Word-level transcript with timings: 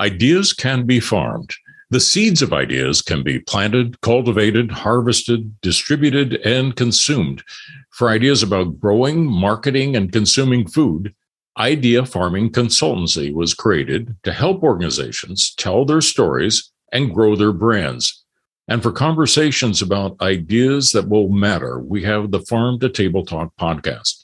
Ideas 0.00 0.52
can 0.52 0.86
be 0.86 1.00
farmed. 1.00 1.54
The 1.90 2.00
seeds 2.00 2.40
of 2.40 2.54
ideas 2.54 3.02
can 3.02 3.22
be 3.22 3.38
planted, 3.38 4.00
cultivated, 4.00 4.70
harvested, 4.70 5.60
distributed, 5.60 6.36
and 6.36 6.74
consumed. 6.74 7.42
For 7.90 8.08
ideas 8.08 8.42
about 8.42 8.80
growing, 8.80 9.26
marketing, 9.26 9.94
and 9.94 10.10
consuming 10.10 10.66
food, 10.66 11.14
Idea 11.58 12.06
Farming 12.06 12.50
Consultancy 12.50 13.34
was 13.34 13.52
created 13.52 14.16
to 14.22 14.32
help 14.32 14.62
organizations 14.62 15.54
tell 15.54 15.84
their 15.84 16.00
stories 16.00 16.72
and 16.90 17.12
grow 17.12 17.36
their 17.36 17.52
brands. 17.52 18.24
And 18.68 18.82
for 18.82 18.92
conversations 18.92 19.82
about 19.82 20.16
ideas 20.22 20.92
that 20.92 21.10
will 21.10 21.28
matter, 21.28 21.78
we 21.78 22.04
have 22.04 22.30
the 22.30 22.40
Farm 22.40 22.78
to 22.80 22.88
Table 22.88 23.26
Talk 23.26 23.52
podcast. 23.60 24.21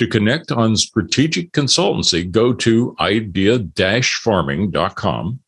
To 0.00 0.06
connect 0.06 0.50
on 0.50 0.78
strategic 0.78 1.52
consultancy, 1.52 2.30
go 2.30 2.54
to 2.54 2.96
idea 3.00 3.58
farming.com. 4.02 5.40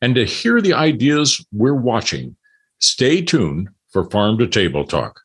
And 0.00 0.14
to 0.14 0.24
hear 0.24 0.62
the 0.62 0.72
ideas 0.72 1.44
we're 1.52 1.74
watching, 1.74 2.34
stay 2.78 3.20
tuned 3.20 3.68
for 3.90 4.08
Farm 4.08 4.38
to 4.38 4.46
Table 4.46 4.86
Talk. 4.86 5.20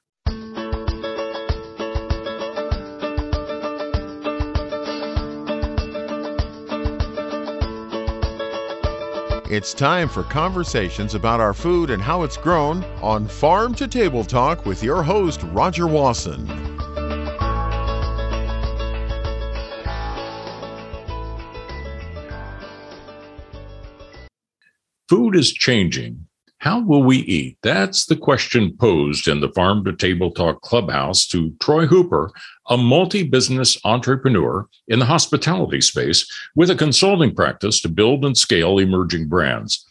It's 9.50 9.74
time 9.74 10.10
for 10.10 10.24
conversations 10.24 11.16
about 11.16 11.40
our 11.40 11.54
food 11.54 11.92
and 11.92 12.04
how 12.04 12.24
it's 12.24 12.36
grown 12.36 12.84
on 13.02 13.26
Farm 13.30 13.74
to 13.76 13.88
Table 13.88 14.26
Talk 14.26 14.66
with 14.66 14.84
your 14.84 15.02
host, 15.02 15.42
Roger 15.54 15.88
Wasson. 15.88 16.75
Food 25.08 25.36
is 25.36 25.54
changing. 25.54 26.26
How 26.58 26.82
will 26.82 27.04
we 27.04 27.18
eat? 27.18 27.60
That's 27.62 28.08
the 28.08 28.16
question 28.16 28.76
posed 28.76 29.28
in 29.28 29.40
the 29.40 29.52
Farm 29.52 29.86
to 29.86 29.94
Table 29.94 30.32
Talk 30.32 30.62
Clubhouse 30.62 31.28
to 31.28 31.54
Troy 31.62 31.86
Hooper, 31.86 32.32
a 32.70 32.78
multi 32.78 33.22
business 33.22 33.78
entrepreneur 33.86 34.68
in 34.88 34.98
the 34.98 35.06
hospitality 35.06 35.80
space 35.82 36.26
with 36.56 36.72
a 36.72 36.76
consulting 36.76 37.36
practice 37.36 37.82
to 37.82 37.90
build 37.90 38.26
and 38.26 38.36
scale 38.36 38.80
emerging 38.80 39.28
brands. 39.28 39.86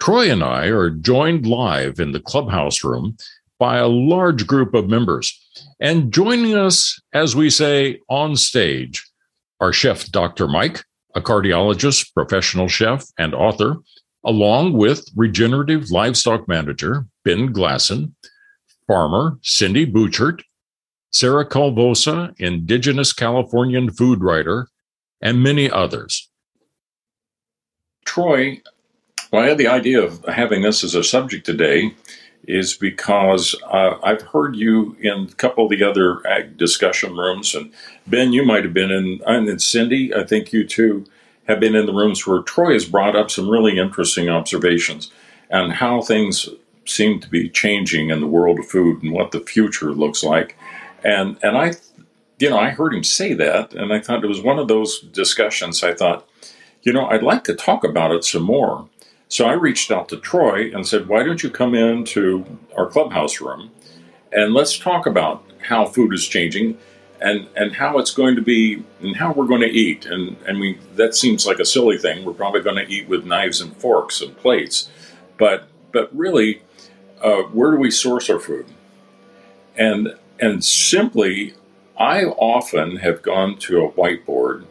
Troy 0.00 0.28
and 0.28 0.42
I 0.42 0.66
are 0.66 0.90
joined 0.90 1.46
live 1.46 2.00
in 2.00 2.10
the 2.10 2.20
clubhouse 2.20 2.82
room 2.82 3.16
by 3.60 3.76
a 3.76 3.86
large 3.86 4.44
group 4.44 4.74
of 4.74 4.88
members. 4.88 5.38
And 5.78 6.12
joining 6.12 6.56
us, 6.56 7.00
as 7.12 7.36
we 7.36 7.48
say, 7.48 8.00
on 8.08 8.34
stage, 8.34 9.08
are 9.60 9.72
Chef 9.72 10.10
Dr. 10.10 10.48
Mike, 10.48 10.84
a 11.14 11.20
cardiologist, 11.20 12.12
professional 12.12 12.66
chef, 12.66 13.04
and 13.18 13.34
author, 13.34 13.76
along 14.28 14.74
with 14.74 15.08
regenerative 15.16 15.90
livestock 15.90 16.46
manager 16.46 17.06
Ben 17.24 17.50
Glasson, 17.50 18.12
farmer 18.86 19.38
Cindy 19.42 19.86
Bouchert, 19.86 20.42
Sarah 21.10 21.48
Calvosa, 21.48 22.34
indigenous 22.38 23.14
Californian 23.14 23.90
food 23.90 24.22
writer, 24.22 24.68
and 25.22 25.42
many 25.42 25.70
others. 25.70 26.28
Troy, 28.04 28.60
well, 29.32 29.42
I 29.44 29.48
had 29.48 29.58
the 29.58 29.66
idea 29.66 30.02
of 30.02 30.22
having 30.26 30.60
this 30.60 30.84
as 30.84 30.94
a 30.94 31.02
subject 31.02 31.46
today 31.46 31.94
is 32.46 32.74
because 32.74 33.54
uh, 33.70 33.96
I've 34.02 34.22
heard 34.22 34.56
you 34.56 34.94
in 35.00 35.28
a 35.30 35.34
couple 35.34 35.64
of 35.64 35.70
the 35.70 35.82
other 35.82 36.26
ag 36.26 36.58
discussion 36.58 37.16
rooms, 37.16 37.54
and 37.54 37.72
Ben, 38.06 38.34
you 38.34 38.44
might 38.44 38.64
have 38.64 38.74
been 38.74 38.90
in, 38.90 39.20
and 39.26 39.60
Cindy, 39.60 40.14
I 40.14 40.24
think 40.24 40.52
you 40.52 40.66
too 40.66 41.06
have 41.48 41.60
been 41.60 41.74
in 41.74 41.86
the 41.86 41.92
rooms 41.92 42.26
where 42.26 42.42
Troy 42.42 42.74
has 42.74 42.84
brought 42.84 43.16
up 43.16 43.30
some 43.30 43.48
really 43.48 43.78
interesting 43.78 44.28
observations 44.28 45.10
and 45.50 45.72
how 45.72 46.02
things 46.02 46.48
seem 46.84 47.20
to 47.20 47.28
be 47.28 47.48
changing 47.48 48.10
in 48.10 48.20
the 48.20 48.26
world 48.26 48.58
of 48.58 48.68
food 48.68 49.02
and 49.02 49.12
what 49.12 49.32
the 49.32 49.40
future 49.40 49.92
looks 49.92 50.22
like. 50.22 50.56
And 51.02 51.38
and 51.42 51.56
I, 51.56 51.74
you 52.38 52.50
know, 52.50 52.58
I 52.58 52.70
heard 52.70 52.94
him 52.94 53.04
say 53.04 53.34
that, 53.34 53.72
and 53.74 53.92
I 53.92 54.00
thought 54.00 54.24
it 54.24 54.28
was 54.28 54.40
one 54.40 54.58
of 54.58 54.68
those 54.68 55.00
discussions. 55.00 55.82
I 55.82 55.94
thought, 55.94 56.28
you 56.82 56.92
know, 56.92 57.06
I'd 57.06 57.22
like 57.22 57.44
to 57.44 57.54
talk 57.54 57.84
about 57.84 58.12
it 58.12 58.24
some 58.24 58.42
more. 58.42 58.88
So 59.28 59.46
I 59.46 59.52
reached 59.52 59.90
out 59.90 60.08
to 60.08 60.16
Troy 60.16 60.70
and 60.74 60.86
said, 60.86 61.06
why 61.06 61.22
don't 61.22 61.42
you 61.42 61.50
come 61.50 61.74
into 61.74 62.58
our 62.74 62.86
clubhouse 62.86 63.42
room 63.42 63.70
and 64.32 64.54
let's 64.54 64.78
talk 64.78 65.06
about 65.06 65.44
how 65.68 65.86
food 65.86 66.14
is 66.14 66.26
changing 66.26 66.78
and 67.20 67.48
and 67.56 67.74
how 67.74 67.98
it's 67.98 68.12
going 68.12 68.36
to 68.36 68.42
be 68.42 68.84
and 69.00 69.16
how 69.16 69.32
we're 69.32 69.46
going 69.46 69.60
to 69.60 69.66
eat. 69.66 70.06
And 70.06 70.36
and 70.46 70.60
we 70.60 70.78
that 70.94 71.14
seems 71.14 71.46
like 71.46 71.58
a 71.58 71.64
silly 71.64 71.98
thing. 71.98 72.24
We're 72.24 72.32
probably 72.32 72.60
going 72.60 72.76
to 72.76 72.92
eat 72.92 73.08
with 73.08 73.24
knives 73.24 73.60
and 73.60 73.76
forks 73.76 74.20
and 74.20 74.36
plates. 74.36 74.90
But 75.38 75.68
but 75.92 76.14
really 76.16 76.62
uh, 77.22 77.42
where 77.42 77.70
do 77.70 77.78
we 77.78 77.90
source 77.90 78.30
our 78.30 78.38
food? 78.38 78.66
And 79.76 80.14
and 80.40 80.64
simply 80.64 81.54
i 81.98 82.24
often 82.24 82.96
have 82.96 83.22
gone 83.22 83.58
to 83.58 83.84
a 83.84 83.90
whiteboard 83.92 84.64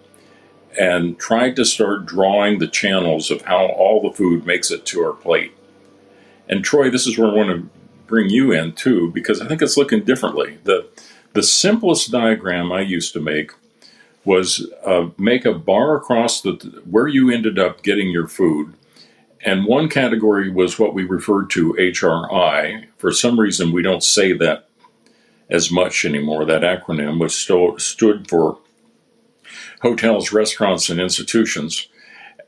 and 0.80 1.18
tried 1.20 1.56
to 1.56 1.66
start 1.66 2.06
drawing 2.06 2.60
the 2.60 2.68
channels 2.68 3.32
of 3.32 3.42
how 3.44 3.66
all 3.66 4.02
the 4.02 4.16
food 4.16 4.46
makes 4.46 4.70
it 4.70 4.86
to 4.86 5.02
our 5.02 5.14
plate. 5.14 5.52
And 6.48 6.64
troy 6.64 6.90
this 6.90 7.08
is 7.08 7.18
where 7.18 7.30
i 7.30 7.34
want 7.34 7.50
to 7.50 7.70
bring 8.06 8.30
you 8.30 8.54
in 8.54 8.72
too 8.74 9.12
because 9.12 9.42
i 9.42 9.48
think 9.48 9.62
it's 9.62 9.78
looking 9.78 10.04
differently. 10.04 10.58
The 10.64 10.88
the 11.34 11.44
simplest 11.44 12.12
diagram 12.12 12.72
I 12.72 12.82
used 12.82 13.14
to 13.14 13.20
make 13.20 13.52
was 14.26 14.70
uh, 14.86 15.08
make 15.18 15.46
a 15.46 15.54
bar 15.54 15.96
across 15.96 16.42
the 16.42 16.52
where 16.90 17.08
you 17.08 17.32
ended 17.32 17.58
up 17.58 17.82
getting 17.82 18.10
your 18.10 18.28
food, 18.28 18.74
and 19.42 19.66
one 19.66 19.88
category 19.88 20.52
was 20.52 20.78
what 20.78 20.94
we 20.94 21.04
referred 21.04 21.50
to 21.52 21.74
HRI. 21.74 22.86
For 22.98 23.12
some 23.12 23.40
reason, 23.40 23.72
we 23.72 23.82
don't 23.82 24.04
say 24.04 24.34
that 24.34 24.68
as 25.50 25.72
much 25.72 26.04
anymore. 26.04 26.44
That 26.44 26.62
acronym 26.62 27.20
was 27.20 27.34
still 27.34 27.80
stood 27.80 28.28
for 28.28 28.60
hotels, 29.82 30.34
restaurants, 30.34 30.90
and 30.90 31.00
institutions, 31.00 31.88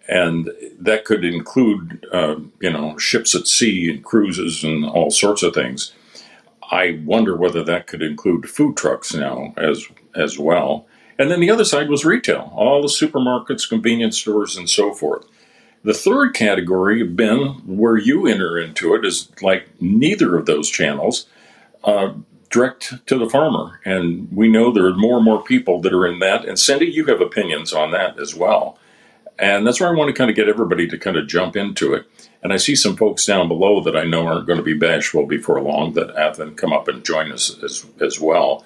and 0.10 0.50
that 0.80 1.06
could 1.06 1.24
include 1.24 2.06
uh, 2.12 2.36
you 2.60 2.72
know 2.72 2.98
ships 2.98 3.34
at 3.36 3.48
sea 3.48 3.90
and 3.90 4.04
cruises 4.04 4.64
and 4.64 4.86
all 4.86 5.12
sorts 5.12 5.44
of 5.44 5.54
things. 5.54 5.94
I 6.72 7.00
wonder 7.03 7.35
whether 7.35 7.63
that 7.63 7.88
could 7.88 8.02
include 8.02 8.50
food 8.50 8.78
trucks 8.78 9.13
now 9.13 9.53
as 9.57 9.85
as 10.16 10.38
well. 10.38 10.88
And 11.18 11.30
then 11.30 11.41
the 11.41 11.52
other 11.52 11.66
side 11.66 11.90
was 11.90 12.06
retail, 12.06 12.52
all 12.56 12.81
the 12.81 12.88
supermarkets, 12.88 13.68
convenience 13.68 14.18
stores, 14.18 14.56
and 14.56 14.69
so 14.69 14.94
forth. 14.94 15.25
The 15.84 15.94
third 15.94 16.34
category, 16.34 17.03
Ben, 17.03 17.62
where 17.66 17.97
you 17.97 18.25
enter 18.25 18.57
into 18.57 18.96
it, 18.96 19.06
is 19.06 19.30
like 19.41 19.68
neither 19.81 20.38
of 20.38 20.46
those 20.46 20.69
channels, 20.69 21.28
uh, 21.84 22.13
direct 22.50 23.06
to 23.07 23.18
the 23.18 23.30
farmer. 23.30 23.80
And 23.86 24.30
we 24.31 24.47
know 24.47 24.72
there 24.72 24.86
are 24.86 24.96
more 24.96 25.18
and 25.18 25.25
more 25.25 25.44
people 25.44 25.81
that 25.81 25.94
are 25.94 26.07
in 26.07 26.19
that. 26.19 26.46
And 26.46 26.57
Cindy, 26.57 26.88
you 26.88 27.06
have 27.06 27.22
opinions 27.22 27.74
on 27.74 27.91
that 27.91 28.19
as 28.19 28.34
well. 28.36 28.78
And 29.40 29.66
that's 29.66 29.80
where 29.80 29.90
I 29.90 29.94
want 29.94 30.10
to 30.10 30.18
kind 30.18 30.30
of 30.30 30.36
get 30.36 30.50
everybody 30.50 30.86
to 30.88 30.98
kind 30.98 31.16
of 31.16 31.28
jump 31.28 31.56
into 31.56 31.94
it. 31.94 32.06
And 32.44 32.52
I 32.52 32.58
see 32.58 32.76
some 32.76 32.98
folks 32.98 33.26
down 33.26 33.48
below 33.48 33.82
that 33.82 33.96
I 33.96 34.04
know 34.04 34.28
aren't 34.28 34.48
going 34.48 34.58
to 34.60 34.64
be 34.64 34.74
bashful 34.74 35.26
before 35.26 35.62
long 35.62 35.94
that 35.94 36.16
have 36.16 36.36
them 36.36 36.56
come 36.56 36.74
up 36.74 36.88
and 36.90 37.06
join 37.06 37.32
us 37.32 37.58
as, 37.64 37.86
as 38.02 38.20
well. 38.20 38.66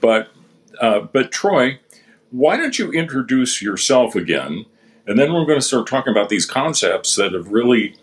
But, 0.00 0.28
uh, 0.80 1.00
but 1.00 1.32
Troy, 1.32 1.78
why 2.30 2.58
don't 2.58 2.78
you 2.78 2.92
introduce 2.92 3.62
yourself 3.62 4.14
again? 4.14 4.66
And 5.06 5.18
then 5.18 5.32
we're 5.32 5.46
going 5.46 5.58
to 5.58 5.64
start 5.64 5.86
talking 5.86 6.10
about 6.10 6.28
these 6.28 6.46
concepts 6.46 7.16
that 7.16 7.32
have 7.32 7.48
really 7.48 7.96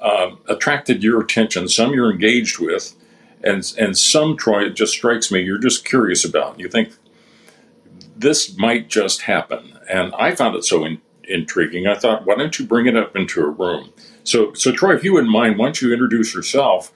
uh, 0.00 0.32
attracted 0.48 1.02
your 1.02 1.20
attention, 1.20 1.68
some 1.68 1.92
you're 1.92 2.10
engaged 2.10 2.58
with, 2.58 2.94
and, 3.42 3.72
and 3.78 3.96
some, 3.96 4.36
Troy, 4.36 4.64
it 4.64 4.74
just 4.74 4.92
strikes 4.92 5.30
me 5.30 5.40
you're 5.40 5.58
just 5.58 5.84
curious 5.84 6.24
about. 6.24 6.58
You 6.58 6.68
think 6.68 6.94
this 8.16 8.56
might 8.56 8.88
just 8.88 9.22
happen. 9.22 9.78
And 9.88 10.14
I 10.14 10.34
found 10.34 10.56
it 10.56 10.64
so 10.64 10.84
in, 10.84 11.00
intriguing. 11.28 11.86
I 11.86 11.94
thought, 11.94 12.26
why 12.26 12.36
don't 12.36 12.58
you 12.58 12.66
bring 12.66 12.86
it 12.86 12.96
up 12.96 13.16
into 13.16 13.42
a 13.42 13.48
room? 13.48 13.92
So, 14.24 14.52
so 14.54 14.72
Troy, 14.72 14.94
if 14.94 15.04
you 15.04 15.14
wouldn't 15.14 15.32
mind, 15.32 15.58
why 15.58 15.66
don't 15.66 15.82
you 15.82 15.92
introduce 15.92 16.34
yourself, 16.34 16.92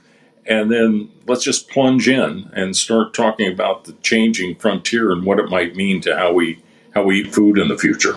and 0.47 0.71
then 0.71 1.11
let's 1.27 1.45
just 1.45 1.69
plunge 1.69 2.09
in 2.09 2.51
and 2.55 2.77
start 2.77 3.13
talking 3.13 3.53
about 3.53 3.85
the 3.85 3.93
changing 4.03 4.57
frontier 4.57 5.13
and 5.13 5.25
what 5.25 5.39
it 5.39 5.51
might 5.51 5.77
mean 5.77 6.01
to 6.03 6.17
how 6.17 6.33
we 6.33 6.63
how 6.95 7.03
we 7.03 7.21
eat 7.21 7.35
food 7.35 7.59
in 7.59 7.69
the 7.69 7.77
future. 7.77 8.17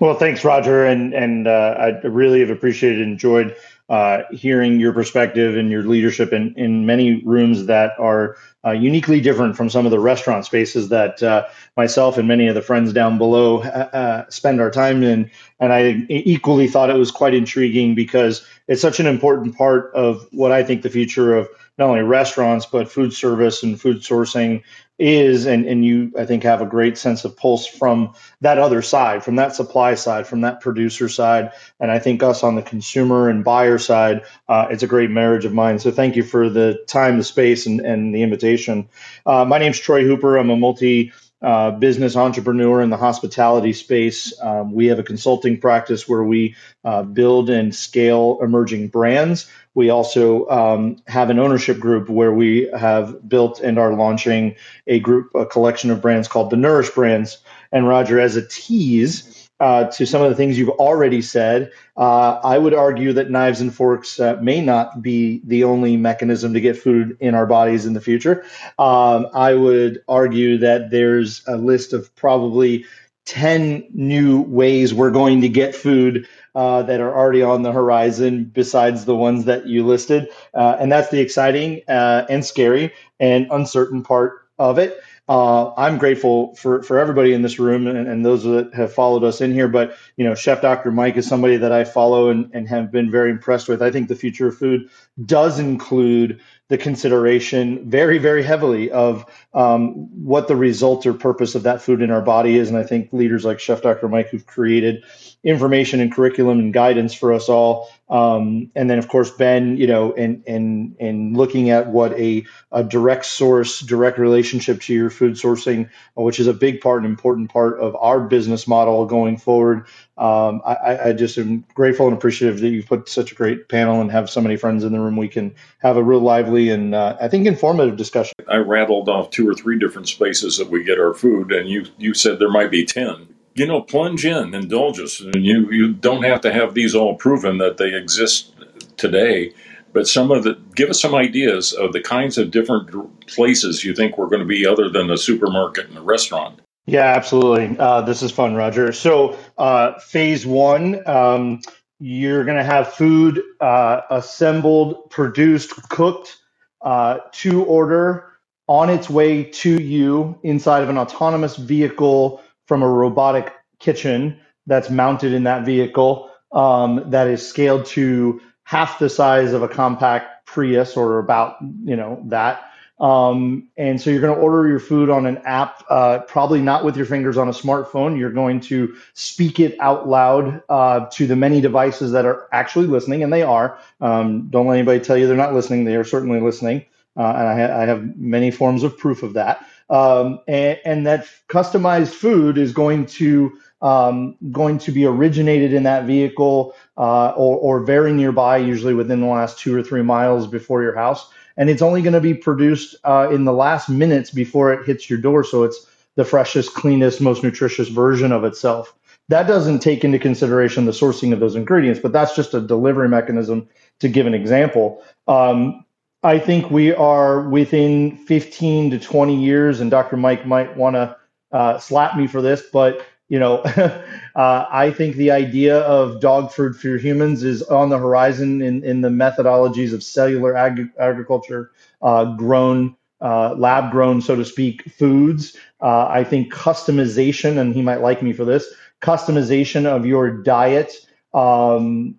Well, 0.00 0.14
thanks, 0.14 0.44
Roger, 0.44 0.84
and 0.84 1.14
and 1.14 1.46
uh, 1.46 1.74
I 1.78 2.06
really 2.06 2.40
have 2.40 2.50
appreciated 2.50 3.00
and 3.00 3.12
enjoyed 3.12 3.54
uh, 3.90 4.22
hearing 4.30 4.80
your 4.80 4.92
perspective 4.92 5.56
and 5.56 5.70
your 5.70 5.82
leadership 5.82 6.32
in, 6.32 6.54
in 6.56 6.86
many 6.86 7.22
rooms 7.24 7.66
that 7.66 7.92
are 7.98 8.36
uh, 8.64 8.72
uniquely 8.72 9.20
different 9.20 9.56
from 9.56 9.70
some 9.70 9.86
of 9.86 9.90
the 9.90 9.98
restaurant 9.98 10.44
spaces 10.44 10.90
that 10.90 11.22
uh, 11.22 11.46
myself 11.76 12.18
and 12.18 12.28
many 12.28 12.46
of 12.46 12.54
the 12.54 12.62
friends 12.62 12.92
down 12.92 13.16
below 13.16 13.62
uh, 13.62 13.88
uh, 13.92 14.30
spend 14.30 14.60
our 14.60 14.70
time 14.70 15.02
in. 15.02 15.30
And 15.58 15.72
I 15.72 16.04
equally 16.08 16.68
thought 16.68 16.90
it 16.90 16.96
was 16.96 17.10
quite 17.10 17.34
intriguing 17.34 17.94
because 17.94 18.44
it's 18.68 18.82
such 18.82 19.00
an 19.00 19.06
important 19.06 19.56
part 19.56 19.92
of 19.94 20.26
what 20.32 20.52
I 20.52 20.62
think 20.62 20.82
the 20.82 20.90
future 20.90 21.34
of 21.34 21.48
not 21.78 21.88
only 21.88 22.02
restaurants, 22.02 22.66
but 22.66 22.92
food 22.92 23.14
service 23.14 23.62
and 23.62 23.80
food 23.80 23.98
sourcing 23.98 24.62
is, 25.00 25.46
and, 25.46 25.66
and 25.66 25.84
you, 25.84 26.12
I 26.18 26.26
think, 26.26 26.42
have 26.42 26.60
a 26.60 26.66
great 26.66 26.98
sense 26.98 27.24
of 27.24 27.36
pulse 27.36 27.66
from 27.66 28.14
that 28.42 28.58
other 28.58 28.82
side, 28.82 29.24
from 29.24 29.36
that 29.36 29.54
supply 29.54 29.94
side, 29.94 30.26
from 30.26 30.42
that 30.42 30.60
producer 30.60 31.08
side. 31.08 31.52
And 31.80 31.90
I 31.90 31.98
think 31.98 32.22
us 32.22 32.42
on 32.42 32.54
the 32.54 32.62
consumer 32.62 33.28
and 33.28 33.42
buyer 33.42 33.78
side, 33.78 34.22
uh, 34.48 34.68
it's 34.70 34.82
a 34.82 34.86
great 34.86 35.10
marriage 35.10 35.44
of 35.44 35.54
mine. 35.54 35.78
So 35.78 35.90
thank 35.90 36.16
you 36.16 36.22
for 36.22 36.50
the 36.50 36.84
time, 36.86 37.18
the 37.18 37.24
space, 37.24 37.66
and, 37.66 37.80
and 37.80 38.14
the 38.14 38.22
invitation. 38.22 38.88
Uh, 39.24 39.44
my 39.44 39.58
name's 39.58 39.78
Troy 39.78 40.04
Hooper. 40.04 40.36
I'm 40.36 40.50
a 40.50 40.56
multi 40.56 41.12
uh, 41.42 41.70
business 41.70 42.16
entrepreneur 42.16 42.82
in 42.82 42.90
the 42.90 42.96
hospitality 42.98 43.72
space. 43.72 44.38
Um, 44.42 44.72
we 44.72 44.88
have 44.88 44.98
a 44.98 45.02
consulting 45.02 45.58
practice 45.58 46.06
where 46.06 46.22
we 46.22 46.54
uh, 46.84 47.02
build 47.02 47.48
and 47.48 47.74
scale 47.74 48.38
emerging 48.42 48.88
brands. 48.88 49.50
We 49.74 49.90
also 49.90 50.48
um, 50.48 50.96
have 51.06 51.30
an 51.30 51.38
ownership 51.38 51.78
group 51.78 52.08
where 52.08 52.32
we 52.32 52.68
have 52.76 53.28
built 53.28 53.60
and 53.60 53.78
are 53.78 53.94
launching 53.94 54.56
a 54.86 54.98
group, 55.00 55.30
a 55.34 55.46
collection 55.46 55.90
of 55.90 56.02
brands 56.02 56.28
called 56.28 56.50
the 56.50 56.56
Nourish 56.56 56.90
Brands. 56.90 57.38
And 57.70 57.86
Roger, 57.86 58.18
as 58.18 58.36
a 58.36 58.46
tease, 58.46 59.48
uh, 59.60 59.84
to 59.90 60.06
some 60.06 60.22
of 60.22 60.30
the 60.30 60.34
things 60.34 60.58
you've 60.58 60.70
already 60.70 61.20
said, 61.20 61.70
uh, 61.96 62.40
I 62.42 62.56
would 62.56 62.72
argue 62.72 63.12
that 63.12 63.30
knives 63.30 63.60
and 63.60 63.72
forks 63.72 64.18
uh, 64.18 64.38
may 64.40 64.62
not 64.62 65.02
be 65.02 65.42
the 65.44 65.64
only 65.64 65.98
mechanism 65.98 66.54
to 66.54 66.60
get 66.60 66.78
food 66.78 67.18
in 67.20 67.34
our 67.34 67.46
bodies 67.46 67.84
in 67.84 67.92
the 67.92 68.00
future. 68.00 68.44
Um, 68.78 69.28
I 69.34 69.52
would 69.52 70.02
argue 70.08 70.58
that 70.58 70.90
there's 70.90 71.46
a 71.46 71.58
list 71.58 71.92
of 71.92 72.14
probably 72.16 72.86
10 73.30 73.86
new 73.94 74.40
ways 74.42 74.92
we're 74.92 75.12
going 75.12 75.40
to 75.42 75.48
get 75.48 75.76
food 75.76 76.26
uh, 76.56 76.82
that 76.82 77.00
are 77.00 77.16
already 77.16 77.42
on 77.42 77.62
the 77.62 77.70
horizon 77.70 78.44
besides 78.44 79.04
the 79.04 79.14
ones 79.14 79.44
that 79.44 79.66
you 79.66 79.86
listed. 79.86 80.28
Uh, 80.52 80.76
and 80.80 80.90
that's 80.90 81.10
the 81.10 81.20
exciting 81.20 81.80
uh, 81.86 82.26
and 82.28 82.44
scary 82.44 82.92
and 83.20 83.46
uncertain 83.52 84.02
part 84.02 84.48
of 84.58 84.80
it. 84.80 85.00
Uh, 85.28 85.72
I'm 85.76 85.96
grateful 85.96 86.56
for, 86.56 86.82
for 86.82 86.98
everybody 86.98 87.32
in 87.32 87.42
this 87.42 87.60
room 87.60 87.86
and, 87.86 88.08
and, 88.08 88.26
those 88.26 88.42
that 88.42 88.74
have 88.74 88.92
followed 88.92 89.22
us 89.22 89.40
in 89.40 89.52
here. 89.52 89.68
But 89.68 89.96
you 90.16 90.24
know, 90.24 90.34
Chef 90.34 90.60
Dr. 90.60 90.90
Mike 90.90 91.16
is 91.16 91.28
somebody 91.28 91.56
that 91.56 91.70
I 91.70 91.84
follow 91.84 92.30
and, 92.30 92.50
and 92.52 92.68
have 92.68 92.90
been 92.90 93.12
very 93.12 93.30
impressed 93.30 93.68
with. 93.68 93.80
I 93.80 93.92
think 93.92 94.08
the 94.08 94.16
future 94.16 94.48
of 94.48 94.58
food 94.58 94.90
does 95.24 95.60
include 95.60 96.40
the 96.70 96.78
consideration 96.78 97.90
very, 97.90 98.18
very 98.18 98.44
heavily 98.44 98.92
of 98.92 99.26
um, 99.52 99.92
what 100.24 100.46
the 100.46 100.54
result 100.54 101.04
or 101.04 101.12
purpose 101.12 101.56
of 101.56 101.64
that 101.64 101.82
food 101.82 102.00
in 102.00 102.12
our 102.12 102.22
body 102.22 102.56
is. 102.56 102.68
And 102.68 102.78
I 102.78 102.84
think 102.84 103.12
leaders 103.12 103.44
like 103.44 103.58
Chef 103.58 103.82
Dr. 103.82 104.08
Mike, 104.08 104.28
who've 104.28 104.46
created 104.46 105.02
information 105.42 106.00
and 106.00 106.12
curriculum 106.12 106.60
and 106.60 106.72
guidance 106.72 107.12
for 107.12 107.32
us 107.32 107.48
all. 107.48 107.90
Um, 108.08 108.70
and 108.76 108.88
then, 108.88 108.98
of 108.98 109.08
course, 109.08 109.32
Ben, 109.32 109.76
you 109.76 109.86
know, 109.86 110.12
and 110.12 110.44
and 110.46 110.96
and 111.00 111.36
looking 111.36 111.70
at 111.70 111.88
what 111.88 112.12
a, 112.18 112.44
a 112.70 112.84
direct 112.84 113.24
source, 113.24 113.80
direct 113.80 114.18
relationship 114.18 114.80
to 114.82 114.94
your 114.94 115.10
food 115.10 115.34
sourcing, 115.34 115.88
which 116.14 116.38
is 116.38 116.46
a 116.46 116.52
big 116.52 116.80
part 116.80 117.02
and 117.02 117.10
important 117.10 117.50
part 117.50 117.80
of 117.80 117.96
our 117.96 118.20
business 118.20 118.68
model 118.68 119.06
going 119.06 119.36
forward. 119.38 119.86
Um, 120.18 120.60
I, 120.66 120.98
I 121.08 121.12
just 121.12 121.38
am 121.38 121.64
grateful 121.74 122.06
and 122.06 122.14
appreciative 122.14 122.60
that 122.60 122.68
you've 122.68 122.86
put 122.86 123.08
such 123.08 123.32
a 123.32 123.34
great 123.34 123.68
panel 123.68 124.02
and 124.02 124.10
have 124.10 124.28
so 124.28 124.40
many 124.42 124.56
friends 124.56 124.84
in 124.84 124.92
the 124.92 125.00
room. 125.00 125.16
We 125.16 125.28
can 125.28 125.54
have 125.78 125.96
a 125.96 126.02
real 126.02 126.20
lively 126.20 126.68
and 126.68 126.94
uh, 126.94 127.16
I 127.20 127.28
think 127.28 127.46
informative 127.46 127.96
discussion. 127.96 128.34
I 128.48 128.56
rattled 128.56 129.08
off 129.08 129.30
two 129.30 129.48
or 129.48 129.54
three 129.54 129.78
different 129.78 130.08
spaces 130.08 130.58
that 130.58 130.68
we 130.68 130.84
get 130.84 131.00
our 131.00 131.14
food, 131.14 131.52
and 131.52 131.68
you 131.68 131.86
you 131.96 132.12
said 132.12 132.38
there 132.38 132.50
might 132.50 132.70
be 132.70 132.84
ten 132.84 133.28
you 133.54 133.66
know, 133.66 133.80
plunge 133.82 134.24
in, 134.24 134.54
indulge 134.54 135.00
us. 135.00 135.20
And 135.20 135.44
you, 135.44 135.70
you 135.70 135.92
don't 135.92 136.22
have 136.22 136.40
to 136.42 136.52
have 136.52 136.74
these 136.74 136.94
all 136.94 137.16
proven 137.16 137.58
that 137.58 137.76
they 137.76 137.94
exist 137.94 138.54
today, 138.96 139.52
but 139.92 140.06
some 140.06 140.30
of 140.30 140.44
the, 140.44 140.58
give 140.74 140.90
us 140.90 141.00
some 141.00 141.14
ideas 141.14 141.72
of 141.72 141.92
the 141.92 142.00
kinds 142.00 142.38
of 142.38 142.50
different 142.50 143.26
places 143.26 143.84
you 143.84 143.94
think 143.94 144.16
we're 144.16 144.28
going 144.28 144.40
to 144.40 144.46
be 144.46 144.66
other 144.66 144.88
than 144.88 145.08
the 145.08 145.18
supermarket 145.18 145.88
and 145.88 145.96
the 145.96 146.02
restaurant. 146.02 146.60
Yeah, 146.90 147.06
absolutely. 147.16 147.78
Uh, 147.78 148.02
this 148.02 148.22
is 148.22 148.32
fun, 148.32 148.56
Roger. 148.56 148.92
So, 148.92 149.38
uh, 149.58 149.98
phase 150.00 150.46
one, 150.46 151.06
um, 151.08 151.62
you're 152.00 152.44
going 152.44 152.58
to 152.58 152.64
have 152.64 152.94
food 152.94 153.42
uh, 153.60 154.02
assembled, 154.10 155.10
produced, 155.10 155.76
cooked 155.90 156.36
uh, 156.82 157.20
to 157.34 157.64
order 157.64 158.28
on 158.68 158.90
its 158.90 159.10
way 159.10 159.44
to 159.44 159.82
you 159.82 160.38
inside 160.44 160.84
of 160.84 160.90
an 160.90 160.98
autonomous 160.98 161.56
vehicle 161.56 162.42
from 162.66 162.82
a 162.82 162.88
robotic 162.88 163.54
kitchen 163.80 164.40
that's 164.66 164.90
mounted 164.90 165.32
in 165.34 165.44
that 165.44 165.64
vehicle 165.66 166.30
um, 166.52 167.04
that 167.12 167.28
is 167.28 167.48
scaled 167.48 167.86
to 167.86 168.42
half 168.64 169.00
the 169.00 169.10
size 169.10 169.54
of 169.54 169.62
a 169.64 169.68
compact 169.68 170.46
Prius 170.46 170.96
or 170.98 171.20
about 171.20 171.56
you 171.84 171.96
know 171.96 172.22
that. 172.28 172.69
Um, 173.00 173.68
and 173.78 174.00
so 174.00 174.10
you're 174.10 174.20
going 174.20 174.34
to 174.34 174.40
order 174.40 174.68
your 174.68 174.78
food 174.78 175.08
on 175.08 175.24
an 175.24 175.38
app, 175.38 175.84
uh, 175.88 176.18
probably 176.20 176.60
not 176.60 176.84
with 176.84 176.96
your 176.96 177.06
fingers 177.06 177.38
on 177.38 177.48
a 177.48 177.52
smartphone. 177.52 178.18
You're 178.18 178.30
going 178.30 178.60
to 178.62 178.94
speak 179.14 179.58
it 179.58 179.76
out 179.80 180.06
loud 180.06 180.62
uh, 180.68 181.06
to 181.12 181.26
the 181.26 181.36
many 181.36 181.60
devices 181.62 182.12
that 182.12 182.26
are 182.26 182.48
actually 182.52 182.86
listening, 182.86 183.22
and 183.22 183.32
they 183.32 183.42
are. 183.42 183.78
Um, 184.00 184.48
don't 184.50 184.66
let 184.66 184.74
anybody 184.74 185.00
tell 185.00 185.16
you 185.16 185.26
they're 185.26 185.36
not 185.36 185.54
listening. 185.54 185.84
They 185.84 185.96
are 185.96 186.04
certainly 186.04 186.40
listening, 186.40 186.84
uh, 187.16 187.22
and 187.22 187.48
I, 187.48 187.54
ha- 187.54 187.80
I, 187.80 187.86
have 187.86 188.16
many 188.18 188.50
forms 188.50 188.82
of 188.82 188.98
proof 188.98 189.22
of 189.22 189.32
that 189.32 189.66
um, 189.90 190.40
and, 190.46 190.78
and, 190.84 191.06
that 191.06 191.26
customized 191.48 192.14
food 192.14 192.56
is 192.56 192.72
going 192.72 193.06
to 193.06 193.58
um, 193.82 194.36
going 194.52 194.78
to 194.78 194.92
be 194.92 195.04
originated 195.04 195.72
in 195.72 195.82
that 195.84 196.04
vehicle 196.04 196.74
uh, 196.96 197.30
or, 197.30 197.56
or 197.56 197.80
very 197.80 198.12
nearby, 198.12 198.58
usually 198.58 198.94
within 198.94 199.20
the 199.20 199.26
last 199.26 199.58
two 199.58 199.74
or 199.74 199.82
three 199.82 200.02
miles 200.02 200.46
before 200.46 200.82
your 200.82 200.94
house. 200.94 201.30
And 201.60 201.68
it's 201.68 201.82
only 201.82 202.00
going 202.00 202.14
to 202.14 202.22
be 202.22 202.32
produced 202.32 202.96
uh, 203.04 203.28
in 203.30 203.44
the 203.44 203.52
last 203.52 203.90
minutes 203.90 204.30
before 204.30 204.72
it 204.72 204.86
hits 204.86 205.10
your 205.10 205.18
door, 205.18 205.44
so 205.44 205.62
it's 205.62 205.86
the 206.16 206.24
freshest, 206.24 206.72
cleanest, 206.72 207.20
most 207.20 207.42
nutritious 207.42 207.88
version 207.88 208.32
of 208.32 208.44
itself. 208.44 208.94
That 209.28 209.46
doesn't 209.46 209.80
take 209.80 210.02
into 210.02 210.18
consideration 210.18 210.86
the 210.86 210.92
sourcing 210.92 211.34
of 211.34 211.38
those 211.38 211.56
ingredients, 211.56 212.00
but 212.00 212.12
that's 212.12 212.34
just 212.34 212.54
a 212.54 212.62
delivery 212.62 213.10
mechanism 213.10 213.68
to 213.98 214.08
give 214.08 214.26
an 214.26 214.32
example. 214.32 215.04
Um, 215.28 215.84
I 216.22 216.38
think 216.38 216.70
we 216.70 216.94
are 216.94 217.46
within 217.46 218.16
15 218.16 218.92
to 218.92 218.98
20 218.98 219.36
years, 219.44 219.80
and 219.80 219.90
Dr. 219.90 220.16
Mike 220.16 220.46
might 220.46 220.74
want 220.78 220.96
to 220.96 221.14
uh, 221.52 221.78
slap 221.78 222.16
me 222.16 222.26
for 222.26 222.40
this, 222.40 222.62
but 222.72 223.04
you 223.30 223.38
know, 223.38 223.58
uh, 224.36 224.66
I 224.70 224.90
think 224.90 225.16
the 225.16 225.30
idea 225.30 225.78
of 225.80 226.20
dog 226.20 226.52
food 226.52 226.76
for 226.76 226.98
humans 226.98 227.44
is 227.44 227.62
on 227.62 227.88
the 227.88 227.96
horizon 227.98 228.60
in, 228.60 228.84
in 228.84 229.00
the 229.00 229.08
methodologies 229.08 229.94
of 229.94 230.02
cellular 230.02 230.56
ag- 230.56 230.90
agriculture, 230.98 231.70
uh, 232.02 232.34
grown, 232.34 232.96
uh, 233.22 233.54
lab 233.54 233.92
grown, 233.92 234.20
so 234.20 234.36
to 234.36 234.44
speak, 234.44 234.82
foods. 234.92 235.56
Uh, 235.80 236.08
I 236.08 236.24
think 236.24 236.52
customization, 236.52 237.58
and 237.58 237.72
he 237.74 237.82
might 237.82 238.02
like 238.02 238.20
me 238.20 238.32
for 238.32 238.44
this, 238.44 238.66
customization 239.00 239.86
of 239.86 240.04
your 240.04 240.42
diet 240.42 240.92
um, 241.32 242.16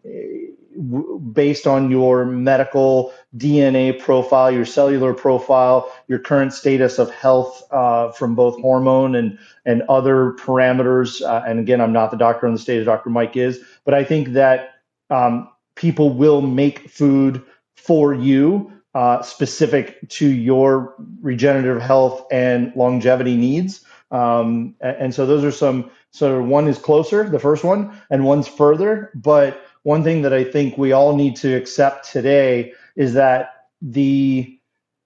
based 1.33 1.67
on 1.67 1.91
your 1.91 2.25
medical 2.25 3.13
DNA 3.37 3.97
profile, 3.99 4.51
your 4.51 4.65
cellular 4.65 5.13
profile, 5.13 5.91
your 6.07 6.19
current 6.19 6.53
status 6.53 6.99
of 6.99 7.11
health 7.11 7.63
uh, 7.71 8.11
from 8.11 8.35
both 8.35 8.59
hormone 8.61 9.15
and 9.15 9.37
and 9.65 9.83
other 9.89 10.33
parameters. 10.33 11.21
Uh, 11.21 11.43
and 11.47 11.59
again, 11.59 11.81
I'm 11.81 11.93
not 11.93 12.11
the 12.11 12.17
doctor 12.17 12.47
on 12.47 12.53
the 12.53 12.59
state, 12.59 12.77
stage, 12.77 12.85
Dr. 12.85 13.09
Mike 13.09 13.37
is, 13.37 13.59
but 13.85 13.93
I 13.93 14.03
think 14.03 14.29
that 14.29 14.75
um, 15.09 15.49
people 15.75 16.09
will 16.09 16.41
make 16.41 16.89
food 16.89 17.43
for 17.75 18.13
you 18.13 18.71
uh, 18.93 19.21
specific 19.21 20.07
to 20.09 20.27
your 20.27 20.95
regenerative 21.21 21.81
health 21.81 22.25
and 22.31 22.73
longevity 22.75 23.35
needs. 23.35 23.85
Um, 24.11 24.75
and, 24.81 25.15
so 25.15 25.25
those 25.25 25.43
are 25.45 25.51
some 25.51 25.89
of 26.19 26.45
one 26.45 26.67
is 26.67 26.77
closer, 26.77 27.29
the 27.29 27.39
first 27.39 27.63
one, 27.63 27.97
and 28.09 28.25
one's 28.25 28.47
further, 28.47 29.09
but 29.15 29.61
one 29.83 30.03
thing 30.03 30.21
that 30.23 30.33
I 30.33 30.43
think 30.43 30.77
we 30.77 30.91
all 30.91 31.15
need 31.15 31.35
to 31.38 31.55
accept 31.55 32.11
today 32.11 32.73
is 32.95 33.13
that 33.13 33.67
the 33.81 34.57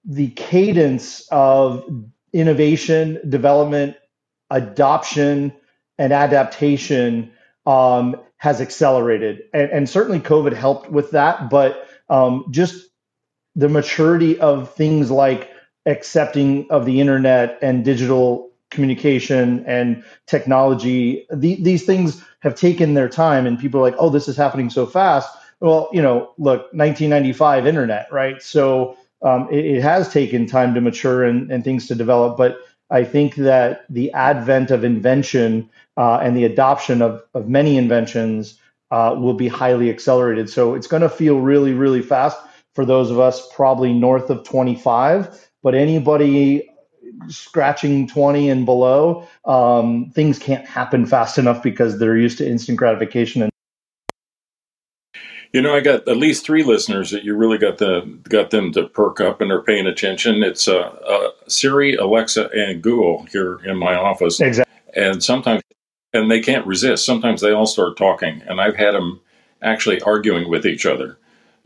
the 0.07 0.29
cadence 0.29 1.27
of 1.31 1.83
innovation, 2.31 3.19
development, 3.27 3.95
adoption, 4.51 5.53
and 5.97 6.13
adaptation 6.13 7.31
um, 7.65 8.15
has 8.37 8.61
accelerated, 8.61 9.43
and, 9.53 9.71
and, 9.71 9.89
certainly 9.89 10.19
COVID 10.19 10.53
helped 10.53 10.91
with 10.91 11.11
that. 11.11 11.49
But 11.49 11.87
um, 12.09 12.45
just 12.51 12.85
the 13.55 13.69
maturity 13.69 14.39
of 14.39 14.73
things 14.75 15.09
like 15.09 15.49
accepting 15.87 16.67
of 16.69 16.85
the 16.85 16.99
internet 17.01 17.57
and 17.61 17.83
digital 17.83 18.51
communication 18.75 19.65
and 19.65 20.03
technology, 20.27 21.25
the, 21.33 21.55
these 21.61 21.85
things 21.85 22.23
have 22.41 22.55
taken 22.55 22.93
their 22.93 23.09
time 23.09 23.47
and 23.47 23.57
people 23.57 23.79
are 23.79 23.83
like, 23.83 23.95
oh, 23.97 24.09
this 24.09 24.27
is 24.27 24.37
happening 24.37 24.69
so 24.69 24.85
fast. 24.85 25.29
Well, 25.61 25.89
you 25.91 26.01
know, 26.01 26.33
look, 26.37 26.71
1995 26.73 27.65
internet, 27.65 28.07
right? 28.11 28.41
So 28.41 28.97
um, 29.23 29.47
it, 29.51 29.65
it, 29.65 29.81
has 29.81 30.11
taken 30.11 30.45
time 30.45 30.75
to 30.75 30.81
mature 30.81 31.23
and, 31.23 31.49
and, 31.51 31.63
things 31.63 31.87
to 31.87 31.95
develop. 31.95 32.37
But 32.37 32.59
I 32.91 33.03
think 33.03 33.35
that 33.35 33.85
the 33.89 34.11
advent 34.11 34.69
of 34.69 34.83
invention 34.83 35.69
uh, 35.97 36.17
and 36.17 36.37
the 36.37 36.43
adoption 36.43 37.01
of, 37.01 37.23
of 37.33 37.47
many 37.47 37.77
inventions 37.77 38.59
uh, 38.91 39.15
will 39.17 39.33
be 39.33 39.47
highly 39.47 39.89
accelerated. 39.89 40.49
So 40.49 40.75
it's 40.75 40.87
going 40.87 41.01
to 41.01 41.09
feel 41.09 41.39
really, 41.39 41.73
really 41.73 42.01
fast 42.01 42.37
for 42.75 42.85
those 42.85 43.09
of 43.09 43.19
us 43.19 43.47
probably 43.53 43.93
north 43.93 44.29
of 44.29 44.43
25. 44.43 45.49
But 45.63 45.73
anybody 45.73 46.69
scratching 47.29 48.07
20 48.07 48.49
and 48.49 48.65
below, 48.65 49.27
um, 49.45 50.11
things 50.13 50.39
can't 50.39 50.65
happen 50.65 51.05
fast 51.05 51.37
enough 51.37 51.63
because 51.63 51.99
they're 51.99 52.17
used 52.17 52.37
to 52.39 52.47
instant 52.47 52.77
gratification 52.77 53.41
and 53.41 53.51
you 55.55 55.61
know, 55.61 55.73
I 55.73 55.79
got 55.79 56.05
at 56.09 56.17
least 56.17 56.45
three 56.45 56.63
listeners 56.63 57.11
that 57.11 57.23
you 57.23 57.33
really 57.33 57.57
got 57.57 57.77
the 57.77 58.01
got 58.27 58.49
them 58.49 58.73
to 58.73 58.89
perk 58.89 59.21
up 59.21 59.39
and 59.39 59.53
are 59.53 59.61
paying 59.61 59.87
attention. 59.87 60.43
It's 60.43 60.67
uh, 60.67 60.79
uh, 60.81 61.29
Siri, 61.47 61.95
Alexa, 61.95 62.49
and 62.49 62.81
Google 62.81 63.23
here 63.31 63.61
in 63.63 63.77
my 63.77 63.95
office. 63.95 64.41
Exactly. 64.41 64.73
And 65.01 65.23
sometimes, 65.23 65.61
and 66.11 66.29
they 66.29 66.41
can't 66.41 66.67
resist. 66.67 67.05
Sometimes 67.05 67.39
they 67.39 67.51
all 67.51 67.67
start 67.67 67.95
talking, 67.95 68.41
and 68.45 68.59
I've 68.59 68.75
had 68.75 68.95
them 68.95 69.21
actually 69.61 70.01
arguing 70.01 70.49
with 70.49 70.65
each 70.65 70.85
other. 70.85 71.17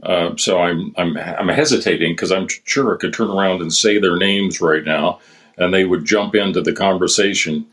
Uh, 0.04 0.36
so 0.38 0.60
I'm 0.60 0.94
I'm 0.96 1.18
I'm 1.18 1.48
hesitating 1.50 2.14
because 2.14 2.32
I'm 2.32 2.48
sure 2.48 2.94
I 2.94 2.98
could 3.00 3.12
turn 3.12 3.32
around 3.32 3.62
and 3.62 3.74
say 3.74 3.98
their 3.98 4.18
names 4.18 4.62
right 4.62 4.84
now, 4.84 5.20
and 5.60 5.74
they 5.74 5.86
would 5.86 6.06
jump 6.06 6.34
into 6.36 6.62
the 6.62 6.74
conversation. 6.74 7.68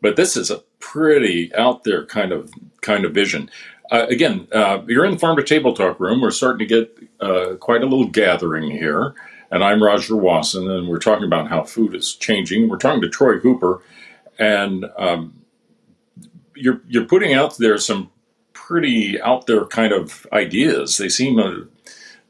But 0.00 0.16
this 0.16 0.36
is 0.36 0.50
a 0.50 0.62
pretty 0.80 1.54
out 1.54 1.84
there 1.84 2.04
kind 2.06 2.32
of 2.32 2.50
kind 2.80 3.04
of 3.04 3.12
vision 3.12 3.50
uh, 3.92 4.06
again, 4.08 4.48
uh, 4.52 4.82
you're 4.86 5.04
in 5.04 5.12
the 5.12 5.18
Farm 5.18 5.36
to 5.36 5.42
Table 5.42 5.74
Talk 5.74 6.00
room. 6.00 6.22
We're 6.22 6.30
starting 6.30 6.66
to 6.66 6.74
get 6.74 6.98
uh, 7.20 7.56
quite 7.60 7.82
a 7.82 7.86
little 7.86 8.08
gathering 8.08 8.70
here. 8.70 9.14
And 9.50 9.62
I'm 9.62 9.82
Roger 9.82 10.16
Wasson, 10.16 10.70
and 10.70 10.88
we're 10.88 10.98
talking 10.98 11.26
about 11.26 11.48
how 11.48 11.62
food 11.62 11.94
is 11.94 12.14
changing. 12.14 12.70
We're 12.70 12.78
talking 12.78 13.02
to 13.02 13.08
Troy 13.10 13.38
Hooper, 13.38 13.82
and 14.38 14.86
um, 14.96 15.42
you're 16.56 16.80
you're 16.88 17.04
putting 17.04 17.34
out 17.34 17.58
there 17.58 17.76
some 17.76 18.10
pretty 18.54 19.20
out 19.20 19.46
there 19.46 19.66
kind 19.66 19.92
of 19.92 20.26
ideas. 20.32 20.96
They 20.96 21.10
seem 21.10 21.38
uh, 21.38 21.66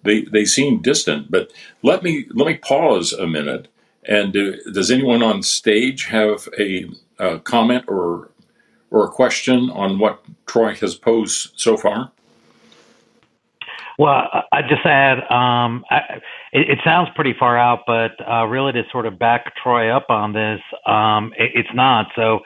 they 0.02 0.22
they 0.22 0.44
seem 0.44 0.82
distant, 0.82 1.30
but 1.30 1.52
let 1.84 2.02
me 2.02 2.26
let 2.34 2.48
me 2.48 2.56
pause 2.56 3.12
a 3.12 3.28
minute. 3.28 3.68
And 4.08 4.32
do, 4.32 4.56
does 4.72 4.90
anyone 4.90 5.22
on 5.22 5.42
stage 5.42 6.06
have 6.06 6.48
a, 6.58 6.86
a 7.18 7.38
comment 7.40 7.84
or 7.88 8.30
or 8.90 9.06
a 9.06 9.08
question 9.08 9.70
on 9.70 9.98
what 9.98 10.22
Troy 10.46 10.74
has 10.74 10.94
posed 10.94 11.52
so 11.56 11.76
far? 11.76 12.12
Well, 13.98 14.28
I 14.52 14.62
just 14.62 14.84
add, 14.84 15.18
um, 15.30 15.84
I, 15.90 16.20
it, 16.52 16.70
it, 16.70 16.78
sounds 16.84 17.08
pretty 17.14 17.34
far 17.38 17.58
out, 17.58 17.80
but 17.86 18.12
uh, 18.28 18.44
really 18.46 18.72
to 18.72 18.82
sort 18.90 19.06
of 19.06 19.18
back 19.18 19.54
Troy 19.62 19.94
up 19.94 20.06
on 20.10 20.32
this, 20.32 20.60
um, 20.86 21.32
it, 21.38 21.52
it's 21.54 21.68
not. 21.74 22.08
So 22.16 22.40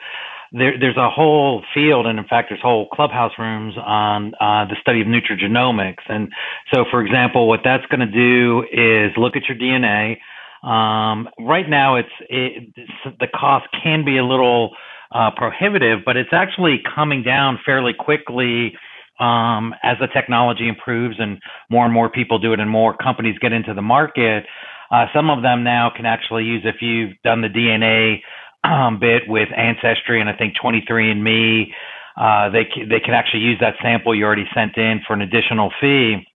there, 0.51 0.77
there's 0.79 0.97
a 0.97 1.09
whole 1.09 1.63
field, 1.73 2.05
and 2.05 2.19
in 2.19 2.25
fact, 2.25 2.49
there's 2.49 2.61
whole 2.61 2.87
clubhouse 2.89 3.31
rooms 3.37 3.75
on 3.77 4.33
uh, 4.35 4.65
the 4.65 4.75
study 4.79 5.01
of 5.01 5.07
nutrigenomics. 5.07 6.03
And 6.07 6.31
so, 6.73 6.85
for 6.89 7.03
example, 7.03 7.47
what 7.47 7.61
that's 7.63 7.85
going 7.87 8.01
to 8.01 8.05
do 8.05 8.63
is 8.71 9.11
look 9.17 9.35
at 9.35 9.43
your 9.47 9.57
DNA. 9.57 10.17
Um, 10.63 11.29
right 11.39 11.69
now, 11.69 11.95
it's 11.95 12.09
it, 12.29 12.73
the 13.19 13.27
cost 13.27 13.65
can 13.83 14.03
be 14.05 14.17
a 14.17 14.25
little 14.25 14.71
uh, 15.11 15.31
prohibitive, 15.35 15.99
but 16.05 16.17
it's 16.17 16.33
actually 16.33 16.81
coming 16.95 17.23
down 17.23 17.59
fairly 17.65 17.93
quickly 17.97 18.73
um, 19.19 19.73
as 19.83 19.97
the 19.99 20.07
technology 20.07 20.67
improves 20.67 21.15
and 21.19 21.39
more 21.69 21.85
and 21.85 21.93
more 21.93 22.09
people 22.09 22.39
do 22.39 22.53
it 22.53 22.59
and 22.59 22.69
more 22.69 22.95
companies 22.95 23.37
get 23.39 23.51
into 23.51 23.73
the 23.73 23.81
market. 23.81 24.45
Uh, 24.91 25.05
some 25.13 25.29
of 25.29 25.41
them 25.41 25.63
now 25.63 25.91
can 25.95 26.05
actually 26.05 26.43
use 26.43 26.61
if 26.65 26.81
you've 26.81 27.13
done 27.23 27.41
the 27.41 27.49
DNA 27.49 28.21
um, 28.63 28.99
bit 28.99 29.23
with 29.27 29.49
Ancestry 29.55 30.21
and 30.21 30.29
I 30.29 30.33
think 30.33 30.55
23andMe, 30.63 31.71
uh, 32.19 32.49
they 32.49 32.63
they 32.89 32.99
can 32.99 33.13
actually 33.13 33.41
use 33.41 33.59
that 33.59 33.75
sample 33.81 34.15
you 34.15 34.25
already 34.25 34.47
sent 34.53 34.75
in 34.77 35.01
for 35.05 35.13
an 35.13 35.21
additional 35.21 35.71
fee. 35.79 36.25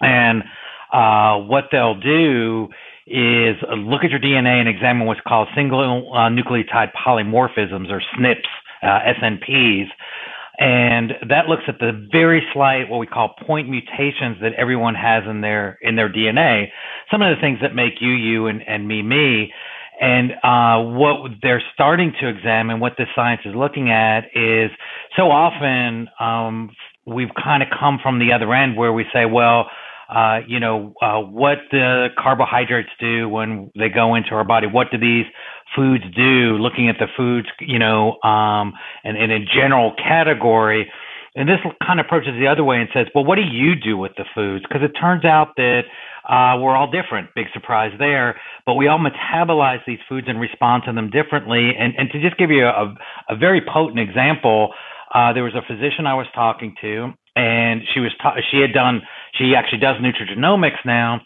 And 0.00 0.42
uh, 0.92 1.38
what 1.38 1.64
they'll 1.70 2.00
do 2.00 2.68
is 3.10 3.56
look 3.76 4.04
at 4.04 4.10
your 4.10 4.20
DNA 4.20 4.60
and 4.60 4.68
examine 4.68 5.06
what's 5.06 5.20
called 5.26 5.48
single 5.54 6.12
uh, 6.12 6.28
nucleotide 6.28 6.92
polymorphisms 6.92 7.90
or 7.90 8.02
SNPs, 8.18 8.42
uh, 8.82 9.00
SNPs. 9.20 9.86
And 10.58 11.12
that 11.28 11.46
looks 11.46 11.62
at 11.68 11.78
the 11.78 12.08
very 12.10 12.42
slight, 12.52 12.88
what 12.88 12.98
we 12.98 13.06
call 13.06 13.34
point 13.46 13.68
mutations 13.68 14.38
that 14.42 14.54
everyone 14.58 14.96
has 14.96 15.22
in 15.28 15.40
their 15.40 15.78
in 15.82 15.94
their 15.94 16.12
DNA. 16.12 16.66
Some 17.10 17.22
of 17.22 17.34
the 17.34 17.40
things 17.40 17.58
that 17.62 17.74
make 17.76 18.00
you 18.00 18.10
you 18.10 18.48
and, 18.48 18.62
and 18.66 18.86
me 18.86 19.02
me. 19.02 19.52
And 20.00 20.32
uh, 20.44 20.96
what 20.96 21.30
they're 21.42 21.62
starting 21.74 22.12
to 22.20 22.28
examine, 22.28 22.78
what 22.80 22.94
this 22.98 23.08
science 23.16 23.40
is 23.44 23.54
looking 23.54 23.90
at, 23.90 24.26
is 24.34 24.70
so 25.16 25.30
often 25.30 26.08
um, 26.20 26.70
we've 27.04 27.34
kind 27.42 27.62
of 27.62 27.68
come 27.78 27.98
from 28.02 28.18
the 28.18 28.32
other 28.32 28.52
end 28.54 28.76
where 28.76 28.92
we 28.92 29.04
say, 29.12 29.24
well, 29.26 29.70
uh, 30.08 30.40
you 30.46 30.58
know, 30.58 30.94
uh, 31.02 31.20
what 31.20 31.58
the 31.70 32.08
carbohydrates 32.18 32.88
do 32.98 33.28
when 33.28 33.70
they 33.78 33.88
go 33.88 34.14
into 34.14 34.30
our 34.30 34.44
body. 34.44 34.66
What 34.66 34.90
do 34.90 34.98
these 34.98 35.26
foods 35.76 36.04
do? 36.16 36.56
Looking 36.58 36.88
at 36.88 36.96
the 36.98 37.08
foods, 37.16 37.48
you 37.60 37.78
know, 37.78 38.20
um, 38.22 38.72
and, 39.04 39.16
and 39.16 39.30
in 39.30 39.46
general 39.52 39.94
category. 39.96 40.90
And 41.34 41.48
this 41.48 41.58
kind 41.86 42.00
of 42.00 42.06
approaches 42.06 42.32
the 42.38 42.46
other 42.46 42.64
way 42.64 42.78
and 42.80 42.88
says, 42.92 43.06
well, 43.14 43.24
what 43.24 43.36
do 43.36 43.42
you 43.42 43.74
do 43.76 43.96
with 43.96 44.12
the 44.16 44.24
foods? 44.34 44.64
Because 44.66 44.82
it 44.82 44.92
turns 44.98 45.24
out 45.24 45.54
that 45.56 45.82
uh, 46.28 46.58
we're 46.58 46.74
all 46.74 46.90
different. 46.90 47.28
Big 47.34 47.46
surprise 47.52 47.92
there. 47.98 48.40
But 48.66 48.74
we 48.74 48.88
all 48.88 48.98
metabolize 48.98 49.84
these 49.86 50.00
foods 50.08 50.26
and 50.28 50.40
respond 50.40 50.84
to 50.86 50.92
them 50.92 51.10
differently. 51.10 51.72
And, 51.78 51.94
and 51.96 52.10
to 52.10 52.20
just 52.20 52.38
give 52.38 52.50
you 52.50 52.66
a, 52.66 52.94
a 53.28 53.36
very 53.36 53.60
potent 53.60 54.00
example, 54.00 54.72
uh, 55.14 55.32
there 55.32 55.44
was 55.44 55.54
a 55.54 55.62
physician 55.62 56.06
I 56.06 56.14
was 56.14 56.26
talking 56.34 56.74
to, 56.80 57.12
and 57.36 57.82
she 57.94 58.00
was 58.00 58.12
ta- 58.20 58.36
she 58.50 58.60
had 58.60 58.72
done 58.72 59.02
she 59.38 59.54
actually 59.56 59.78
does 59.78 59.96
nutrigenomics 59.96 60.84
now 60.84 61.20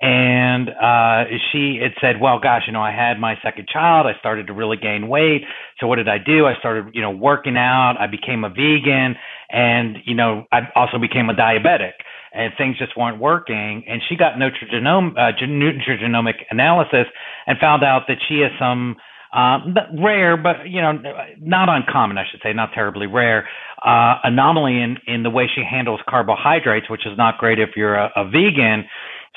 and 0.00 0.68
uh 0.68 1.24
she 1.50 1.78
had 1.82 1.92
said 2.02 2.20
well 2.20 2.38
gosh 2.38 2.62
you 2.66 2.72
know 2.72 2.82
i 2.82 2.92
had 2.92 3.18
my 3.18 3.34
second 3.42 3.66
child. 3.66 4.06
I 4.06 4.18
started 4.18 4.46
to 4.48 4.52
really 4.52 4.76
gain 4.76 5.08
weight. 5.08 5.42
So 5.80 5.86
what 5.86 5.96
did 5.96 6.08
i 6.08 6.18
do? 6.18 6.46
I 6.46 6.54
started 6.58 6.94
you 6.94 7.00
know 7.00 7.10
working 7.10 7.56
out. 7.56 7.96
I 7.98 8.06
became 8.06 8.44
a 8.44 8.50
vegan 8.50 9.16
and 9.50 9.96
you 10.04 10.14
know 10.14 10.44
i 10.52 10.60
also 10.74 10.98
became 10.98 11.30
a 11.30 11.34
diabetic. 11.34 11.92
And 12.34 12.52
things 12.58 12.76
just 12.76 12.94
weren't 12.98 13.18
working. 13.18 13.82
And 13.88 14.02
she 14.06 14.14
got 14.14 14.34
nutrigenome 14.34 15.12
uh, 15.16 15.32
nutrigenomic 15.40 16.34
analysis 16.50 17.06
and 17.46 17.58
found 17.58 17.82
out 17.82 18.02
that 18.08 18.18
she 18.28 18.40
has 18.40 18.50
some 18.58 18.96
uh, 19.32 19.58
rare, 19.98 20.36
but 20.36 20.68
you 20.68 20.80
know, 20.80 20.92
not 21.40 21.68
uncommon, 21.68 22.18
I 22.18 22.24
should 22.30 22.40
say, 22.42 22.52
not 22.52 22.70
terribly 22.72 23.06
rare, 23.06 23.48
uh, 23.84 24.16
anomaly 24.24 24.80
in 24.80 24.96
in 25.06 25.22
the 25.22 25.30
way 25.30 25.48
she 25.52 25.62
handles 25.62 26.00
carbohydrates, 26.08 26.88
which 26.88 27.06
is 27.06 27.16
not 27.16 27.38
great 27.38 27.58
if 27.58 27.70
you're 27.76 27.94
a, 27.94 28.10
a 28.16 28.24
vegan. 28.24 28.84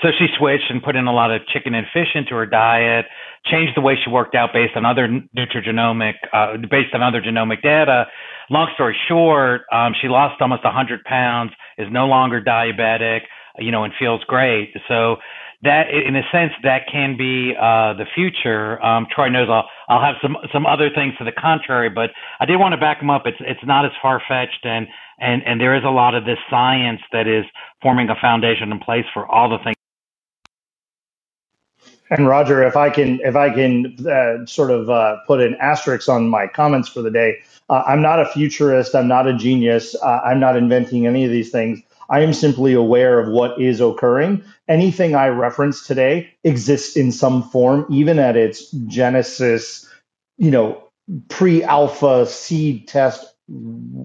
So 0.01 0.09
she 0.17 0.27
switched 0.37 0.69
and 0.69 0.81
put 0.81 0.95
in 0.95 1.07
a 1.07 1.13
lot 1.13 1.29
of 1.31 1.45
chicken 1.47 1.75
and 1.75 1.85
fish 1.91 2.15
into 2.15 2.33
her 2.35 2.45
diet, 2.45 3.05
changed 3.45 3.73
the 3.75 3.81
way 3.81 3.95
she 4.01 4.09
worked 4.09 4.33
out 4.33 4.51
based 4.53 4.75
on 4.77 4.85
other 4.85 5.07
nutrigenomic, 5.37 6.13
uh, 6.31 6.55
based 6.69 6.93
on 6.93 7.03
other 7.03 7.21
genomic 7.21 7.61
data. 7.61 8.05
Long 8.49 8.69
story 8.75 8.95
short, 9.07 9.63
um, 9.73 9.93
she 9.99 10.07
lost 10.07 10.41
almost 10.41 10.63
100 10.63 11.03
pounds, 11.03 11.51
is 11.77 11.87
no 11.91 12.07
longer 12.07 12.41
diabetic, 12.41 13.21
you 13.57 13.71
know, 13.71 13.83
and 13.83 13.93
feels 13.99 14.23
great. 14.23 14.73
So 14.87 15.17
that 15.61 15.89
in 15.89 16.15
a 16.15 16.21
sense 16.31 16.53
that 16.63 16.83
can 16.91 17.17
be 17.17 17.53
uh, 17.59 17.93
the 17.93 18.05
future. 18.15 18.81
Um, 18.83 19.07
Troy 19.13 19.29
knows 19.29 19.49
I'll 19.49 19.67
I'll 19.89 20.01
have 20.01 20.15
some 20.21 20.37
some 20.53 20.65
other 20.65 20.89
things 20.89 21.13
to 21.17 21.25
the 21.25 21.33
contrary, 21.33 21.89
but 21.89 22.11
I 22.39 22.45
did 22.45 22.57
want 22.57 22.73
to 22.73 22.77
back 22.77 23.01
him 23.01 23.09
up. 23.09 23.23
It's 23.25 23.37
it's 23.41 23.63
not 23.65 23.85
as 23.85 23.91
far 24.01 24.21
fetched, 24.27 24.65
and 24.65 24.87
and 25.19 25.43
and 25.45 25.59
there 25.59 25.75
is 25.75 25.83
a 25.83 25.89
lot 25.89 26.15
of 26.15 26.25
this 26.25 26.37
science 26.49 27.01
that 27.11 27.27
is 27.27 27.43
forming 27.81 28.09
a 28.09 28.15
foundation 28.21 28.71
in 28.71 28.79
place 28.79 29.05
for 29.13 29.27
all 29.27 29.49
the 29.49 29.57
things. 29.63 29.75
And 32.11 32.27
Roger, 32.27 32.63
if 32.63 32.77
I 32.77 32.89
can 32.89 33.19
if 33.21 33.35
I 33.35 33.49
can 33.49 33.97
uh, 34.07 34.45
sort 34.45 34.71
of 34.71 34.89
uh, 34.89 35.17
put 35.27 35.41
an 35.41 35.55
asterisk 35.59 36.07
on 36.07 36.29
my 36.29 36.47
comments 36.47 36.87
for 36.87 37.01
the 37.01 37.11
day, 37.11 37.39
uh, 37.69 37.83
I'm 37.85 38.01
not 38.01 38.19
a 38.19 38.25
futurist. 38.25 38.95
I'm 38.95 39.07
not 39.07 39.27
a 39.27 39.33
genius. 39.33 39.95
Uh, 40.01 40.21
I'm 40.25 40.39
not 40.39 40.55
inventing 40.55 41.05
any 41.05 41.25
of 41.25 41.31
these 41.31 41.51
things. 41.51 41.81
I 42.09 42.21
am 42.21 42.33
simply 42.33 42.73
aware 42.73 43.19
of 43.19 43.29
what 43.29 43.61
is 43.61 43.79
occurring. 43.81 44.43
Anything 44.67 45.15
I 45.15 45.27
reference 45.27 45.85
today 45.85 46.31
exists 46.43 46.95
in 46.97 47.11
some 47.11 47.43
form, 47.43 47.85
even 47.89 48.19
at 48.19 48.35
its 48.35 48.71
genesis, 48.71 49.87
you 50.37 50.51
know, 50.51 50.83
pre 51.27 51.63
alpha 51.63 52.25
seed 52.25 52.87
test 52.87 53.33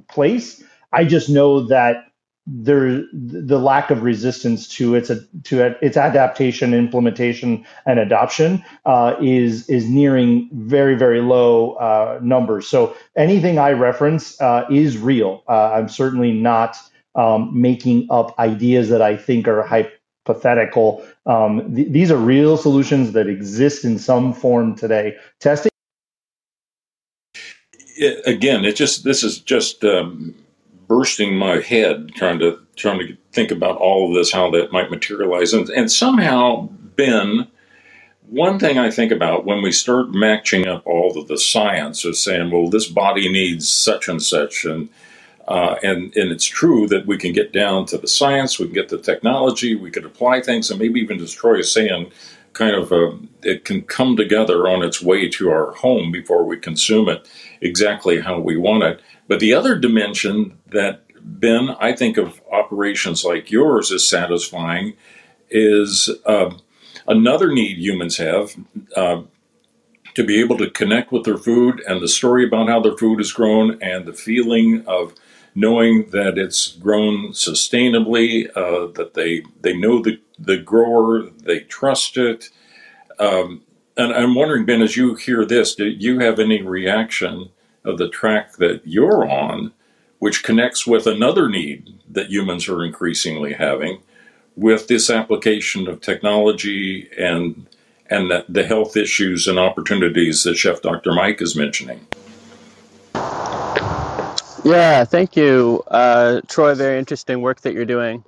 place. 0.08 0.62
I 0.92 1.04
just 1.04 1.28
know 1.28 1.66
that 1.66 2.06
there 2.46 3.02
the 3.14 3.58
lack 3.58 3.90
of 3.90 4.02
resistance 4.02 4.68
to 4.68 4.94
its 4.94 5.10
to 5.44 5.74
its 5.80 5.96
adaptation, 5.96 6.74
implementation, 6.74 7.64
and 7.86 7.98
adoption 7.98 8.62
uh, 8.84 9.16
is 9.20 9.68
is 9.70 9.88
nearing 9.88 10.50
very 10.52 10.94
very 10.94 11.22
low 11.22 11.72
uh, 11.74 12.18
numbers. 12.22 12.68
So 12.68 12.94
anything 13.16 13.58
I 13.58 13.72
reference 13.72 14.38
uh, 14.42 14.66
is 14.70 14.98
real. 14.98 15.42
Uh, 15.48 15.72
I'm 15.72 15.88
certainly 15.88 16.32
not 16.32 16.76
um, 17.14 17.50
making 17.58 18.06
up 18.10 18.38
ideas 18.38 18.88
that 18.88 19.02
I 19.02 19.16
think 19.16 19.48
are 19.48 19.62
hypothetical. 19.62 21.04
Um, 21.26 21.74
th- 21.74 21.88
these 21.90 22.10
are 22.10 22.16
real 22.16 22.56
solutions 22.56 23.12
that 23.12 23.28
exist 23.28 23.84
in 23.84 23.98
some 23.98 24.32
form 24.32 24.76
today. 24.76 25.16
Testing. 25.40 25.70
It, 27.96 28.26
again, 28.26 28.64
it 28.64 28.76
just 28.76 29.04
this 29.04 29.22
is 29.22 29.38
just 29.38 29.84
um, 29.84 30.34
bursting 30.88 31.36
my 31.36 31.60
head 31.60 32.10
trying 32.14 32.38
to 32.40 32.58
trying 32.76 32.98
to 32.98 33.16
think 33.32 33.50
about 33.50 33.76
all 33.76 34.08
of 34.08 34.14
this, 34.14 34.32
how 34.32 34.50
that 34.50 34.72
might 34.72 34.90
materialize, 34.90 35.52
and, 35.52 35.68
and 35.70 35.90
somehow 35.90 36.68
Ben 36.96 37.46
one 38.28 38.58
thing 38.58 38.78
I 38.78 38.90
think 38.90 39.12
about 39.12 39.44
when 39.44 39.62
we 39.62 39.70
start 39.70 40.12
matching 40.12 40.66
up 40.66 40.86
all 40.86 41.18
of 41.18 41.28
the 41.28 41.38
science 41.38 42.04
of 42.04 42.16
saying, 42.16 42.50
well, 42.50 42.68
this 42.68 42.88
body 42.88 43.30
needs 43.30 43.68
such 43.68 44.08
and 44.08 44.22
such, 44.22 44.64
and 44.64 44.88
uh, 45.48 45.76
and 45.82 46.14
and 46.16 46.30
it's 46.30 46.46
true 46.46 46.86
that 46.88 47.06
we 47.06 47.18
can 47.18 47.32
get 47.32 47.52
down 47.52 47.86
to 47.86 47.98
the 47.98 48.08
science, 48.08 48.58
we 48.58 48.66
can 48.66 48.74
get 48.74 48.88
the 48.88 48.98
technology, 48.98 49.74
we 49.74 49.90
could 49.90 50.04
apply 50.04 50.40
things, 50.40 50.70
and 50.70 50.80
maybe 50.80 51.00
even 51.00 51.18
destroy 51.18 51.58
a 51.58 51.62
saying, 51.64 52.10
kind 52.54 52.74
of 52.74 52.92
uh, 52.92 53.12
it 53.42 53.64
can 53.64 53.82
come 53.82 54.16
together 54.16 54.68
on 54.68 54.82
its 54.82 55.02
way 55.02 55.28
to 55.28 55.50
our 55.50 55.72
home 55.72 56.10
before 56.10 56.44
we 56.44 56.56
consume 56.56 57.08
it 57.08 57.28
exactly 57.60 58.20
how 58.20 58.38
we 58.38 58.56
want 58.56 58.82
it. 58.82 59.00
But 59.28 59.40
the 59.40 59.52
other 59.54 59.78
dimension 59.78 60.58
that 60.68 61.02
Ben, 61.20 61.70
I 61.80 61.92
think 61.92 62.16
of 62.16 62.40
operations 62.52 63.24
like 63.24 63.50
yours 63.50 63.90
as 63.90 64.06
satisfying 64.06 64.94
is 65.50 66.10
uh, 66.26 66.50
another 67.06 67.52
need 67.52 67.78
humans 67.78 68.16
have 68.18 68.54
uh, 68.96 69.22
to 70.14 70.24
be 70.24 70.40
able 70.40 70.56
to 70.58 70.70
connect 70.70 71.12
with 71.12 71.24
their 71.24 71.38
food 71.38 71.82
and 71.88 72.00
the 72.00 72.08
story 72.08 72.46
about 72.46 72.68
how 72.68 72.80
their 72.80 72.96
food 72.96 73.20
is 73.20 73.32
grown 73.32 73.82
and 73.82 74.06
the 74.06 74.12
feeling 74.12 74.84
of 74.86 75.14
knowing 75.54 76.10
that 76.10 76.36
it's 76.36 76.72
grown 76.72 77.32
sustainably, 77.32 78.48
uh, 78.56 78.92
that 78.92 79.14
they 79.14 79.42
they 79.60 79.76
know 79.76 80.02
the 80.02 80.20
the 80.38 80.58
grower, 80.58 81.22
they 81.22 81.60
trust 81.60 82.16
it. 82.16 82.50
Um, 83.18 83.62
and 83.96 84.12
I'm 84.12 84.34
wondering, 84.34 84.64
Ben, 84.64 84.82
as 84.82 84.96
you 84.96 85.14
hear 85.14 85.44
this, 85.44 85.74
do 85.74 85.86
you 85.86 86.18
have 86.18 86.40
any 86.40 86.62
reaction 86.62 87.50
of 87.84 87.98
the 87.98 88.08
track 88.08 88.56
that 88.56 88.82
you're 88.84 89.28
on, 89.28 89.72
which 90.18 90.42
connects 90.42 90.86
with 90.86 91.06
another 91.06 91.48
need 91.48 91.94
that 92.10 92.30
humans 92.30 92.68
are 92.68 92.84
increasingly 92.84 93.52
having, 93.52 94.00
with 94.56 94.88
this 94.88 95.10
application 95.10 95.86
of 95.86 96.00
technology 96.00 97.08
and 97.18 97.66
and 98.10 98.30
the, 98.30 98.44
the 98.48 98.66
health 98.66 98.96
issues 98.96 99.48
and 99.48 99.58
opportunities 99.58 100.42
that 100.42 100.56
Chef 100.56 100.82
Dr. 100.82 101.12
Mike 101.12 101.40
is 101.40 101.56
mentioning? 101.56 102.06
Yeah, 104.64 105.04
thank 105.04 105.36
you, 105.36 105.82
uh, 105.88 106.40
Troy. 106.48 106.74
Very 106.74 106.98
interesting 106.98 107.42
work 107.42 107.60
that 107.62 107.74
you're 107.74 107.84
doing. 107.84 108.24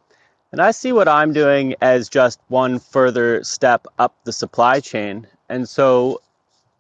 And 0.53 0.61
I 0.61 0.71
see 0.71 0.93
what 0.93 1.09
I'm 1.09 1.33
doing 1.33 1.75
as 1.81 2.09
just 2.09 2.41
one 2.49 2.79
further 2.79 3.43
step 3.43 3.87
up 3.99 4.15
the 4.25 4.33
supply 4.33 4.81
chain. 4.81 5.27
And 5.49 5.69
so 5.69 6.21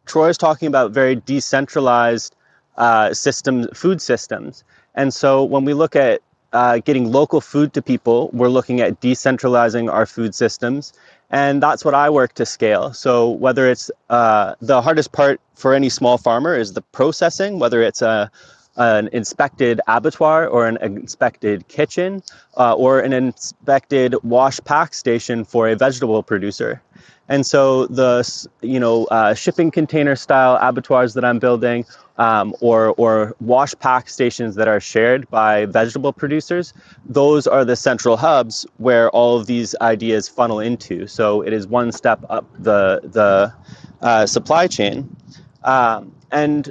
Troy 0.06 0.28
is 0.28 0.38
talking 0.38 0.68
about 0.68 0.92
very 0.92 1.16
decentralized 1.16 2.34
uh, 2.76 3.14
systems, 3.14 3.66
food 3.75 4.00
systems. 4.02 4.64
And 4.94 5.12
so 5.12 5.44
when 5.44 5.64
we 5.64 5.75
look 5.75 5.96
at 5.96 6.22
uh, 6.52 6.78
getting 6.78 7.10
local 7.10 7.40
food 7.40 7.72
to 7.75 7.82
people, 7.82 8.30
we're 8.32 8.48
looking 8.48 8.80
at 8.80 9.00
decentralizing 9.00 9.92
our 9.92 10.06
food 10.06 10.34
systems. 10.34 10.92
And 11.30 11.62
that's 11.62 11.84
what 11.84 11.94
I 11.94 12.10
work 12.10 12.34
to 12.34 12.46
scale. 12.46 12.92
So 12.92 13.30
whether 13.30 13.68
it's 13.68 13.90
uh, 14.10 14.54
the 14.60 14.82
hardest 14.82 15.12
part 15.12 15.40
for 15.54 15.75
any 15.75 15.88
small 15.88 16.18
farmer 16.18 16.56
is 16.56 16.75
the 16.75 16.82
processing, 16.82 17.58
whether 17.58 17.82
it's 17.82 18.02
a 18.02 18.30
an 18.76 19.09
inspected 19.12 19.80
abattoir 19.87 20.47
or 20.47 20.66
an 20.66 20.78
inspected 20.80 21.66
kitchen 21.68 22.23
uh, 22.56 22.75
or 22.75 23.00
an 23.00 23.12
inspected 23.12 24.14
wash 24.23 24.61
pack 24.64 24.95
station 24.95 25.45
for 25.45 25.68
a 25.68 25.76
vegetable 25.76 26.23
producer. 26.23 26.83
And 27.28 27.45
so 27.45 27.87
the 27.87 28.23
you 28.61 28.78
know 28.78 29.04
uh, 29.06 29.35
shipping 29.35 29.71
container 29.71 30.14
style 30.14 30.59
abattoirs 30.61 31.14
that 31.14 31.25
I'm 31.25 31.40
building, 31.40 31.85
um, 32.18 32.54
or 32.61 32.95
or 32.97 33.35
wash 33.40 33.75
pack 33.80 34.09
stations 34.09 34.54
that 34.54 34.68
are 34.68 34.78
shared 34.78 35.28
by 35.28 35.66
vegetable 35.66 36.12
producers, 36.12 36.73
those 37.04 37.47
are 37.49 37.64
the 37.64 37.75
central 37.75 38.16
hubs 38.16 38.64
where 38.76 39.11
all 39.11 39.37
of 39.38 39.47
these 39.47 39.75
ideas 39.80 40.28
funnel 40.28 40.61
into. 40.61 41.09
So 41.09 41.42
it 41.42 41.52
is 41.52 41.66
one 41.66 41.90
step 41.90 42.21
up 42.30 42.47
the 42.59 43.00
the 43.02 43.52
uh, 44.00 44.26
supply 44.26 44.68
chain, 44.68 45.16
um, 45.64 46.12
and 46.30 46.71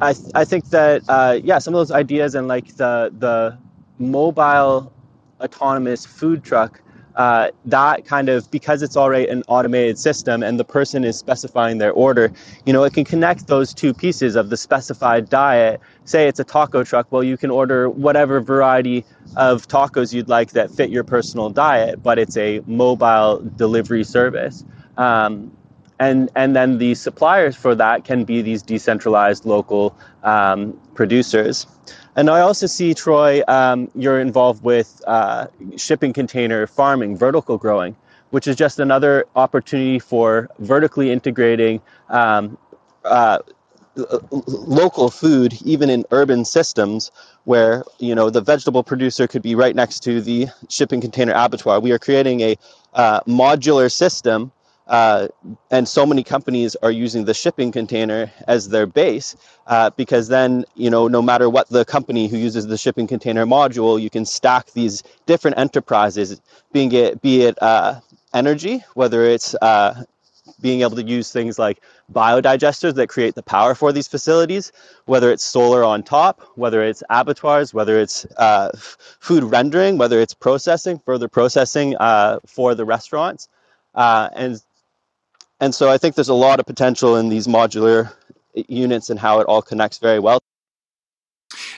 I, 0.00 0.12
th- 0.12 0.30
I 0.34 0.44
think 0.44 0.70
that 0.70 1.02
uh, 1.08 1.40
yeah, 1.42 1.58
some 1.58 1.74
of 1.74 1.78
those 1.78 1.90
ideas 1.90 2.34
and 2.34 2.46
like 2.48 2.76
the 2.76 3.12
the 3.18 3.58
mobile 3.98 4.92
autonomous 5.40 6.06
food 6.06 6.44
truck, 6.44 6.80
uh, 7.16 7.50
that 7.64 8.04
kind 8.04 8.28
of 8.28 8.48
because 8.52 8.82
it's 8.82 8.96
already 8.96 9.26
an 9.28 9.42
automated 9.48 9.98
system 9.98 10.42
and 10.44 10.58
the 10.58 10.64
person 10.64 11.02
is 11.04 11.18
specifying 11.18 11.78
their 11.78 11.90
order, 11.92 12.32
you 12.64 12.72
know, 12.72 12.84
it 12.84 12.94
can 12.94 13.04
connect 13.04 13.48
those 13.48 13.74
two 13.74 13.92
pieces 13.92 14.36
of 14.36 14.50
the 14.50 14.56
specified 14.56 15.28
diet. 15.28 15.80
Say 16.04 16.28
it's 16.28 16.38
a 16.38 16.44
taco 16.44 16.84
truck, 16.84 17.10
well, 17.10 17.24
you 17.24 17.36
can 17.36 17.50
order 17.50 17.90
whatever 17.90 18.40
variety 18.40 19.04
of 19.36 19.66
tacos 19.66 20.12
you'd 20.14 20.28
like 20.28 20.52
that 20.52 20.70
fit 20.70 20.90
your 20.90 21.04
personal 21.04 21.50
diet, 21.50 22.02
but 22.04 22.20
it's 22.20 22.36
a 22.36 22.62
mobile 22.66 23.42
delivery 23.56 24.04
service. 24.04 24.64
Um, 24.96 25.50
and 26.00 26.30
and 26.36 26.54
then 26.54 26.78
the 26.78 26.94
suppliers 26.94 27.56
for 27.56 27.74
that 27.74 28.04
can 28.04 28.24
be 28.24 28.42
these 28.42 28.62
decentralized 28.62 29.44
local 29.44 29.96
um, 30.22 30.78
producers. 30.94 31.66
And 32.16 32.28
I 32.30 32.40
also 32.40 32.66
see 32.66 32.94
Troy, 32.94 33.42
um, 33.46 33.90
you're 33.94 34.20
involved 34.20 34.64
with 34.64 35.00
uh, 35.06 35.46
shipping 35.76 36.12
container 36.12 36.66
farming, 36.66 37.16
vertical 37.16 37.58
growing, 37.58 37.96
which 38.30 38.48
is 38.48 38.56
just 38.56 38.80
another 38.80 39.24
opportunity 39.36 39.98
for 40.00 40.48
vertically 40.58 41.12
integrating 41.12 41.80
um, 42.08 42.58
uh, 43.04 43.38
local 44.46 45.10
food, 45.10 45.54
even 45.64 45.90
in 45.90 46.04
urban 46.10 46.44
systems 46.44 47.10
where 47.44 47.84
you 47.98 48.14
know 48.14 48.30
the 48.30 48.40
vegetable 48.40 48.82
producer 48.82 49.26
could 49.26 49.42
be 49.42 49.54
right 49.54 49.74
next 49.74 50.00
to 50.00 50.20
the 50.20 50.46
shipping 50.68 51.00
container 51.00 51.32
abattoir. 51.34 51.80
We 51.80 51.92
are 51.92 51.98
creating 51.98 52.40
a 52.40 52.56
uh, 52.94 53.20
modular 53.22 53.90
system 53.90 54.52
uh, 54.88 55.28
and 55.70 55.86
so 55.86 56.06
many 56.06 56.24
companies 56.24 56.74
are 56.76 56.90
using 56.90 57.24
the 57.24 57.34
shipping 57.34 57.70
container 57.70 58.30
as 58.46 58.70
their 58.70 58.86
base 58.86 59.36
uh, 59.66 59.90
because 59.90 60.28
then, 60.28 60.64
you 60.74 60.88
know, 60.88 61.08
no 61.08 61.20
matter 61.20 61.48
what 61.50 61.68
the 61.68 61.84
company 61.84 62.26
who 62.26 62.38
uses 62.38 62.66
the 62.66 62.78
shipping 62.78 63.06
container 63.06 63.44
module, 63.44 64.00
you 64.00 64.08
can 64.08 64.24
stack 64.24 64.70
these 64.72 65.02
different 65.26 65.58
enterprises, 65.58 66.40
being 66.72 66.90
it, 66.92 67.20
be 67.20 67.42
it 67.42 67.60
uh, 67.62 68.00
energy, 68.32 68.82
whether 68.94 69.24
it's 69.24 69.54
uh, 69.60 70.04
being 70.60 70.80
able 70.80 70.96
to 70.96 71.02
use 71.02 71.30
things 71.30 71.58
like 71.58 71.82
biodigesters 72.12 72.94
that 72.94 73.08
create 73.08 73.34
the 73.34 73.42
power 73.42 73.74
for 73.74 73.92
these 73.92 74.08
facilities, 74.08 74.72
whether 75.04 75.30
it's 75.30 75.44
solar 75.44 75.84
on 75.84 76.02
top, 76.02 76.40
whether 76.54 76.82
it's 76.82 77.02
abattoirs, 77.10 77.74
whether 77.74 77.98
it's 77.98 78.26
uh, 78.38 78.70
food 79.20 79.44
rendering, 79.44 79.98
whether 79.98 80.18
it's 80.18 80.34
processing, 80.34 80.98
further 81.04 81.28
processing 81.28 81.94
uh, 81.96 82.38
for 82.46 82.74
the 82.74 82.84
restaurants. 82.84 83.48
Uh, 83.94 84.28
and 84.34 84.62
and 85.60 85.74
so 85.74 85.90
I 85.90 85.98
think 85.98 86.14
there's 86.14 86.28
a 86.28 86.34
lot 86.34 86.60
of 86.60 86.66
potential 86.66 87.16
in 87.16 87.28
these 87.28 87.46
modular 87.46 88.12
units 88.68 89.10
and 89.10 89.18
how 89.18 89.40
it 89.40 89.46
all 89.46 89.62
connects 89.62 89.98
very 89.98 90.18
well. 90.18 90.40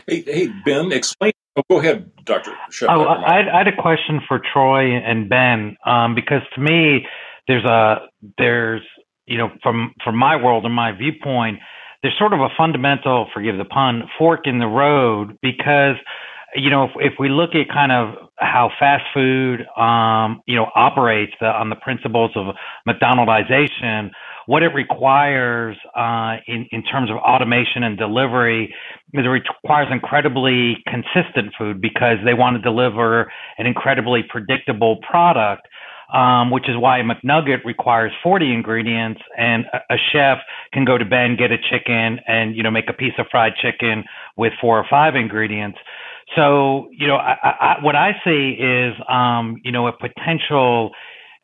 Hey, 0.07 0.23
hey 0.23 0.49
Ben, 0.65 0.93
explain. 0.93 1.33
Oh, 1.57 1.63
go 1.69 1.81
ahead, 1.81 2.11
Doctor. 2.25 2.53
Oh, 2.89 3.03
I, 3.03 3.41
I, 3.53 3.59
had 3.59 3.69
a 3.69 3.77
question 3.77 4.21
for 4.27 4.41
Troy 4.53 4.97
and 4.97 5.29
Ben 5.29 5.77
um, 5.85 6.15
because 6.15 6.43
to 6.55 6.61
me, 6.61 7.07
there's 7.49 7.65
a 7.65 8.07
there's 8.39 8.83
you 9.27 9.37
know 9.37 9.51
from 9.63 9.95
from 10.05 10.17
my 10.17 10.37
world 10.37 10.65
and 10.65 10.75
my 10.75 10.93
viewpoint, 10.93 11.59
there's 12.03 12.17
sort 12.19 12.33
of 12.33 12.41
a 12.41 12.49
fundamental, 12.57 13.29
forgive 13.35 13.59
the 13.59 13.65
pun, 13.65 14.09
fork 14.19 14.47
in 14.47 14.59
the 14.59 14.67
road 14.67 15.39
because 15.43 15.97
you 16.55 16.71
know, 16.71 16.85
if, 16.85 16.91
if 16.97 17.13
we 17.19 17.29
look 17.29 17.51
at 17.55 17.69
kind 17.73 17.93
of 17.93 18.15
how 18.39 18.71
fast 18.79 19.05
food, 19.15 19.61
um, 19.77 20.43
you 20.47 20.57
know, 20.57 20.67
operates 20.75 21.33
the, 21.41 21.47
on 21.47 21.71
the 21.71 21.77
principles 21.77 22.33
of 22.35 22.55
McDonaldization, 22.89 24.11
what 24.47 24.63
it 24.63 24.75
requires 24.75 25.77
uh, 25.97 26.37
in, 26.47 26.67
in 26.73 26.83
terms 26.83 27.11
of 27.11 27.17
automation 27.19 27.85
and 27.85 27.97
delivery 27.97 28.75
is 29.13 29.25
it 29.25 29.29
requires 29.29 29.89
incredibly 29.93 30.79
consistent 30.87 31.55
food 31.57 31.81
because 31.81 32.17
they 32.25 32.35
want 32.35 32.57
to 32.57 32.63
deliver 32.63 33.31
an 33.59 33.67
incredibly 33.67 34.23
predictable 34.29 34.99
product. 35.09 35.63
Um, 36.13 36.51
which 36.51 36.69
is 36.69 36.75
why 36.77 36.99
a 36.99 37.05
McNugget 37.05 37.65
requires 37.65 38.11
40 38.21 38.53
ingredients, 38.53 39.21
and 39.39 39.65
a, 39.73 39.95
a, 39.95 39.97
chef 40.13 40.39
can 40.73 40.85
go 40.85 40.99
to 40.99 41.05
Ben, 41.05 41.37
get 41.39 41.53
a 41.53 41.57
chicken, 41.57 42.19
and 42.27 42.57
you 42.57 42.65
know 42.65 42.71
make 42.73 42.91
a 42.91 42.93
piece 42.93 43.13
of 43.17 43.27
fried 43.31 43.53
chicken 43.63 44.03
with 44.37 44.53
four 44.61 44.77
or 44.77 44.85
five 44.91 45.15
ingredients. 45.15 45.79
So, 46.37 46.89
you 46.93 47.07
know, 47.07 47.17
I, 47.17 47.37
I, 47.43 47.77
what 47.83 47.97
I 47.97 48.13
see 48.25 48.57
is, 48.59 48.95
um, 49.09 49.57
you 49.65 49.73
know, 49.73 49.89
a 49.89 49.93
potential, 49.93 50.91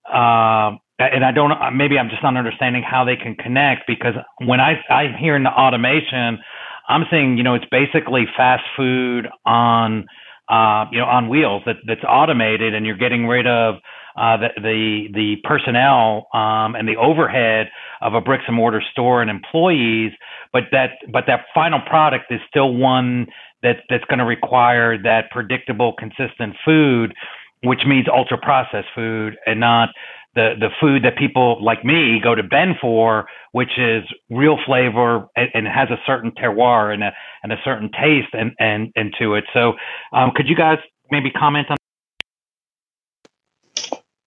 uh, 0.08 0.72
and 0.98 1.24
I 1.24 1.32
don't, 1.34 1.52
maybe 1.76 1.98
I'm 1.98 2.08
just 2.08 2.22
not 2.22 2.36
understanding 2.36 2.82
how 2.82 3.04
they 3.04 3.16
can 3.16 3.34
connect 3.34 3.82
because 3.86 4.14
when 4.44 4.60
I, 4.60 4.74
I'm 4.88 5.14
hearing 5.14 5.42
the 5.42 5.50
automation, 5.50 6.38
I'm 6.88 7.04
saying, 7.10 7.36
you 7.36 7.42
know, 7.42 7.54
it's 7.54 7.66
basically 7.70 8.26
fast 8.36 8.62
food 8.76 9.26
on, 9.44 10.06
uh, 10.48 10.84
you 10.92 10.98
know, 11.00 11.06
on 11.06 11.28
wheels 11.28 11.62
that, 11.66 11.76
that's 11.86 12.04
automated 12.08 12.72
and 12.74 12.86
you're 12.86 12.96
getting 12.96 13.26
rid 13.26 13.46
of, 13.46 13.76
uh, 14.16 14.36
the, 14.38 14.48
the, 14.56 15.08
the 15.12 15.36
personnel, 15.44 16.28
um, 16.32 16.74
and 16.74 16.88
the 16.88 16.96
overhead 16.96 17.68
of 18.00 18.14
a 18.14 18.20
bricks 18.20 18.44
and 18.46 18.56
mortar 18.56 18.82
store 18.92 19.20
and 19.20 19.30
employees, 19.30 20.12
but 20.52 20.62
that, 20.70 20.90
but 21.12 21.24
that 21.26 21.40
final 21.52 21.80
product 21.86 22.26
is 22.30 22.40
still 22.48 22.72
one 22.72 23.26
that 23.66 23.82
that's 23.90 24.04
going 24.04 24.20
to 24.20 24.24
require 24.24 24.96
that 25.02 25.30
predictable, 25.32 25.92
consistent 25.98 26.54
food, 26.64 27.12
which 27.64 27.80
means 27.84 28.06
ultra 28.12 28.38
processed 28.38 28.86
food 28.94 29.36
and 29.44 29.58
not 29.58 29.88
the 30.36 30.54
the 30.60 30.68
food 30.80 31.02
that 31.02 31.16
people 31.18 31.62
like 31.64 31.84
me 31.84 32.20
go 32.22 32.34
to 32.34 32.44
Ben 32.44 32.76
for, 32.80 33.26
which 33.52 33.76
is 33.76 34.04
real 34.30 34.56
flavor 34.64 35.26
and, 35.34 35.48
and 35.54 35.66
has 35.66 35.88
a 35.90 35.98
certain 36.06 36.30
terroir 36.30 36.94
and 36.94 37.02
a 37.02 37.10
and 37.42 37.52
a 37.52 37.56
certain 37.64 37.90
taste 37.90 38.32
and 38.32 38.52
and, 38.60 38.92
and 38.94 39.12
to 39.18 39.34
it. 39.34 39.44
So, 39.52 39.72
um, 40.12 40.30
could 40.36 40.46
you 40.46 40.54
guys 40.54 40.78
maybe 41.10 41.30
comment 41.30 41.66
on? 41.70 41.76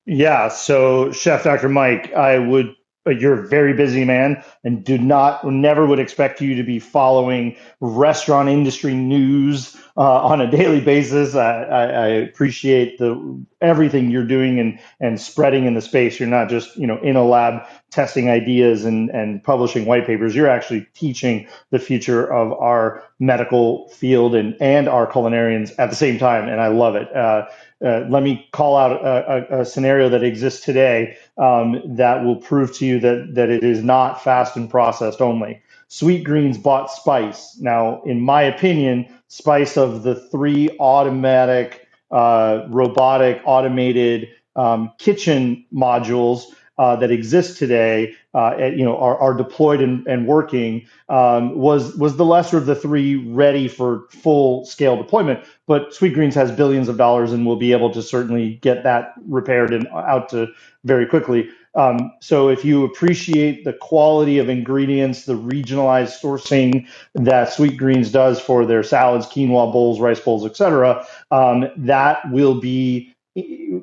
Yeah. 0.05 0.49
So, 0.49 1.13
Chef 1.13 1.43
Dr. 1.43 1.69
Mike, 1.69 2.13
I 2.13 2.39
would 2.39 2.73
but 3.03 3.19
you're 3.19 3.45
a 3.45 3.47
very 3.47 3.73
busy 3.73 4.05
man 4.05 4.43
and 4.63 4.83
do 4.83 4.97
not 4.97 5.45
never 5.45 5.85
would 5.85 5.99
expect 5.99 6.41
you 6.41 6.55
to 6.55 6.63
be 6.63 6.79
following 6.79 7.55
restaurant 7.79 8.49
industry 8.49 8.93
news 8.93 9.75
uh, 9.97 10.23
on 10.23 10.39
a 10.39 10.49
daily 10.49 10.79
basis. 10.79 11.35
I, 11.35 11.63
I, 11.63 11.83
I, 11.83 12.07
appreciate 12.07 12.97
the 12.99 13.45
everything 13.61 14.09
you're 14.09 14.25
doing 14.25 14.57
and 14.59 14.79
and 15.01 15.19
spreading 15.19 15.65
in 15.65 15.73
the 15.73 15.81
space. 15.81 16.19
You're 16.19 16.29
not 16.29 16.49
just 16.49 16.77
you 16.77 16.87
know 16.87 16.97
in 17.01 17.17
a 17.17 17.23
lab 17.23 17.67
testing 17.89 18.29
ideas 18.29 18.85
and 18.85 19.09
and 19.09 19.43
publishing 19.43 19.85
white 19.85 20.05
papers. 20.05 20.35
You're 20.35 20.47
actually 20.47 20.87
teaching 20.93 21.47
the 21.71 21.79
future 21.79 22.31
of 22.31 22.53
our 22.53 23.03
medical 23.19 23.89
field 23.89 24.35
and 24.35 24.55
and 24.61 24.87
our 24.87 25.05
culinarians 25.05 25.73
at 25.77 25.89
the 25.89 25.97
same 25.97 26.17
time, 26.17 26.47
and 26.47 26.61
I 26.61 26.67
love 26.67 26.95
it. 26.95 27.13
Uh, 27.13 27.47
uh, 27.85 28.05
let 28.09 28.23
me 28.23 28.47
call 28.51 28.75
out 28.77 28.91
a, 28.91 29.55
a, 29.55 29.61
a 29.61 29.65
scenario 29.65 30.09
that 30.09 30.23
exists 30.23 30.63
today 30.65 31.17
um, 31.37 31.81
that 31.85 32.23
will 32.23 32.35
prove 32.35 32.75
to 32.77 32.85
you 32.85 32.99
that 32.99 33.35
that 33.35 33.49
it 33.49 33.63
is 33.63 33.83
not 33.83 34.23
fast 34.23 34.55
and 34.55 34.69
processed 34.69 35.21
only. 35.21 35.61
Sweetgreens 35.89 36.61
bought 36.61 36.89
Spyce. 36.89 37.59
Now, 37.59 38.01
in 38.03 38.21
my 38.21 38.43
opinion, 38.43 39.07
Spyce 39.29 39.75
of 39.75 40.03
the 40.03 40.15
three 40.15 40.69
automatic, 40.79 41.87
uh, 42.11 42.65
robotic, 42.69 43.41
automated 43.45 44.27
um, 44.55 44.91
kitchen 44.99 45.65
modules 45.73 46.43
uh, 46.79 46.95
that 46.95 47.11
exist 47.11 47.57
today, 47.57 48.15
uh, 48.33 48.55
you 48.57 48.85
know, 48.85 48.97
are, 48.97 49.17
are 49.19 49.33
deployed 49.33 49.81
and, 49.81 50.07
and 50.07 50.25
working, 50.25 50.87
um, 51.09 51.55
was 51.57 51.95
was 51.97 52.15
the 52.15 52.23
lesser 52.23 52.57
of 52.57 52.65
the 52.65 52.75
three 52.75 53.17
ready 53.17 53.67
for 53.67 54.07
full 54.09 54.65
scale 54.65 54.95
deployment. 54.95 55.43
But 55.67 55.91
Sweetgreens 55.91 56.33
has 56.35 56.51
billions 56.53 56.87
of 56.87 56.95
dollars 56.97 57.33
and 57.33 57.45
will 57.45 57.57
be 57.57 57.73
able 57.73 57.91
to 57.91 58.01
certainly 58.01 58.55
get 58.61 58.83
that 58.83 59.13
repaired 59.27 59.73
and 59.73 59.87
out 59.89 60.29
to 60.29 60.47
very 60.85 61.05
quickly. 61.05 61.49
Um, 61.75 62.13
so 62.21 62.49
if 62.49 62.63
you 62.63 62.85
appreciate 62.85 63.65
the 63.65 63.73
quality 63.73 64.39
of 64.39 64.49
ingredients, 64.49 65.25
the 65.25 65.37
regionalized 65.37 66.19
sourcing 66.21 66.87
that 67.13 67.49
Sweetgreens 67.49 68.11
does 68.11 68.39
for 68.39 68.65
their 68.65 68.83
salads, 68.83 69.27
quinoa 69.27 69.71
bowls, 69.71 69.99
rice 69.99 70.19
bowls, 70.19 70.45
etc., 70.45 71.05
um, 71.29 71.69
that 71.77 72.31
will 72.31 72.59
be 72.59 73.13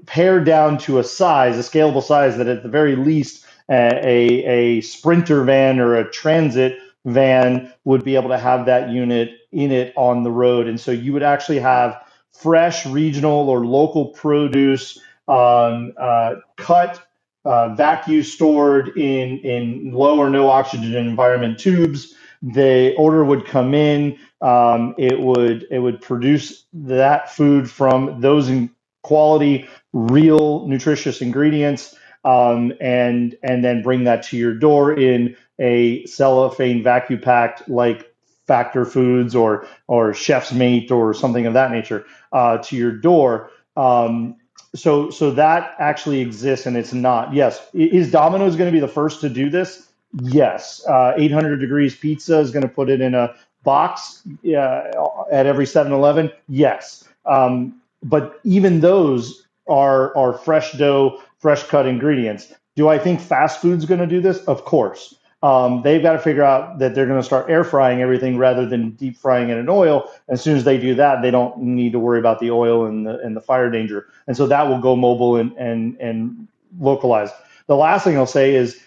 pared 0.07 0.45
down 0.45 0.79
to 0.79 0.99
a 0.99 1.05
size, 1.05 1.57
a 1.57 1.69
scalable 1.69 2.03
size 2.03 2.37
that 2.37 2.49
at 2.49 2.63
the 2.63 2.69
very 2.69 2.97
least 2.97 3.45
a, 3.71 4.45
a 4.45 4.81
sprinter 4.81 5.45
van 5.45 5.81
or 5.81 5.95
a 5.97 6.11
transit 6.11 6.79
van 7.05 7.73
would 7.85 8.05
be 8.05 8.17
able 8.17 8.29
to 8.29 8.39
have 8.39 8.67
that 8.67 8.91
unit 8.91 9.31
in 9.53 9.71
it 9.73 9.93
on 9.97 10.23
the 10.23 10.31
road. 10.31 10.67
And 10.67 10.79
so 10.79 10.91
you 10.91 11.13
would 11.13 11.23
actually 11.23 11.61
have 11.61 12.03
fresh 12.33 12.85
regional 12.87 13.49
or 13.49 13.65
local 13.65 14.07
produce 14.07 14.99
um, 15.29 15.93
uh, 15.99 16.37
cut, 16.57 17.01
uh, 17.45 17.75
vacuum 17.75 18.23
stored 18.23 18.89
in, 18.97 19.39
in 19.39 19.93
low 19.93 20.19
or 20.19 20.31
no 20.31 20.49
oxygen 20.49 20.95
environment 20.95 21.59
tubes. 21.59 22.15
The 22.43 22.95
order 22.97 23.25
would 23.25 23.47
come 23.47 23.75
in. 23.75 24.19
Um, 24.43 24.95
it 24.99 25.19
would 25.19 25.67
it 25.71 25.79
would 25.79 26.03
produce 26.03 26.67
that 26.75 27.35
food 27.35 27.71
from 27.71 28.21
those 28.21 28.49
in, 28.51 28.71
quality, 29.07 29.69
real 29.93 30.67
nutritious 30.67 31.23
ingredients, 31.23 31.95
um, 32.25 32.73
and 32.81 33.37
and 33.43 33.65
then 33.65 33.83
bring 33.83 34.05
that 34.05 34.23
to 34.25 34.37
your 34.37 34.53
door 34.53 34.93
in 34.93 35.37
a 35.61 36.05
cellophane 36.07 36.83
vacuum 36.83 37.21
packed 37.21 37.69
like 37.69 38.13
Factor 38.47 38.85
Foods 38.85 39.35
or 39.35 39.67
or 39.87 40.13
Chef's 40.13 40.53
Mate 40.53 40.91
or 40.91 41.15
something 41.15 41.47
of 41.47 41.55
that 41.55 41.71
nature 41.71 42.05
uh, 42.33 42.59
to 42.59 42.77
your 42.77 42.91
door. 42.93 43.51
Um, 43.77 44.37
so 44.75 45.11
so 45.11 45.31
that 45.31 45.77
actually 45.79 46.21
exists 46.21 46.67
and 46.67 46.77
it's 46.77 46.93
not. 46.93 47.33
Yes, 47.33 47.65
is 47.73 48.11
Domino's 48.11 48.57
going 48.57 48.71
to 48.71 48.77
be 48.77 48.81
the 48.81 48.89
first 48.89 49.21
to 49.21 49.29
do 49.29 49.49
this? 49.49 49.89
Yes, 50.23 50.85
uh, 50.89 51.13
800 51.17 51.59
degrees 51.59 51.95
pizza 51.95 52.39
is 52.39 52.51
going 52.51 52.63
to 52.63 52.69
put 52.69 52.89
it 52.89 53.01
in 53.01 53.15
a 53.15 53.35
box 53.65 54.23
uh, 54.47 54.83
at 55.31 55.45
every 55.47 55.67
7-Eleven. 55.67 56.31
Yes. 56.49 57.05
Um, 57.27 57.81
but 58.03 58.41
even 58.45 58.81
those 58.81 59.47
are 59.69 60.17
are 60.17 60.33
fresh 60.33 60.73
dough, 60.73 61.21
fresh 61.39 61.63
cut 61.65 61.87
ingredients. 61.87 62.53
Do 62.77 62.89
I 62.89 62.99
think 62.99 63.21
fast 63.21 63.61
food's 63.61 63.85
going 63.85 64.01
to 64.01 64.07
do 64.07 64.21
this? 64.21 64.39
Of 64.45 64.65
course. 64.65 65.15
Um, 65.43 65.83
they've 65.83 66.03
got 66.03 66.13
to 66.13 66.19
figure 66.19 66.43
out 66.43 66.79
that 66.79 66.95
they're 66.95 67.07
going 67.07 67.21
to 67.21 67.25
start 67.25 67.51
air 67.51 67.63
frying 67.63 68.01
everything 68.01 68.39
rather 68.39 68.67
than 68.67 68.91
deep 68.93 69.17
frying 69.17 69.51
it 69.51 69.59
in 69.59 69.69
oil. 69.69 70.11
As 70.29 70.43
soon 70.43 70.57
as 70.57 70.65
they 70.65 70.79
do 70.79 70.95
that, 70.95 71.23
they 71.23 71.31
don't 71.31 71.59
need 71.59 71.93
to 71.93 71.99
worry 71.99 72.19
about 72.19 72.41
the 72.41 72.51
oil 72.51 72.87
and 72.87 73.07
the 73.07 73.19
and 73.21 73.37
the 73.37 73.41
fire 73.41 73.71
danger. 73.71 74.07
And 74.27 74.37
so 74.37 74.47
that 74.47 74.69
will 74.69 74.81
go 74.81 74.97
mobile 74.97 75.37
and 75.37 75.53
and 75.57 75.97
and 76.01 76.49
localized. 76.79 77.35
The 77.67 77.77
last 77.77 78.05
thing 78.05 78.17
I'll 78.17 78.27
say 78.27 78.55
is, 78.55 78.81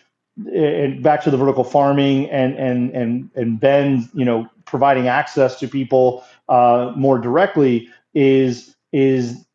and 0.53 1.03
back 1.03 1.23
to 1.23 1.31
the 1.31 1.37
vertical 1.37 1.63
farming 1.63 2.29
and 2.29 2.55
and 2.55 2.91
and 2.91 3.29
and 3.35 3.59
Ben, 3.59 4.09
you 4.13 4.25
know, 4.25 4.49
providing 4.65 5.07
access 5.07 5.59
to 5.59 5.67
people 5.67 6.23
uh, 6.47 6.93
more 6.95 7.19
directly 7.19 7.89
is 8.13 8.75
is 8.91 9.45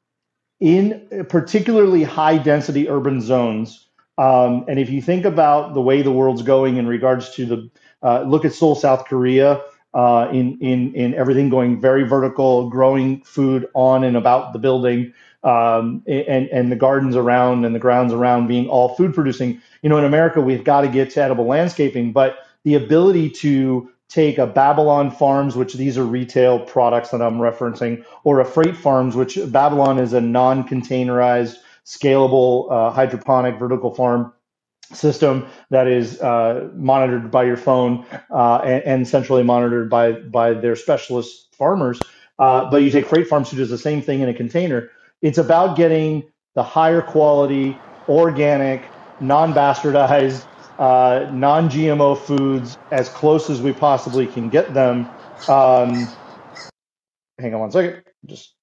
in 0.60 1.26
particularly 1.28 2.02
high 2.02 2.38
density 2.38 2.88
urban 2.88 3.20
zones. 3.20 3.88
Um, 4.16 4.64
and 4.68 4.78
if 4.78 4.90
you 4.90 5.02
think 5.02 5.24
about 5.24 5.74
the 5.74 5.82
way 5.82 6.02
the 6.02 6.12
world's 6.12 6.42
going 6.42 6.76
in 6.76 6.86
regards 6.86 7.30
to 7.34 7.46
the 7.46 7.70
uh, 8.02 8.22
look 8.22 8.44
at 8.44 8.54
Seoul, 8.54 8.74
South 8.74 9.06
Korea, 9.06 9.62
uh, 9.94 10.28
in 10.32 10.58
in 10.60 10.94
in 10.94 11.14
everything 11.14 11.48
going 11.48 11.80
very 11.80 12.02
vertical, 12.02 12.68
growing 12.68 13.22
food 13.22 13.68
on 13.74 14.04
and 14.04 14.16
about 14.16 14.52
the 14.52 14.58
building, 14.58 15.12
um, 15.42 16.02
and 16.06 16.48
and 16.48 16.70
the 16.70 16.76
gardens 16.76 17.16
around 17.16 17.64
and 17.64 17.74
the 17.74 17.78
grounds 17.78 18.12
around 18.12 18.46
being 18.46 18.68
all 18.68 18.94
food 18.96 19.14
producing. 19.14 19.60
You 19.82 19.88
know, 19.88 19.98
in 19.98 20.04
America, 20.04 20.40
we've 20.40 20.64
got 20.64 20.82
to 20.82 20.88
get 20.88 21.10
to 21.10 21.22
edible 21.22 21.46
landscaping, 21.46 22.12
but 22.12 22.38
the 22.64 22.74
ability 22.74 23.30
to 23.30 23.90
take 24.08 24.38
a 24.38 24.46
Babylon 24.46 25.10
Farms, 25.10 25.56
which 25.56 25.74
these 25.74 25.98
are 25.98 26.04
retail 26.04 26.60
products 26.60 27.10
that 27.10 27.22
I'm 27.22 27.38
referencing, 27.38 28.04
or 28.22 28.40
a 28.40 28.44
Freight 28.44 28.76
Farms, 28.76 29.16
which 29.16 29.38
Babylon 29.48 29.98
is 29.98 30.12
a 30.12 30.20
non-containerized, 30.20 31.56
scalable 31.84 32.70
uh, 32.70 32.90
hydroponic 32.90 33.58
vertical 33.58 33.94
farm 33.94 34.32
system 34.92 35.46
that 35.70 35.86
is 35.86 36.20
uh, 36.20 36.68
monitored 36.74 37.30
by 37.30 37.44
your 37.44 37.56
phone 37.56 38.06
uh, 38.30 38.56
and, 38.58 38.84
and, 38.84 39.08
centrally 39.08 39.42
monitored 39.42 39.90
by 39.90 40.12
by 40.12 40.52
their 40.52 40.76
specialist 40.76 41.54
farmers. 41.56 42.00
Uh, 42.38 42.70
but 42.70 42.78
you 42.78 42.90
take 42.90 43.06
Freight 43.06 43.28
Farms, 43.28 43.50
who 43.50 43.56
does 43.56 43.70
the 43.70 43.78
same 43.78 44.02
thing 44.02 44.20
in 44.20 44.28
a 44.28 44.34
container. 44.34 44.90
It's 45.22 45.38
about 45.38 45.76
getting 45.76 46.24
the 46.54 46.62
higher 46.62 47.02
quality, 47.02 47.78
organic, 48.08 48.82
non-bastardized 49.20 50.44
uh, 50.78 51.30
non-GMO 51.32 52.18
foods 52.18 52.78
as 52.90 53.08
close 53.08 53.50
as 53.50 53.62
we 53.62 53.72
possibly 53.72 54.26
can 54.26 54.48
get 54.48 54.74
them. 54.74 55.08
Um, 55.48 56.08
hang 57.38 57.54
on 57.54 57.60
one 57.60 57.70
second, 57.70 58.02
just 58.26 58.54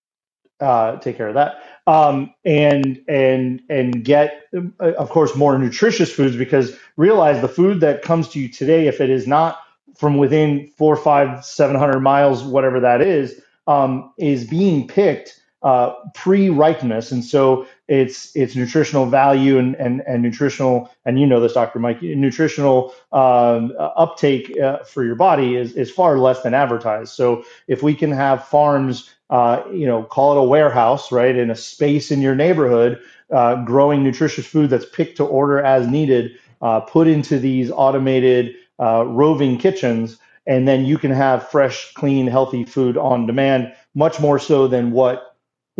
uh, 0.60 0.98
take 0.98 1.18
care 1.18 1.28
of 1.28 1.36
that, 1.36 1.64
um, 1.88 2.34
and 2.46 3.02
and 3.08 3.62
and 3.70 4.04
get, 4.04 4.44
of 4.80 5.10
course, 5.10 5.36
more 5.36 5.58
nutritious 5.58 6.12
foods 6.12 6.36
because 6.36 6.76
realize 6.98 7.42
the 7.42 7.48
food 7.48 7.80
that 7.82 8.04
comes 8.04 8.28
to 8.30 8.40
you 8.40 8.48
today, 8.48 8.88
if 8.88 9.02
it 9.02 9.10
is 9.10 9.28
not 9.28 9.60
from 9.98 10.18
within 10.18 10.68
four, 10.78 10.96
five, 10.96 11.44
seven 11.44 11.76
hundred 11.76 12.00
miles, 12.02 12.44
whatever 12.44 12.80
that 12.80 13.02
is, 13.02 13.42
um, 13.68 14.14
is 14.18 14.46
being 14.46 14.88
picked 14.88 15.41
uh, 15.64 15.94
pre-ripeness, 16.16 17.12
and 17.12 17.24
so 17.24 17.68
its 17.88 18.36
its 18.36 18.56
nutritional 18.56 19.06
value 19.06 19.58
and 19.60 19.76
and, 19.76 20.02
and 20.08 20.22
nutritional 20.24 20.90
and 21.06 21.20
you 21.20 21.28
know 21.28 21.40
this, 21.40 21.54
Dr. 21.54 21.80
Mike, 21.80 22.02
nutritional 22.02 22.94
um, 23.12 23.74
uptake 23.80 24.58
uh, 24.60 24.80
for 24.80 25.04
your 25.04 25.16
body 25.16 25.56
is 25.56 25.74
is 25.74 25.92
far 25.92 26.18
less 26.18 26.42
than 26.44 26.54
advertised. 26.54 27.14
So 27.14 27.44
if 27.68 27.84
we 27.84 27.96
can 27.96 28.12
have 28.12 28.48
farms, 28.48 29.10
uh, 29.30 29.64
you 29.74 29.86
know, 29.86 30.04
call 30.04 30.38
it 30.38 30.40
a 30.42 30.44
warehouse, 30.44 31.12
right, 31.12 31.36
in 31.36 31.52
a 31.52 31.56
space 31.56 32.12
in 32.12 32.22
your 32.22 32.36
neighborhood, 32.36 33.00
uh, 33.32 33.64
growing 33.66 34.04
nutritious 34.04 34.46
food 34.46 34.70
that's 34.70 34.86
picked 34.86 35.18
to 35.18 35.26
order 35.26 35.60
as 35.62 35.88
needed, 35.88 36.32
uh, 36.62 36.82
put 36.82 37.08
into 37.08 37.40
these 37.40 37.72
automated 37.72 38.56
uh, 38.80 39.06
roving 39.06 39.58
kitchens. 39.58 40.18
And 40.48 40.68
then 40.68 40.86
you 40.86 40.98
can 40.98 41.12
have 41.12 41.50
fresh, 41.50 41.94
clean, 41.94 42.28
healthy 42.28 42.66
food 42.66 42.98
on 42.98 43.28
demand, 43.28 43.74
much 43.96 44.20
more 44.20 44.40
so 44.40 44.68
than 44.68 44.92
what 44.92 45.31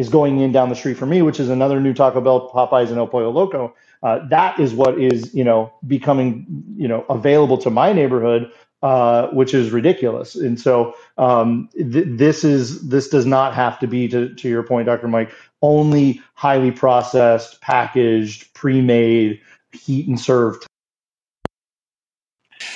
is 0.02 0.10
going 0.10 0.40
in 0.40 0.52
down 0.52 0.70
the 0.70 0.76
street 0.76 0.98
for 0.98 1.06
me, 1.06 1.22
which 1.22 1.40
is 1.40 1.50
another 1.50 1.80
new 1.80 1.94
Taco 1.94 2.22
Bell, 2.22 2.50
Popeyes, 2.50 2.90
and 2.90 2.98
El 2.98 3.08
Pollo 3.08 3.30
Loco. 3.30 3.74
Uh, 4.04 4.28
that 4.30 4.60
is 4.60 4.74
what 4.74 5.00
is 5.00 5.34
you 5.34 5.44
know 5.44 5.72
becoming 5.88 6.46
you 6.76 6.88
know 6.88 7.06
available 7.10 7.58
to 7.58 7.70
my 7.70 7.94
neighborhood 7.94 8.52
uh, 8.82 9.28
which 9.28 9.54
is 9.54 9.70
ridiculous. 9.70 10.36
And 10.36 10.60
so 10.60 10.96
um, 11.18 11.70
th- 11.76 12.06
this 12.08 12.44
is 12.44 12.88
this 12.90 13.10
does 13.10 13.28
not 13.28 13.54
have 13.54 13.78
to 13.80 13.88
be 13.88 14.08
to, 14.08 14.34
to 14.34 14.50
your 14.50 14.64
point, 14.64 14.88
Dr. 14.88 15.08
Mike, 15.08 15.32
only 15.62 16.20
highly 16.34 16.72
processed, 16.72 17.62
packaged, 17.62 18.52
pre-made, 18.56 19.40
heat 19.72 20.08
and 20.08 20.20
served. 20.20 20.66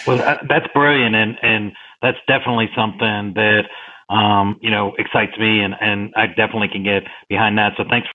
Well, 0.06 0.18
that, 0.18 0.44
that's 0.48 0.68
brilliant, 0.74 1.16
and 1.16 1.38
and 1.42 1.72
that's 2.02 2.20
definitely 2.28 2.70
something 2.76 3.34
that 3.34 3.64
um, 4.10 4.60
you 4.62 4.72
know 4.72 4.94
excites 4.98 5.38
me, 5.38 5.62
and 5.62 5.76
and 5.80 6.14
I 6.16 6.28
definitely 6.28 6.70
can 6.70 6.84
get 6.84 7.04
behind 7.30 7.58
that. 7.58 7.74
So 7.78 7.84
thanks. 7.90 8.08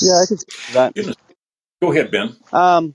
Yeah, 0.00 0.22
I 0.22 0.26
can 0.26 0.38
that. 0.74 1.16
Go 1.82 1.92
ahead, 1.92 2.10
Ben. 2.10 2.36
Um, 2.52 2.94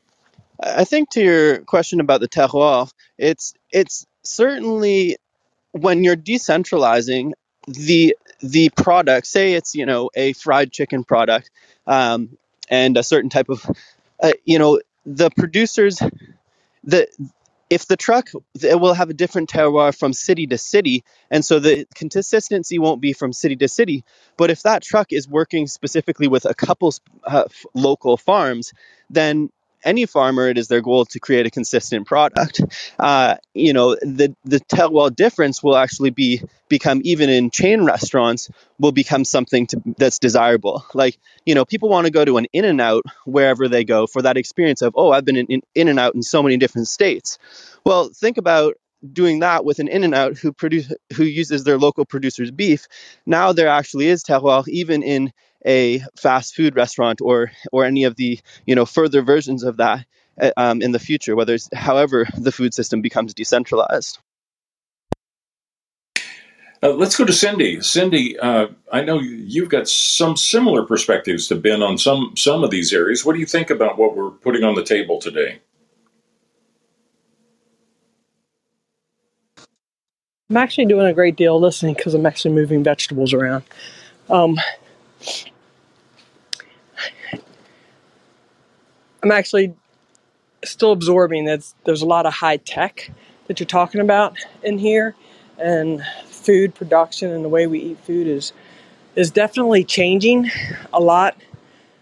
I 0.62 0.84
think 0.84 1.12
to 1.12 1.22
your 1.22 1.60
question 1.60 2.00
about 2.00 2.22
the 2.22 2.28
terroir, 2.28 2.92
it's 3.18 3.54
it's 3.72 4.06
certainly 4.24 5.18
when 5.72 6.04
you're 6.04 6.16
decentralizing 6.16 7.32
the 7.68 8.16
the 8.42 8.70
product. 8.72 9.28
Say 9.28 9.54
it's 9.54 9.76
you 9.76 9.86
know 9.86 10.10
a 10.16 10.34
fried 10.34 10.72
chicken 10.72 11.04
product, 11.04 11.50
um, 11.88 12.38
and 12.70 12.98
a 12.98 13.04
certain 13.04 13.30
type 13.30 13.50
of, 13.50 13.66
uh, 14.22 14.34
you 14.46 14.60
know, 14.60 14.80
the 15.06 15.30
producers, 15.32 16.02
the 16.84 17.08
if 17.70 17.88
the 17.88 17.98
truck 17.98 18.30
it 18.62 18.80
will 18.80 18.94
have 18.94 19.10
a 19.10 19.14
different 19.14 19.50
terroir 19.50 19.96
from 19.96 20.14
city 20.14 20.48
to 20.48 20.58
city 20.58 21.04
and 21.30 21.46
so 21.46 21.60
the 21.60 21.86
consistency 21.96 22.80
won't 22.80 23.02
be 23.02 23.14
from 23.14 23.32
city 23.32 23.56
to 23.56 23.68
city. 23.68 24.04
But 24.38 24.50
if 24.50 24.64
that 24.64 24.84
truck 24.84 25.12
is 25.12 25.28
working 25.28 25.68
specifically 25.68 26.28
with 26.28 26.46
a 26.46 26.54
couple 26.54 26.94
uh, 27.26 27.46
local 27.74 28.18
farms 28.18 28.74
then 29.10 29.50
any 29.84 30.06
farmer, 30.06 30.48
it 30.48 30.58
is 30.58 30.68
their 30.68 30.82
goal 30.82 31.06
to 31.06 31.20
create 31.20 31.46
a 31.46 31.52
consistent 31.52 32.08
product. 32.08 32.62
Uh, 33.00 33.36
you 33.54 33.74
know, 33.74 33.96
the 33.96 34.36
the 34.44 34.60
terroir 34.60 35.16
difference 35.16 35.64
will 35.64 35.78
actually 35.78 36.10
be 36.10 36.42
become 36.68 37.02
even 37.04 37.30
in 37.30 37.50
chain 37.50 37.84
restaurants 37.84 38.50
will 38.80 38.92
become 38.92 39.26
something 39.26 39.68
to, 39.68 39.82
that's 39.98 40.20
desirable. 40.20 40.86
Like 40.94 41.18
you 41.46 41.56
know, 41.56 41.66
people 41.66 41.90
want 41.90 42.06
to 42.06 42.12
go 42.12 42.26
to 42.26 42.38
an 42.38 42.48
In-N-Out 42.54 43.04
wherever 43.26 43.68
they 43.68 43.84
go 43.84 44.08
for 44.08 44.22
that 44.22 44.38
experience 44.38 44.82
of 44.82 44.94
oh, 44.96 45.12
I've 45.12 45.26
been 45.26 45.38
in, 45.38 45.48
in, 45.48 45.62
In-N-Out 45.76 46.16
in 46.16 46.24
so 46.24 46.44
many 46.44 46.58
different 46.58 46.88
states. 46.88 47.38
Well, 47.86 48.10
think 48.10 48.38
about 48.38 48.76
doing 49.14 49.40
that 49.40 49.64
with 49.64 49.80
an 49.80 49.88
In-N-Out 49.88 50.38
who 50.38 50.52
produce 50.52 50.92
who 51.16 51.24
uses 51.24 51.64
their 51.64 51.78
local 51.78 52.04
producer's 52.04 52.52
beef 52.52 52.86
now 53.26 53.54
there 53.54 53.70
actually 53.70 54.08
is 54.08 54.24
terroir 54.24 54.68
even 54.68 55.04
in 55.04 55.32
a 55.66 56.04
fast 56.18 56.56
food 56.56 56.76
restaurant 56.76 57.22
or 57.22 57.52
or 57.72 57.86
any 57.86 58.04
of 58.04 58.16
the 58.16 58.40
you 58.66 58.76
know 58.76 58.86
further 58.86 59.22
versions 59.22 59.64
of 59.64 59.78
that 59.78 60.06
uh, 60.40 60.52
um, 60.58 60.82
in 60.82 60.92
the 60.92 61.00
future, 61.00 61.36
whether 61.36 61.54
it's 61.54 61.70
however 61.74 62.28
the 62.38 62.52
food 62.52 62.74
system 62.74 63.02
becomes 63.02 63.34
decentralized. 63.34 64.20
Uh, 66.82 66.94
let's 66.94 67.18
go 67.18 67.26
to 67.26 67.34
Cindy. 67.34 67.82
Cindy, 67.82 68.40
uh, 68.40 68.68
I 68.92 69.02
know 69.02 69.20
you've 69.20 69.68
got 69.68 69.90
some 69.90 70.38
similar 70.38 70.86
perspectives 70.86 71.48
to 71.50 71.56
Ben 71.56 71.84
on 71.84 71.98
some 71.98 72.34
some 72.38 72.64
of 72.64 72.72
these 72.72 72.94
areas. 72.94 73.26
What 73.26 73.34
do 73.34 73.40
you 73.40 73.46
think 73.46 73.70
about 73.70 73.98
what 73.98 74.16
we're 74.16 74.32
putting 74.32 74.64
on 74.64 74.76
the 74.76 74.84
table 74.84 75.20
today? 75.20 75.60
I'm 80.50 80.58
actually 80.58 80.86
doing 80.86 81.06
a 81.06 81.14
great 81.14 81.36
deal 81.36 81.60
listening 81.60 81.94
because 81.94 82.16
I'm 82.16 82.26
actually 82.26 82.56
moving 82.56 82.84
vegetables 82.84 83.34
around. 83.34 83.66
Um, 84.30 84.58
I'm 89.22 89.32
actually 89.32 89.74
still 90.64 90.92
absorbing 90.92 91.46
that 91.46 91.74
there's 91.86 92.02
a 92.02 92.06
lot 92.06 92.26
of 92.26 92.34
high 92.34 92.58
tech 92.58 93.12
that 93.48 93.60
you're 93.60 93.68
talking 93.68 94.02
about 94.02 94.38
in 94.64 94.78
here, 94.78 95.16
and 95.58 96.02
food 96.26 96.74
production 96.74 97.32
and 97.32 97.44
the 97.44 97.50
way 97.50 97.68
we 97.68 97.80
eat 97.80 98.00
food 98.00 98.28
is 98.28 98.54
is 99.16 99.32
definitely 99.32 99.84
changing 99.84 100.50
a 100.94 101.00
lot 101.00 101.36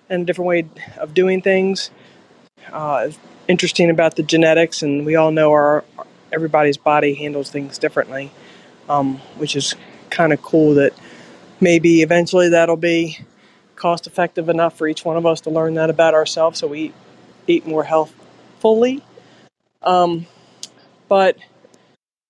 and 0.10 0.22
a 0.22 0.26
different 0.26 0.48
way 0.48 0.68
of 0.98 1.14
doing 1.14 1.42
things. 1.42 1.90
Uh, 2.72 3.10
interesting 3.48 3.90
about 3.90 4.16
the 4.16 4.24
genetics, 4.24 4.82
and 4.82 5.06
we 5.06 5.16
all 5.16 5.32
know 5.32 5.52
our 5.52 5.84
everybody's 6.32 6.78
body 6.78 7.14
handles 7.14 7.50
things 7.50 7.78
differently, 7.78 8.32
um, 8.90 9.18
which 9.38 9.56
is 9.56 9.74
kind 10.10 10.34
of 10.34 10.42
cool. 10.42 10.76
That 10.76 10.94
maybe 11.60 12.02
eventually 12.02 12.50
that'll 12.50 12.78
be 12.78 13.20
cost 13.76 14.08
effective 14.08 14.50
enough 14.50 14.78
for 14.78 14.88
each 14.88 15.06
one 15.06 15.18
of 15.18 15.26
us 15.26 15.42
to 15.42 15.50
learn 15.50 15.76
that 15.76 15.90
about 15.90 16.14
ourselves, 16.14 16.60
so 16.60 16.68
we 16.68 16.94
eat 17.48 17.66
more 17.66 17.84
healthfully. 17.84 19.04
Um, 19.84 20.26
but 21.08 21.38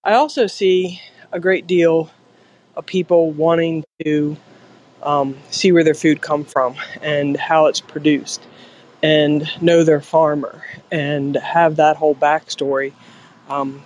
I 0.04 0.14
also 0.14 0.48
see 0.48 1.02
a 1.32 1.40
great 1.40 1.68
deal 1.68 2.12
of 2.76 2.86
people 2.86 3.32
wanting 3.32 3.84
to 4.04 4.38
um, 5.02 5.38
see 5.50 5.72
where 5.72 5.84
their 5.84 5.94
food 5.94 6.22
come 6.22 6.44
from 6.44 6.76
and 7.02 7.38
how 7.38 7.68
it's 7.68 7.82
produced 7.82 8.42
and 9.02 9.50
know 9.62 9.84
their 9.84 10.02
farmer 10.02 10.64
and 10.92 11.36
have 11.36 11.78
that 11.78 11.98
whole 11.98 12.16
backstory. 12.16 12.94
Um, 13.50 13.84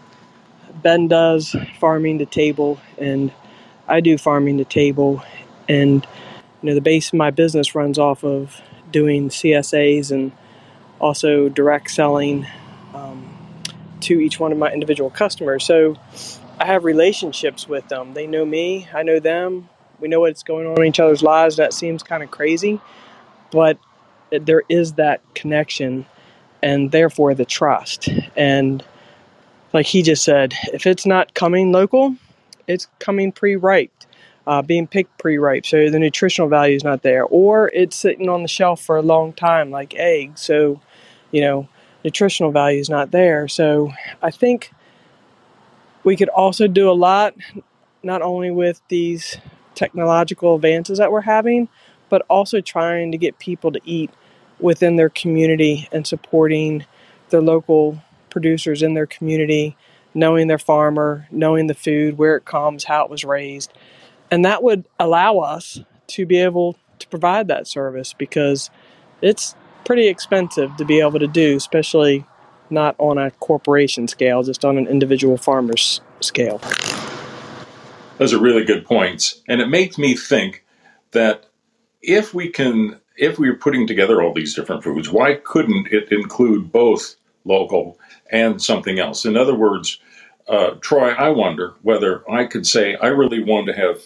ben 0.82 1.08
does 1.08 1.56
farming 1.80 2.20
to 2.20 2.26
table 2.26 2.80
and 2.98 3.32
I 3.92 4.00
do 4.00 4.18
farming 4.18 4.58
to 4.58 4.66
table 4.66 5.24
and 5.68 6.08
you 6.62 6.70
know 6.70 6.76
the 6.76 6.82
base 6.82 7.10
of 7.10 7.16
my 7.16 7.30
business 7.30 7.76
runs 7.76 8.00
off 8.00 8.24
of 8.24 8.62
doing 8.92 9.30
CSAs 9.30 10.12
and 10.12 10.32
also 11.00 11.50
direct 11.50 11.92
selling 11.92 12.48
um, 12.94 13.30
to 14.02 14.20
each 14.20 14.40
one 14.40 14.52
of 14.52 14.58
my 14.58 14.72
individual 14.72 15.10
customers. 15.10 15.66
So 15.66 15.98
I 16.60 16.66
have 16.66 16.84
relationships 16.86 17.68
with 17.68 17.88
them. 17.90 18.14
They 18.14 18.28
know 18.28 18.46
me, 18.46 18.88
I 18.94 19.04
know 19.04 19.20
them. 19.20 19.68
We 20.00 20.08
know 20.08 20.22
what's 20.22 20.44
going 20.44 20.68
on 20.68 20.80
in 20.80 20.88
each 20.88 21.00
other's 21.00 21.22
lives. 21.22 21.58
That 21.58 21.74
seems 21.74 22.02
kind 22.02 22.24
of 22.24 22.32
crazy, 22.32 22.80
but 23.52 23.78
there 24.32 24.64
is 24.70 24.94
that 24.94 25.22
connection 25.36 26.06
and 26.64 26.92
therefore 26.92 27.34
the 27.36 27.46
trust. 27.46 28.10
And 28.36 28.84
like 29.74 29.86
he 29.86 30.02
just 30.02 30.24
said, 30.24 30.54
if 30.74 30.88
it's 30.88 31.06
not 31.06 31.34
coming 31.34 31.72
local, 31.72 32.16
it's 32.72 32.88
coming 33.00 33.32
pre 33.32 33.56
ripe 33.56 33.92
uh, 34.48 34.62
being 34.62 34.88
picked 34.88 35.18
pre-ripe, 35.18 35.66
so 35.66 35.90
the 35.90 36.00
nutritional 36.00 36.50
value 36.50 36.76
is 36.76 36.84
not 36.84 37.04
there, 37.04 37.26
or 37.26 37.70
it's 37.74 37.96
sitting 37.96 38.30
on 38.30 38.42
the 38.42 38.48
shelf 38.48 38.82
for 38.82 38.98
a 38.98 39.02
long 39.02 39.34
time, 39.34 39.70
like 39.70 39.94
eggs. 39.96 40.42
So, 40.42 40.82
you 41.32 41.42
know, 41.42 41.68
nutritional 42.04 42.52
value 42.52 42.80
is 42.80 42.90
not 42.90 43.12
there. 43.12 43.48
So, 43.48 43.92
I 44.22 44.32
think 44.32 44.72
we 46.04 46.16
could 46.16 46.30
also 46.30 46.68
do 46.68 46.90
a 46.90 46.94
lot, 46.94 47.36
not 48.02 48.22
only 48.22 48.50
with 48.50 48.82
these 48.88 49.38
technological 49.76 50.56
advances 50.56 50.98
that 50.98 51.12
we're 51.12 51.22
having, 51.22 51.70
but 52.10 52.24
also 52.30 52.60
trying 52.60 53.12
to 53.12 53.18
get 53.18 53.38
people 53.38 53.72
to 53.72 53.80
eat 53.86 54.10
within 54.60 54.96
their 54.96 55.10
community 55.10 55.88
and 55.92 56.06
supporting 56.06 56.86
their 57.30 57.42
local 57.42 58.02
producers 58.30 58.82
in 58.82 58.96
their 58.96 59.06
community, 59.06 59.78
knowing 60.14 60.48
their 60.48 60.60
farmer, 60.60 61.28
knowing 61.32 61.68
the 61.68 61.74
food, 61.74 62.18
where 62.18 62.36
it 62.36 62.46
comes, 62.46 62.86
how 62.86 63.04
it 63.04 63.10
was 63.10 63.24
raised 63.24 63.72
and 64.32 64.46
that 64.46 64.64
would 64.64 64.86
allow 64.98 65.40
us 65.40 65.82
to 66.08 66.26
be 66.26 66.38
able 66.38 66.78
to 67.00 67.08
provide 67.10 67.50
that 67.50 67.68
service 67.68 68.14
because 68.14 68.72
it's 69.22 69.56
pretty 69.84 70.08
expensive 70.08 70.76
to 70.78 70.86
be 70.86 71.02
able 71.02 71.20
to 71.20 71.28
do, 71.28 71.58
especially 71.58 72.26
not 72.70 72.96
on 72.98 73.18
a 73.18 73.32
corporation 73.32 74.08
scale, 74.08 74.42
just 74.42 74.64
on 74.64 74.78
an 74.78 74.88
individual 74.88 75.36
farmer's 75.36 76.00
scale. 76.22 76.62
Those 78.18 78.34
are 78.34 78.40
really 78.40 78.64
good 78.64 78.86
points. 78.86 79.42
And 79.50 79.60
it 79.60 79.68
makes 79.68 79.98
me 79.98 80.16
think 80.16 80.64
that 81.12 81.48
if 82.02 82.34
we 82.34 82.50
can, 82.50 83.00
if 83.18 83.38
we 83.38 83.50
are 83.50 83.56
putting 83.56 83.86
together 83.86 84.22
all 84.22 84.34
these 84.34 84.56
different 84.56 84.84
foods, 84.84 85.12
why 85.12 85.36
couldn't 85.44 85.88
it 85.88 86.12
include 86.12 86.72
both 86.72 87.16
local 87.44 88.00
and 88.32 88.62
something 88.62 89.00
else? 89.00 89.26
In 89.26 89.38
other 89.38 89.56
words, 89.56 90.00
uh, 90.48 90.72
Troy, 90.82 91.10
I 91.12 91.30
wonder 91.30 91.74
whether 91.82 92.30
I 92.30 92.46
could 92.46 92.66
say 92.66 92.96
I 92.96 93.08
really 93.08 93.44
want 93.44 93.68
to 93.68 93.74
have 93.74 94.02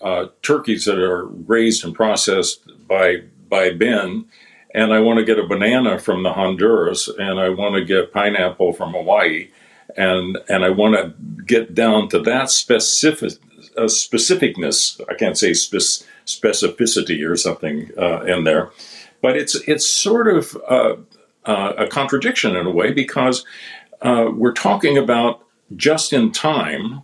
uh, 0.00 0.28
turkeys 0.42 0.84
that 0.84 0.98
are 0.98 1.24
raised 1.26 1.84
and 1.84 1.94
processed 1.94 2.60
by 2.88 3.22
by 3.48 3.70
Ben, 3.70 4.26
and 4.74 4.92
I 4.92 5.00
want 5.00 5.18
to 5.18 5.24
get 5.24 5.38
a 5.38 5.46
banana 5.46 5.98
from 5.98 6.22
the 6.22 6.32
Honduras, 6.32 7.08
and 7.08 7.38
I 7.38 7.48
want 7.50 7.74
to 7.76 7.84
get 7.84 8.12
pineapple 8.12 8.72
from 8.72 8.92
Hawaii, 8.92 9.48
and 9.96 10.38
and 10.48 10.64
I 10.64 10.70
want 10.70 10.94
to 10.94 11.14
get 11.44 11.74
down 11.74 12.08
to 12.08 12.18
that 12.20 12.50
specific 12.50 13.34
uh, 13.76 13.82
specificness. 13.82 15.00
I 15.08 15.14
can't 15.14 15.38
say 15.38 15.52
spec- 15.52 16.06
specificity 16.26 17.28
or 17.28 17.36
something 17.36 17.90
uh, 17.96 18.22
in 18.22 18.44
there, 18.44 18.70
but 19.22 19.36
it's 19.36 19.54
it's 19.68 19.86
sort 19.86 20.28
of 20.28 20.56
uh, 21.46 21.72
a 21.76 21.86
contradiction 21.86 22.56
in 22.56 22.66
a 22.66 22.70
way 22.70 22.92
because 22.92 23.44
uh, 24.02 24.30
we're 24.34 24.52
talking 24.52 24.98
about 24.98 25.44
just 25.76 26.12
in 26.12 26.32
time 26.32 27.02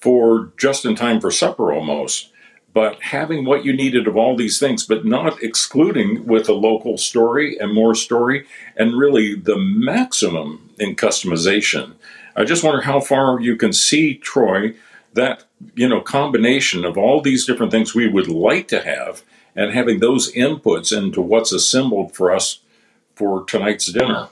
for 0.00 0.52
just 0.56 0.84
in 0.84 0.94
time 0.94 1.20
for 1.20 1.30
supper 1.30 1.72
almost. 1.72 2.30
But 2.72 3.00
having 3.02 3.46
what 3.46 3.64
you 3.64 3.72
needed 3.72 4.06
of 4.06 4.16
all 4.16 4.36
these 4.36 4.58
things, 4.58 4.84
but 4.84 5.06
not 5.06 5.42
excluding 5.42 6.26
with 6.26 6.46
a 6.48 6.52
local 6.52 6.98
story 6.98 7.56
and 7.58 7.72
more 7.72 7.94
story, 7.94 8.46
and 8.76 8.98
really 8.98 9.34
the 9.34 9.56
maximum 9.56 10.70
in 10.78 10.94
customization. 10.94 11.94
I 12.36 12.44
just 12.44 12.62
wonder 12.62 12.82
how 12.82 13.00
far 13.00 13.40
you 13.40 13.56
can 13.56 13.72
see, 13.72 14.14
Troy, 14.14 14.74
that 15.14 15.44
you 15.74 15.88
know 15.88 16.02
combination 16.02 16.84
of 16.84 16.98
all 16.98 17.22
these 17.22 17.46
different 17.46 17.72
things 17.72 17.94
we 17.94 18.08
would 18.08 18.28
like 18.28 18.68
to 18.68 18.82
have, 18.82 19.22
and 19.54 19.72
having 19.72 20.00
those 20.00 20.30
inputs 20.34 20.94
into 20.94 21.22
what's 21.22 21.52
assembled 21.52 22.14
for 22.14 22.30
us 22.30 22.60
for 23.16 23.44
tonight's 23.44 23.86
dinner. 23.92 24.28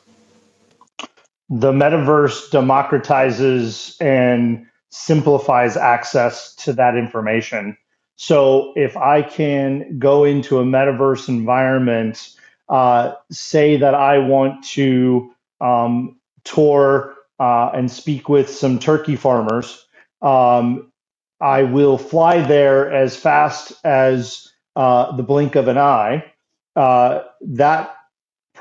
The 1.51 1.73
metaverse 1.73 2.51
democratizes 2.51 4.01
and 4.01 4.67
simplifies 4.91 5.77
access 5.77 6.55
to 6.55 6.73
that 6.75 6.97
information. 6.97 7.77
So 8.17 8.73
if 8.77 8.97
I 8.97 9.23
can 9.23 9.99
go 9.99 10.25
into 10.25 10.59
a 10.59 10.65
metaverse 10.65 11.29
environment, 11.29 12.31
uh, 12.69 13.15
say 13.31 13.77
that 13.77 13.95
I 13.95 14.19
want 14.19 14.65
to 14.69 15.35
um, 15.61 16.17
tour 16.45 17.15
uh, 17.41 17.71
and 17.75 17.91
speak 17.91 18.29
with 18.29 18.49
some 18.49 18.79
turkey 18.79 19.17
farmers, 19.17 19.85
um, 20.23 20.93
I 21.41 21.65
will 21.65 21.99
fly 21.99 22.41
there 22.41 22.91
as 22.93 23.17
fast 23.17 23.73
as 23.85 24.49
uh, 24.77 25.15
the 25.17 25.23
blink 25.23 25.57
of 25.57 25.69
an 25.69 25.79
eye. 25.79 26.25
Uh, 26.77 27.23
that 27.41 27.95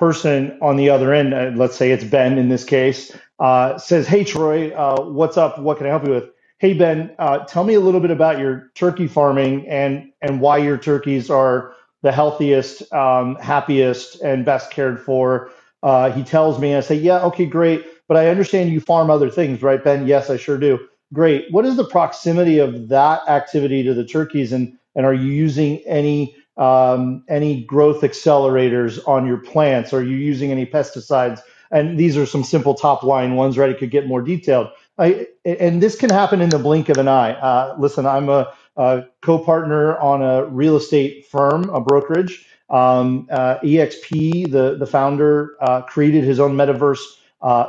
person 0.04 0.58
on 0.62 0.76
the 0.76 0.90
other 0.90 1.14
end, 1.14 1.34
uh, 1.34 1.52
let's 1.56 1.78
say 1.78 1.92
it's 1.92 2.04
Ben 2.04 2.38
in 2.38 2.50
this 2.50 2.66
case, 2.66 3.16
uh, 3.40 3.78
says, 3.78 4.06
Hey, 4.06 4.26
Troy, 4.26 4.72
uh, 4.72 5.02
what's 5.06 5.38
up? 5.38 5.60
What 5.60 5.78
can 5.78 5.88
I 5.88 5.92
help 5.92 6.06
you 6.06 6.12
with? 6.12 6.30
Hey, 6.60 6.74
Ben, 6.74 7.16
uh, 7.20 7.40
tell 7.46 7.64
me 7.64 7.76
a 7.76 7.80
little 7.80 8.02
bit 8.02 8.12
about 8.12 8.38
your 8.40 8.70
turkey 8.76 9.08
farming 9.08 9.68
and, 9.70 10.12
and 10.22 10.42
why 10.42 10.58
your 10.58 10.78
turkeys 10.78 11.30
are 11.30 11.74
the 12.04 12.12
healthiest, 12.12 12.92
um, 12.94 13.38
happiest, 13.38 14.22
and 14.22 14.46
best 14.46 14.72
cared 14.72 15.00
for. 15.02 15.52
Uh, 15.84 16.12
he 16.12 16.24
tells 16.24 16.60
me, 16.60 16.76
I 16.76 16.82
say, 16.82 16.96
Yeah, 16.96 17.22
okay, 17.28 17.46
great. 17.48 17.86
But 18.10 18.18
I 18.18 18.28
understand 18.28 18.72
you 18.72 18.82
farm 18.82 19.10
other 19.10 19.30
things, 19.32 19.64
right, 19.64 19.84
Ben? 19.84 20.08
Yes, 20.08 20.30
I 20.30 20.38
sure 20.38 20.58
do. 20.60 20.80
Great. 21.14 21.46
What 21.52 21.66
is 21.66 21.78
the 21.78 21.86
proximity 21.88 22.60
of 22.60 22.90
that 22.90 23.22
activity 23.30 23.84
to 23.86 23.94
the 23.96 24.06
turkeys, 24.06 24.54
and 24.54 24.78
and 24.96 25.06
are 25.08 25.16
you 25.16 25.32
using 25.32 25.80
any 25.88 26.36
um, 26.58 27.24
any 27.28 27.64
growth 27.64 28.02
accelerators 28.02 29.06
on 29.08 29.26
your 29.26 29.38
plants? 29.38 29.94
Are 29.94 30.04
you 30.04 30.16
using 30.16 30.52
any 30.52 30.66
pesticides? 30.66 31.42
And 31.72 31.98
these 31.98 32.16
are 32.18 32.26
some 32.26 32.44
simple 32.44 32.76
top 32.76 33.04
line 33.04 33.36
ones, 33.36 33.58
right? 33.58 33.70
It 33.70 33.80
could 33.80 33.92
get 33.92 34.08
more 34.08 34.22
detailed. 34.22 34.70
I, 34.98 35.28
and 35.44 35.82
this 35.82 35.96
can 35.96 36.12
happen 36.12 36.40
in 36.42 36.50
the 36.50 36.60
blink 36.60 36.90
of 36.90 36.98
an 36.98 37.08
eye. 37.08 37.34
Uh, 37.34 37.76
listen, 37.80 38.06
I'm 38.06 38.30
a, 38.30 38.54
a, 38.78 39.06
co-partner 39.22 39.98
on 39.98 40.22
a 40.22 40.46
real 40.46 40.78
estate 40.78 41.26
firm, 41.26 41.70
a 41.70 41.82
brokerage. 41.82 42.46
Um, 42.70 43.28
uh, 43.30 43.58
EXP, 43.60 44.52
the 44.52 44.78
the 44.78 44.88
founder, 44.88 45.56
uh, 45.62 45.82
created 45.82 46.24
his 46.24 46.40
own 46.40 46.56
metaverse 46.56 47.02
uh, 47.42 47.68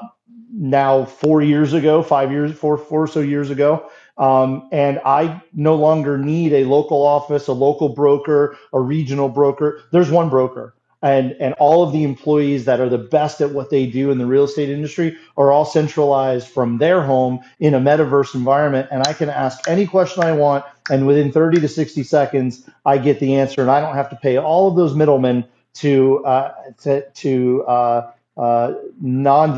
now 0.52 1.04
four 1.04 1.42
years 1.42 1.72
ago, 1.72 2.02
five 2.02 2.30
years, 2.30 2.52
four 2.52 2.78
four 2.78 3.02
or 3.02 3.06
so 3.06 3.20
years 3.20 3.50
ago. 3.50 3.90
Um, 4.16 4.68
and 4.70 5.00
I 5.04 5.42
no 5.52 5.74
longer 5.74 6.18
need 6.18 6.52
a 6.52 6.64
local 6.64 7.02
office, 7.02 7.48
a 7.48 7.52
local 7.52 7.88
broker, 7.88 8.56
a 8.72 8.80
regional 8.80 9.28
broker. 9.28 9.82
There's 9.90 10.10
one 10.10 10.28
broker. 10.28 10.74
And, 11.02 11.36
and 11.38 11.52
all 11.58 11.82
of 11.82 11.92
the 11.92 12.02
employees 12.02 12.64
that 12.64 12.80
are 12.80 12.88
the 12.88 12.96
best 12.96 13.42
at 13.42 13.50
what 13.50 13.68
they 13.68 13.84
do 13.84 14.10
in 14.10 14.16
the 14.16 14.24
real 14.24 14.44
estate 14.44 14.70
industry 14.70 15.18
are 15.36 15.52
all 15.52 15.66
centralized 15.66 16.48
from 16.48 16.78
their 16.78 17.02
home 17.02 17.40
in 17.60 17.74
a 17.74 17.80
metaverse 17.80 18.34
environment. 18.34 18.88
And 18.90 19.02
I 19.06 19.12
can 19.12 19.28
ask 19.28 19.68
any 19.68 19.86
question 19.86 20.24
I 20.24 20.32
want. 20.32 20.64
And 20.88 21.06
within 21.06 21.30
30 21.30 21.60
to 21.60 21.68
60 21.68 22.02
seconds, 22.04 22.70
I 22.86 22.96
get 22.96 23.20
the 23.20 23.34
answer. 23.34 23.60
And 23.60 23.70
I 23.70 23.82
don't 23.82 23.96
have 23.96 24.08
to 24.10 24.16
pay 24.16 24.38
all 24.38 24.68
of 24.68 24.76
those 24.76 24.94
middlemen 24.94 25.44
to, 25.74 26.24
uh, 26.24 26.54
to, 26.84 27.06
to 27.10 27.64
uh, 27.64 28.10
uh, 28.36 28.74
non 29.00 29.50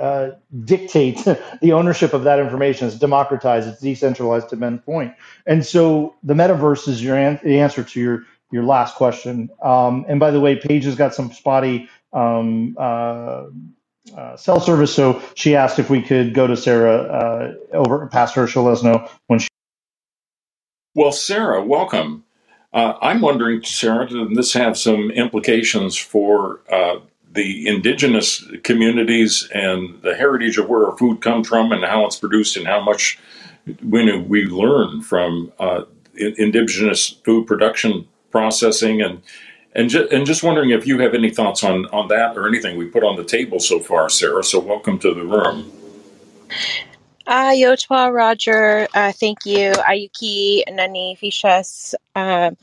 uh, 0.00 0.30
dictate 0.64 1.24
the 1.62 1.72
ownership 1.72 2.12
of 2.12 2.24
that 2.24 2.38
information. 2.40 2.88
It's 2.88 2.98
democratized, 2.98 3.68
it's 3.68 3.80
decentralized 3.80 4.48
to 4.50 4.56
Ben's 4.56 4.82
point. 4.82 5.14
And 5.46 5.64
so 5.64 6.14
the 6.22 6.34
metaverse 6.34 6.88
is 6.88 7.02
your 7.02 7.16
an- 7.16 7.40
the 7.44 7.60
answer 7.60 7.84
to 7.84 8.00
your 8.00 8.24
your 8.52 8.64
last 8.64 8.96
question. 8.96 9.50
Um, 9.62 10.04
and 10.08 10.20
by 10.20 10.30
the 10.30 10.40
way, 10.40 10.56
Paige 10.56 10.84
has 10.84 10.96
got 10.96 11.14
some 11.14 11.32
spotty 11.32 11.88
um, 12.12 12.76
uh, 12.78 13.44
uh, 14.16 14.36
cell 14.36 14.60
service, 14.60 14.94
so 14.94 15.22
she 15.34 15.56
asked 15.56 15.78
if 15.78 15.90
we 15.90 16.02
could 16.02 16.34
go 16.34 16.46
to 16.46 16.56
Sarah 16.56 16.96
uh, 16.96 17.54
over 17.76 18.06
past 18.08 18.34
her. 18.36 18.46
She'll 18.46 18.64
let 18.64 18.74
us 18.74 18.82
know 18.82 19.08
when 19.28 19.40
she. 19.40 19.48
Well, 20.94 21.12
Sarah, 21.12 21.62
welcome. 21.64 22.24
Uh, 22.72 22.94
I'm 23.02 23.20
wondering, 23.22 23.62
Sarah, 23.64 24.08
does 24.08 24.28
this 24.34 24.52
have 24.54 24.78
some 24.78 25.10
implications 25.10 25.96
for 25.96 26.60
uh, 26.72 26.96
the 27.32 27.68
indigenous 27.68 28.44
communities 28.64 29.48
and 29.54 30.00
the 30.02 30.14
heritage 30.14 30.58
of 30.58 30.68
where 30.68 30.86
our 30.86 30.96
food 30.96 31.20
comes 31.20 31.48
from 31.48 31.72
and 31.72 31.84
how 31.84 32.06
it's 32.06 32.16
produced 32.16 32.56
and 32.56 32.66
how 32.66 32.80
much 32.82 33.18
we, 33.84 34.18
we 34.20 34.44
learn 34.44 35.02
from 35.02 35.52
uh, 35.58 35.82
indigenous 36.16 37.10
food 37.24 37.46
production 37.46 38.06
processing 38.30 39.02
and 39.02 39.22
and, 39.74 39.90
ju- 39.90 40.08
and 40.10 40.26
just 40.26 40.42
wondering 40.42 40.70
if 40.70 40.86
you 40.86 40.98
have 41.00 41.14
any 41.14 41.30
thoughts 41.30 41.62
on, 41.62 41.86
on 41.88 42.08
that 42.08 42.38
or 42.38 42.48
anything 42.48 42.78
we 42.78 42.86
put 42.86 43.04
on 43.04 43.16
the 43.16 43.24
table 43.24 43.60
so 43.60 43.78
far, 43.80 44.08
Sarah. 44.08 44.42
So 44.42 44.58
welcome 44.58 44.98
to 45.00 45.14
the 45.14 45.22
room. 45.24 45.70
Uh, 47.26 47.52
Yotwa, 47.52 48.12
Roger, 48.14 48.86
uh, 48.94 49.12
thank 49.12 49.46
you. 49.46 49.72
Ayuki, 49.72 50.62
Nani, 50.70 51.18
Fishas. 51.20 51.94
Um, 52.14 52.56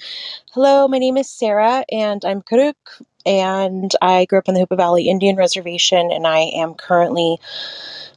hello, 0.53 0.87
my 0.87 0.99
name 0.99 1.17
is 1.17 1.29
Sarah, 1.29 1.83
and 1.91 2.23
I'm 2.25 2.41
Karuk, 2.43 2.75
and 3.25 3.91
I 4.01 4.25
grew 4.25 4.39
up 4.39 4.49
on 4.49 4.55
the 4.55 4.61
Hoopa 4.65 4.77
Valley 4.77 5.09
Indian 5.09 5.35
Reservation, 5.35 6.11
and 6.11 6.27
I 6.27 6.39
am 6.39 6.73
currently 6.73 7.37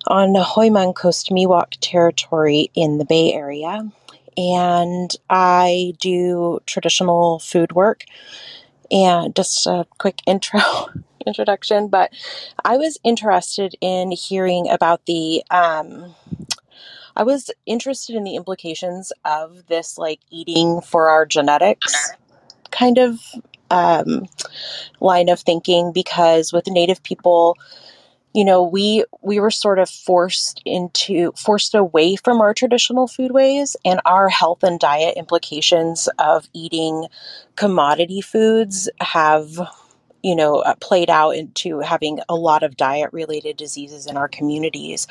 on 0.07 0.33
the 0.33 0.43
Hoyman 0.43 0.95
Coast 0.95 1.31
Miwok 1.31 1.77
territory 1.81 2.71
in 2.75 2.99
the 2.99 3.05
Bay 3.05 3.33
Area. 3.33 3.91
And 4.37 5.11
I 5.31 5.95
do 6.01 6.61
traditional 6.67 7.39
food 7.39 7.73
work. 7.73 8.05
And 8.91 9.35
just 9.35 9.67
a 9.67 9.87
quick 9.99 10.21
intro 10.27 10.61
introduction, 11.27 11.89
but 11.89 12.13
I 12.65 12.77
was 12.77 12.99
interested 13.03 13.75
in 13.81 14.13
hearing 14.13 14.69
about 14.69 15.07
the 15.07 15.43
um, 15.51 16.15
I 17.17 17.23
was 17.23 17.51
interested 17.65 18.15
in 18.15 18.25
the 18.25 18.37
implications 18.37 19.11
of 19.25 19.67
this 19.67 19.99
like 19.99 20.21
eating 20.31 20.83
for 20.83 21.09
our 21.09 21.25
genetics 21.27 22.13
kind 22.71 22.99
of 22.99 23.21
um, 23.71 24.27
line 25.01 25.29
of 25.29 25.41
thinking 25.41 25.93
because 25.93 26.53
with 26.53 26.67
native 26.67 27.03
people 27.03 27.57
you 28.35 28.45
know 28.45 28.63
we 28.63 29.03
we 29.23 29.41
were 29.41 29.51
sort 29.51 29.79
of 29.79 29.89
forced 29.89 30.61
into 30.67 31.33
forced 31.33 31.75
away 31.75 32.17
from 32.17 32.41
our 32.41 32.53
traditional 32.53 33.09
foodways 33.09 33.77
and 33.85 34.01
our 34.05 34.29
health 34.29 34.63
and 34.63 34.79
diet 34.79 35.17
implications 35.17 36.09
of 36.19 36.47
eating 36.53 37.07
commodity 37.57 38.21
foods 38.21 38.91
have 39.01 39.59
you 40.23 40.37
know 40.37 40.57
uh, 40.57 40.75
played 40.81 41.09
out 41.09 41.31
into 41.31 41.81
having 41.81 42.19
a 42.29 42.35
lot 42.35 42.63
of 42.63 42.77
diet 42.77 43.11
related 43.13 43.57
diseases 43.57 44.07
in 44.07 44.17
our 44.17 44.29
communities. 44.29 45.07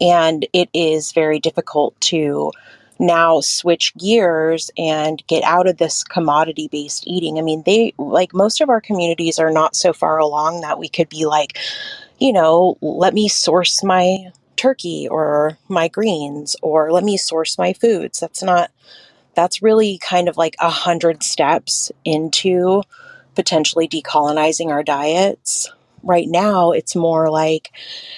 And 0.00 0.46
it 0.52 0.68
is 0.72 1.12
very 1.12 1.38
difficult 1.38 2.00
to 2.02 2.52
now 2.98 3.40
switch 3.40 3.92
gears 3.96 4.70
and 4.78 5.22
get 5.26 5.42
out 5.44 5.66
of 5.66 5.78
this 5.78 6.04
commodity 6.04 6.68
based 6.70 7.06
eating. 7.06 7.38
I 7.38 7.42
mean, 7.42 7.62
they 7.66 7.94
like 7.98 8.32
most 8.32 8.60
of 8.60 8.68
our 8.68 8.80
communities 8.80 9.38
are 9.38 9.50
not 9.50 9.76
so 9.76 9.92
far 9.92 10.18
along 10.18 10.60
that 10.60 10.78
we 10.78 10.88
could 10.88 11.08
be 11.08 11.26
like, 11.26 11.58
you 12.18 12.32
know, 12.32 12.78
let 12.80 13.14
me 13.14 13.28
source 13.28 13.82
my 13.82 14.30
turkey 14.56 15.08
or 15.08 15.58
my 15.68 15.88
greens 15.88 16.56
or 16.62 16.92
let 16.92 17.04
me 17.04 17.16
source 17.16 17.58
my 17.58 17.72
foods. 17.72 18.20
That's 18.20 18.42
not, 18.42 18.70
that's 19.34 19.62
really 19.62 19.98
kind 19.98 20.28
of 20.28 20.36
like 20.36 20.54
a 20.60 20.70
hundred 20.70 21.22
steps 21.22 21.90
into 22.04 22.82
potentially 23.34 23.88
decolonizing 23.88 24.68
our 24.68 24.84
diets. 24.84 25.70
Right 26.04 26.28
now, 26.28 26.70
it's 26.70 26.94
more 26.94 27.30
like, 27.30 27.72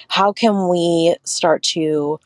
how 0.09 0.31
can 0.31 0.67
we 0.67 1.15
start 1.23 1.63
to 1.63 2.19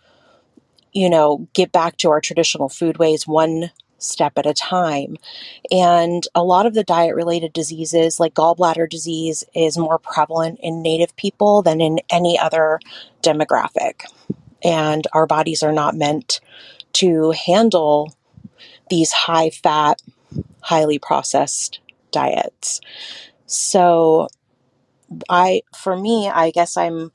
you 0.93 1.09
know, 1.09 1.47
get 1.53 1.71
back 1.71 1.97
to 1.97 2.09
our 2.09 2.21
traditional 2.21 2.69
foodways 2.69 3.27
one 3.27 3.71
step 3.97 4.33
at 4.37 4.45
a 4.45 4.53
time. 4.53 5.17
And 5.69 6.27
a 6.33 6.43
lot 6.43 6.65
of 6.65 6.73
the 6.73 6.83
diet 6.83 7.15
related 7.15 7.53
diseases, 7.53 8.19
like 8.19 8.33
gallbladder 8.33 8.89
disease, 8.89 9.43
is 9.53 9.77
more 9.77 9.99
prevalent 9.99 10.59
in 10.61 10.81
Native 10.81 11.15
people 11.15 11.61
than 11.61 11.81
in 11.81 11.99
any 12.09 12.37
other 12.37 12.79
demographic. 13.21 14.05
And 14.63 15.05
our 15.13 15.27
bodies 15.27 15.63
are 15.63 15.71
not 15.71 15.95
meant 15.95 16.39
to 16.93 17.31
handle 17.31 18.13
these 18.89 19.11
high 19.11 19.49
fat, 19.49 20.01
highly 20.61 20.99
processed 20.99 21.79
diets. 22.11 22.81
So, 23.45 24.27
I, 25.29 25.61
for 25.75 25.95
me, 25.97 26.29
I 26.29 26.51
guess 26.51 26.77
I'm 26.77 27.11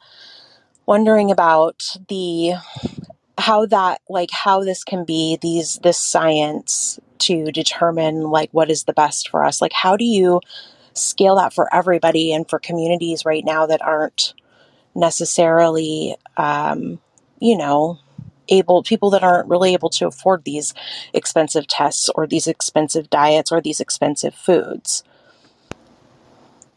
wondering 0.87 1.31
about 1.31 1.83
the 2.09 2.55
how 3.39 3.67
that 3.67 4.01
like 4.09 4.31
how 4.31 4.65
this 4.65 4.85
can 4.85 5.05
be 5.05 5.39
these 5.43 5.79
this 5.83 5.99
science 5.99 6.99
to 7.19 7.51
determine 7.53 8.23
like 8.23 8.51
what 8.53 8.71
is 8.71 8.85
the 8.85 8.93
best 8.93 9.29
for 9.29 9.45
us 9.45 9.61
like 9.61 9.73
how 9.73 9.97
do 9.97 10.05
you 10.05 10.41
scale 10.95 11.37
that 11.37 11.53
for 11.53 11.73
everybody 11.75 12.33
and 12.33 12.49
for 12.49 12.59
communities 12.59 13.25
right 13.25 13.45
now 13.45 13.67
that 13.67 13.83
aren't 13.83 14.35
necessarily, 14.97 16.17
um, 16.37 16.99
you 17.39 17.57
know, 17.57 17.99
able 18.49 18.83
people 18.83 19.11
that 19.11 19.23
aren't 19.23 19.49
really 19.49 19.73
able 19.73 19.91
to 19.91 20.07
afford 20.07 20.45
these 20.45 20.73
expensive 21.13 21.67
tests 21.67 22.09
or 22.15 22.27
these 22.27 22.47
expensive 22.47 23.11
diets 23.11 23.53
or 23.53 23.61
these 23.61 23.81
expensive 23.81 24.35
foods? 24.35 25.05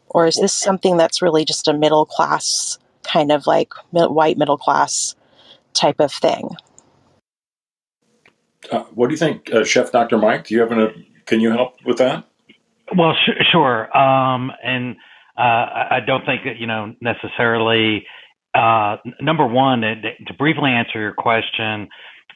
Or 0.08 0.26
is 0.26 0.36
this 0.36 0.52
something 0.52 0.96
that's 0.96 1.22
really 1.22 1.44
just 1.44 1.68
a 1.68 1.72
middle 1.72 2.04
class 2.04 2.78
kind 3.02 3.32
of 3.32 3.46
like 3.46 3.72
white 3.92 4.36
middle 4.36 4.58
class 4.58 5.14
type 5.74 6.00
of 6.00 6.12
thing? 6.12 6.50
Uh, 8.70 8.84
what 8.94 9.08
do 9.08 9.14
you 9.14 9.18
think, 9.18 9.52
uh, 9.52 9.64
Chef 9.64 9.90
Dr. 9.92 10.18
Mike? 10.18 10.46
Do 10.46 10.54
you 10.54 10.60
have 10.60 10.72
an, 10.72 11.06
can 11.26 11.40
you 11.40 11.50
help 11.50 11.76
with 11.84 11.98
that? 11.98 12.24
Well, 12.96 13.14
sh- 13.14 13.44
sure. 13.50 13.96
Um, 13.96 14.50
and 14.64 14.96
uh, 15.38 15.42
I 15.90 15.98
don't 16.06 16.24
think 16.26 16.42
you 16.58 16.66
know 16.66 16.94
necessarily. 17.00 18.06
Uh, 18.54 18.96
number 19.20 19.46
one, 19.46 19.80
to 19.82 20.34
briefly 20.36 20.70
answer 20.70 20.98
your 21.00 21.14
question, 21.14 21.88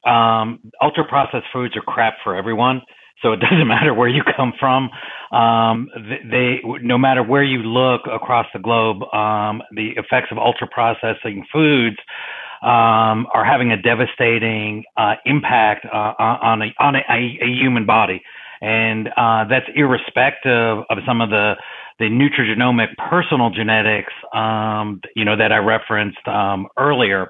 um, 0.07 0.61
ultra 0.81 1.05
processed 1.05 1.47
foods 1.53 1.77
are 1.77 1.83
crap 1.83 2.15
for 2.23 2.37
everyone. 2.37 2.83
So 3.23 3.33
it 3.33 3.37
doesn't 3.41 3.67
matter 3.67 3.93
where 3.95 4.09
you 4.09 4.23
come 4.37 4.53
from. 4.61 4.91
Um, 5.33 5.89
they, 6.31 6.61
no 6.83 6.99
matter 6.99 7.23
where 7.23 7.43
you 7.43 7.59
look 7.59 8.03
across 8.11 8.47
the 8.53 8.61
globe, 8.61 9.03
um, 9.13 9.63
the 9.73 9.91
effects 9.97 10.29
of 10.31 10.39
ultra 10.39 10.69
processing 10.69 11.45
foods 11.53 11.97
um, 12.65 13.27
are 13.35 13.45
having 13.45 13.73
a 13.73 13.81
devastating 13.81 14.85
uh, 14.97 15.17
impact 15.27 15.85
uh, 15.85 16.15
on 16.19 16.63
a 16.63 16.75
on 16.79 16.97
a, 16.97 17.01
a, 17.11 17.47
human 17.47 17.85
body, 17.85 18.23
and 18.63 19.09
uh, 19.09 19.45
that's 19.45 19.67
irrespective 19.75 20.79
of 20.89 20.99
some 21.07 21.21
of 21.21 21.29
the 21.29 21.57
the 21.99 22.07
nutrigenomic 22.07 22.89
personal 22.97 23.51
genetics, 23.51 24.13
um, 24.33 25.01
you 25.15 25.25
know, 25.25 25.37
that 25.37 25.53
I 25.53 25.59
referenced 25.59 26.27
um, 26.27 26.67
earlier. 26.79 27.29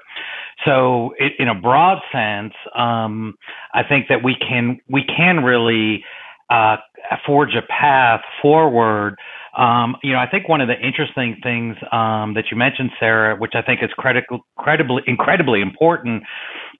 So, 0.63 1.13
it, 1.19 1.33
in 1.37 1.49
a 1.49 1.53
broad 1.53 1.99
sense, 2.11 2.53
um, 2.73 3.35
I 3.73 3.83
think 3.83 4.07
that 4.07 4.23
we 4.23 4.35
can 4.35 4.79
we 4.89 5.03
can 5.03 5.43
really 5.43 6.03
uh, 6.49 6.77
forge 7.25 7.55
a 7.55 7.61
path 7.61 8.21
forward. 8.41 9.17
Um, 9.57 9.95
you 10.03 10.11
know, 10.13 10.19
I 10.19 10.27
think 10.29 10.49
one 10.49 10.61
of 10.61 10.67
the 10.67 10.79
interesting 10.79 11.37
things 11.41 11.77
um, 11.91 12.33
that 12.33 12.45
you 12.51 12.57
mentioned, 12.57 12.91
Sarah, 12.99 13.35
which 13.37 13.53
I 13.55 13.61
think 13.61 13.81
is 13.81 13.89
critical, 13.97 14.45
credibly, 14.57 15.01
incredibly 15.07 15.61
important, 15.61 16.23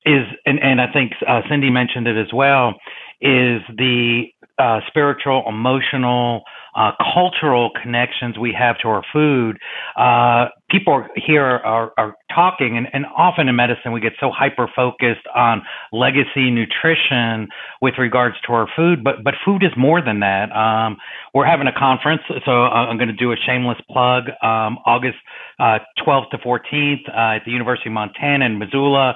is, 0.05 0.25
and, 0.45 0.59
and 0.61 0.81
I 0.81 0.91
think 0.91 1.13
uh, 1.27 1.41
Cindy 1.49 1.69
mentioned 1.69 2.07
it 2.07 2.17
as 2.17 2.33
well, 2.33 2.75
is 3.21 3.61
the 3.77 4.25
uh, 4.59 4.81
spiritual, 4.87 5.43
emotional, 5.47 6.43
uh, 6.75 6.91
cultural 7.13 7.71
connections 7.81 8.37
we 8.37 8.53
have 8.57 8.77
to 8.79 8.87
our 8.87 9.03
food. 9.13 9.57
Uh, 9.97 10.47
people 10.69 11.05
here 11.15 11.43
are, 11.43 11.93
are 11.97 12.15
talking, 12.33 12.77
and, 12.77 12.87
and, 12.91 13.05
often 13.17 13.47
in 13.47 13.55
medicine, 13.55 13.93
we 13.93 14.01
get 14.01 14.13
so 14.19 14.29
hyper 14.29 14.69
focused 14.75 15.25
on 15.33 15.61
legacy 15.93 16.51
nutrition 16.51 17.47
with 17.81 17.93
regards 17.97 18.35
to 18.45 18.51
our 18.51 18.67
food, 18.75 19.03
but, 19.03 19.23
but 19.23 19.33
food 19.45 19.63
is 19.63 19.71
more 19.77 20.01
than 20.01 20.19
that. 20.19 20.51
Um, 20.51 20.97
we're 21.33 21.45
having 21.45 21.67
a 21.67 21.77
conference, 21.77 22.21
so 22.45 22.51
I'm 22.51 22.97
going 22.97 23.07
to 23.07 23.13
do 23.13 23.31
a 23.31 23.35
shameless 23.37 23.77
plug 23.89 24.25
um, 24.43 24.77
August 24.85 25.17
uh, 25.59 25.79
12th 26.05 26.29
to 26.31 26.37
14th 26.39 27.07
uh, 27.07 27.35
at 27.37 27.45
the 27.45 27.51
University 27.51 27.89
of 27.89 27.93
Montana 27.93 28.45
in 28.45 28.59
Missoula. 28.59 29.15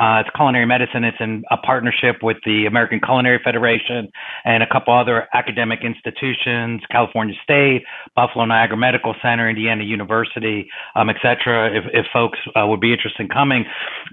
Uh, 0.00 0.20
it's 0.20 0.30
culinary 0.34 0.64
medicine. 0.64 1.04
It's 1.04 1.20
in 1.20 1.44
a 1.50 1.58
partnership 1.58 2.16
with 2.22 2.38
the 2.46 2.64
American 2.64 3.00
Culinary 3.00 3.38
Federation 3.44 4.08
and 4.46 4.62
a 4.62 4.66
couple 4.66 4.94
other 4.94 5.28
academic 5.34 5.80
institutions, 5.84 6.80
California 6.90 7.34
State, 7.42 7.84
Buffalo 8.16 8.46
Niagara 8.46 8.78
Medical 8.78 9.14
Center, 9.20 9.48
Indiana 9.50 9.84
University, 9.84 10.66
um, 10.96 11.10
et 11.10 11.16
cetera, 11.20 11.70
if, 11.76 11.84
if 11.92 12.06
folks 12.14 12.38
uh, 12.56 12.66
would 12.66 12.80
be 12.80 12.92
interested 12.94 13.20
in 13.20 13.28
coming. 13.28 13.66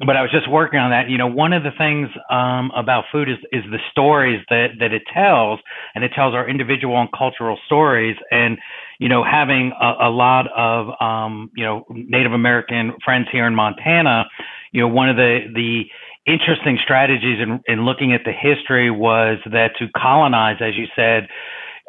But 0.06 0.18
I 0.18 0.22
was 0.22 0.32
just 0.32 0.50
working 0.50 0.80
on 0.80 0.92
that. 0.92 1.10
You 1.10 1.18
know, 1.18 1.28
one 1.28 1.54
of 1.54 1.64
the 1.64 1.72
things 1.78 2.10
um, 2.30 2.70
about 2.76 3.06
food 3.10 3.30
is, 3.30 3.38
is 3.54 3.64
the 3.72 3.80
stories 3.90 4.44
that, 4.50 4.72
that 4.80 4.92
it 4.92 5.04
tells, 5.14 5.62
and 5.96 6.04
it 6.04 6.12
tells 6.14 6.34
our 6.36 6.50
individual 6.50 7.00
and 7.00 7.10
cultural 7.18 7.58
stories. 7.66 8.18
And 8.30 8.58
you 9.00 9.10
know, 9.10 9.24
having 9.24 9.72
a, 9.80 10.08
a 10.08 10.10
lot 10.10 10.48
of, 10.56 10.89
um, 11.02 11.52
you 11.56 11.64
know, 11.64 11.86
Native 11.89 12.34
American 12.34 12.93
friends 13.04 13.28
here 13.32 13.45
in 13.45 13.56
Montana, 13.56 14.26
you 14.72 14.82
know, 14.82 14.88
one 14.88 15.10
of 15.10 15.16
the, 15.16 15.39
the 15.54 15.84
interesting 16.26 16.78
strategies 16.84 17.39
in, 17.39 17.62
in 17.68 17.86
looking 17.86 18.14
at 18.14 18.22
the 18.26 18.34
history 18.34 18.91
was 18.91 19.38
that 19.52 19.72
to 19.80 19.88
colonize, 19.95 20.58
as 20.62 20.76
you 20.76 20.86
said, 20.95 21.28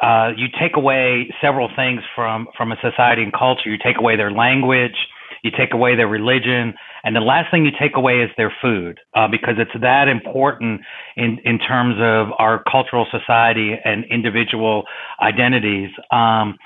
uh, 0.02 0.30
you 0.36 0.46
take 0.60 0.76
away 0.76 1.28
several 1.40 1.68
things 1.74 2.02
from, 2.14 2.46
from 2.56 2.70
a 2.70 2.76
society 2.80 3.22
and 3.22 3.32
culture. 3.32 3.68
You 3.68 3.78
take 3.82 3.98
away 3.98 4.16
their 4.16 4.30
language, 4.30 4.96
you 5.42 5.50
take 5.50 5.72
away 5.72 5.96
their 5.96 6.08
religion, 6.08 6.74
and 7.04 7.14
the 7.14 7.20
last 7.20 7.50
thing 7.50 7.64
you 7.64 7.70
take 7.78 7.96
away 7.96 8.20
is 8.20 8.30
their 8.36 8.52
food, 8.60 8.98
uh, 9.14 9.28
because 9.28 9.54
it's 9.58 9.80
that 9.80 10.08
important 10.08 10.80
in, 11.16 11.38
in 11.44 11.58
terms 11.58 11.96
of 12.00 12.28
our 12.38 12.62
cultural 12.70 13.06
society 13.10 13.76
and 13.84 14.04
individual 14.10 14.84
identities. 15.20 15.90
Um, 16.10 16.56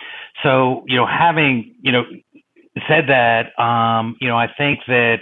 so, 0.43 0.85
you 0.87 0.97
know, 0.97 1.07
having, 1.07 1.75
you 1.83 1.93
know, 1.93 2.03
said 2.89 3.05
that, 3.09 3.59
um, 3.63 4.17
you 4.21 4.29
know, 4.29 4.37
I 4.37 4.49
think 4.57 4.81
that 4.87 5.19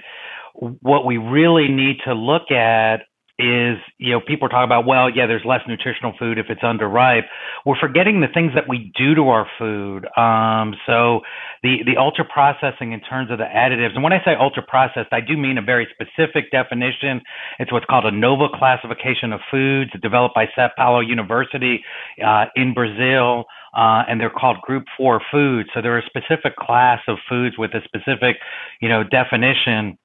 what 0.54 1.04
we 1.04 1.16
really 1.16 1.68
need 1.68 1.96
to 2.04 2.14
look 2.14 2.50
at 2.50 3.02
is, 3.40 3.78
you 3.98 4.12
know, 4.12 4.20
people 4.20 4.48
talking 4.48 4.68
about, 4.68 4.86
well, 4.86 5.08
yeah, 5.08 5.26
there's 5.26 5.44
less 5.44 5.62
nutritional 5.66 6.12
food 6.18 6.38
if 6.38 6.46
it's 6.50 6.60
underripe. 6.60 7.24
We're 7.64 7.80
forgetting 7.80 8.20
the 8.20 8.28
things 8.28 8.52
that 8.54 8.68
we 8.68 8.92
do 8.96 9.14
to 9.14 9.28
our 9.28 9.46
food. 9.58 10.06
Um, 10.16 10.74
so 10.86 11.20
the, 11.62 11.78
the 11.86 11.96
ultra 11.98 12.24
processing 12.24 12.92
in 12.92 13.00
terms 13.00 13.30
of 13.30 13.38
the 13.38 13.44
additives, 13.44 13.94
and 13.94 14.02
when 14.02 14.12
I 14.12 14.22
say 14.24 14.34
ultra 14.38 14.62
processed, 14.62 15.12
I 15.12 15.20
do 15.20 15.36
mean 15.36 15.56
a 15.58 15.62
very 15.62 15.88
specific 15.90 16.50
definition. 16.50 17.22
It's 17.58 17.72
what's 17.72 17.86
called 17.86 18.04
a 18.04 18.10
NOVA 18.10 18.48
classification 18.54 19.32
of 19.32 19.40
foods 19.50 19.90
developed 20.02 20.34
by 20.34 20.46
Sao 20.54 20.68
Paulo 20.76 21.00
University 21.00 21.82
uh, 22.24 22.46
in 22.54 22.74
Brazil. 22.74 23.44
Uh, 23.72 24.02
and 24.08 24.20
they're 24.20 24.30
called 24.30 24.60
group 24.62 24.84
four 24.96 25.20
foods. 25.30 25.68
So 25.72 25.80
they're 25.80 25.98
a 25.98 26.04
specific 26.04 26.56
class 26.56 26.98
of 27.06 27.18
foods 27.28 27.56
with 27.56 27.70
a 27.72 27.80
specific, 27.84 28.36
you 28.80 28.88
know, 28.88 29.04
definition 29.04 29.96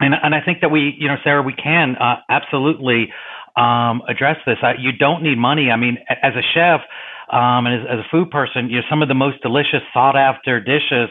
and 0.00 0.14
and 0.22 0.34
I 0.34 0.40
think 0.44 0.60
that 0.62 0.70
we, 0.70 0.94
you 0.98 1.08
know, 1.08 1.16
Sarah, 1.22 1.42
we 1.42 1.52
can 1.52 1.96
uh, 1.96 2.16
absolutely 2.28 3.12
um, 3.56 4.02
address 4.08 4.36
this. 4.46 4.56
Uh, 4.62 4.72
you 4.78 4.92
don't 4.92 5.22
need 5.22 5.38
money. 5.38 5.70
I 5.70 5.76
mean, 5.76 5.98
as 6.08 6.32
a 6.34 6.42
chef 6.54 6.80
um, 7.32 7.66
and 7.66 7.82
as, 7.82 7.86
as, 7.88 7.98
a 8.00 8.08
food 8.10 8.30
person, 8.30 8.70
you 8.70 8.78
know, 8.78 8.86
some 8.90 9.02
of 9.02 9.08
the 9.08 9.14
most 9.14 9.40
delicious, 9.42 9.82
sought 9.94 10.16
after 10.16 10.58
dishes, 10.58 11.08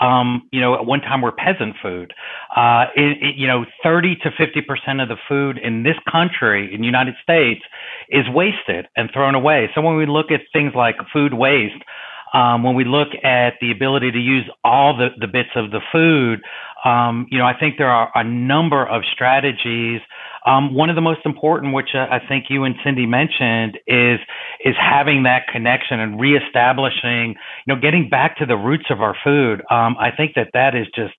um, 0.00 0.48
you 0.50 0.60
know, 0.60 0.74
at 0.74 0.84
one 0.84 1.00
time 1.00 1.20
were 1.22 1.32
peasant 1.32 1.76
food. 1.80 2.12
Uh, 2.56 2.86
it, 2.96 3.18
it, 3.22 3.34
you 3.36 3.46
know, 3.46 3.64
30 3.82 4.16
to 4.22 4.30
50 4.36 4.62
percent 4.62 5.00
of 5.00 5.08
the 5.08 5.16
food 5.28 5.58
in 5.58 5.82
this 5.82 5.96
country, 6.10 6.74
in 6.74 6.80
the 6.80 6.86
United 6.86 7.14
States, 7.22 7.60
is 8.08 8.24
wasted 8.28 8.86
and 8.96 9.10
thrown 9.12 9.34
away. 9.34 9.70
So 9.74 9.80
when 9.80 9.96
we 9.96 10.06
look 10.06 10.30
at 10.30 10.40
things 10.52 10.72
like 10.74 10.96
food 11.12 11.34
waste, 11.34 11.82
um, 12.32 12.62
when 12.62 12.74
we 12.74 12.84
look 12.84 13.08
at 13.24 13.54
the 13.60 13.70
ability 13.70 14.12
to 14.12 14.18
use 14.18 14.48
all 14.62 14.96
the, 14.96 15.08
the 15.18 15.26
bits 15.26 15.50
of 15.56 15.70
the 15.70 15.80
food, 15.92 16.40
um, 16.84 17.26
you 17.30 17.38
know, 17.38 17.44
I 17.44 17.58
think 17.58 17.76
there 17.78 17.90
are 17.90 18.10
a 18.14 18.24
number 18.24 18.86
of 18.86 19.02
strategies. 19.12 20.00
Um, 20.46 20.74
one 20.74 20.88
of 20.88 20.96
the 20.96 21.02
most 21.02 21.20
important, 21.26 21.74
which 21.74 21.90
uh, 21.94 22.06
I 22.10 22.18
think 22.26 22.46
you 22.48 22.64
and 22.64 22.74
Cindy 22.82 23.04
mentioned, 23.04 23.78
is 23.86 24.18
is 24.64 24.74
having 24.78 25.24
that 25.24 25.46
connection 25.52 26.00
and 26.00 26.18
reestablishing, 26.18 27.34
you 27.66 27.74
know, 27.74 27.80
getting 27.80 28.08
back 28.08 28.38
to 28.38 28.46
the 28.46 28.56
roots 28.56 28.86
of 28.90 29.02
our 29.02 29.14
food. 29.22 29.60
Um, 29.70 29.96
I 30.00 30.10
think 30.16 30.32
that 30.36 30.48
that 30.54 30.74
is 30.74 30.86
just 30.94 31.14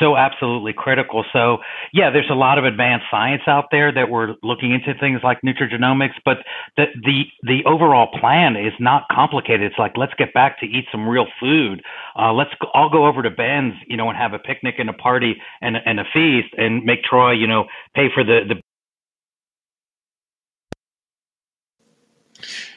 so 0.00 0.16
absolutely 0.16 0.72
critical. 0.72 1.24
So 1.32 1.58
yeah, 1.92 2.10
there's 2.10 2.30
a 2.30 2.34
lot 2.34 2.58
of 2.58 2.64
advanced 2.64 3.06
science 3.10 3.42
out 3.46 3.66
there 3.70 3.92
that 3.92 4.10
we're 4.10 4.34
looking 4.42 4.72
into 4.72 4.98
things 4.98 5.20
like 5.22 5.38
nutrigenomics, 5.42 6.14
but 6.24 6.38
the 6.76 6.86
the 7.04 7.24
the 7.42 7.64
overall 7.66 8.08
plan 8.18 8.56
is 8.56 8.72
not 8.80 9.04
complicated. 9.10 9.62
It's 9.62 9.78
like 9.78 9.96
let's 9.96 10.14
get 10.14 10.34
back 10.34 10.58
to 10.60 10.66
eat 10.66 10.86
some 10.90 11.08
real 11.08 11.26
food. 11.40 11.82
Uh, 12.18 12.32
let's 12.32 12.50
all 12.72 12.88
go 12.90 13.06
over 13.06 13.22
to 13.22 13.30
Ben's, 13.30 13.74
you 13.86 13.96
know, 13.96 14.08
and 14.08 14.16
have 14.16 14.32
a 14.32 14.38
picnic 14.38 14.76
and 14.78 14.88
a 14.88 14.94
party 14.94 15.36
and 15.60 15.76
and 15.84 16.00
a 16.00 16.04
feast, 16.12 16.54
and 16.56 16.84
make 16.84 17.02
Troy, 17.04 17.32
you 17.32 17.46
know, 17.46 17.66
pay 17.94 18.08
for 18.14 18.24
the 18.24 18.40
the 18.48 18.54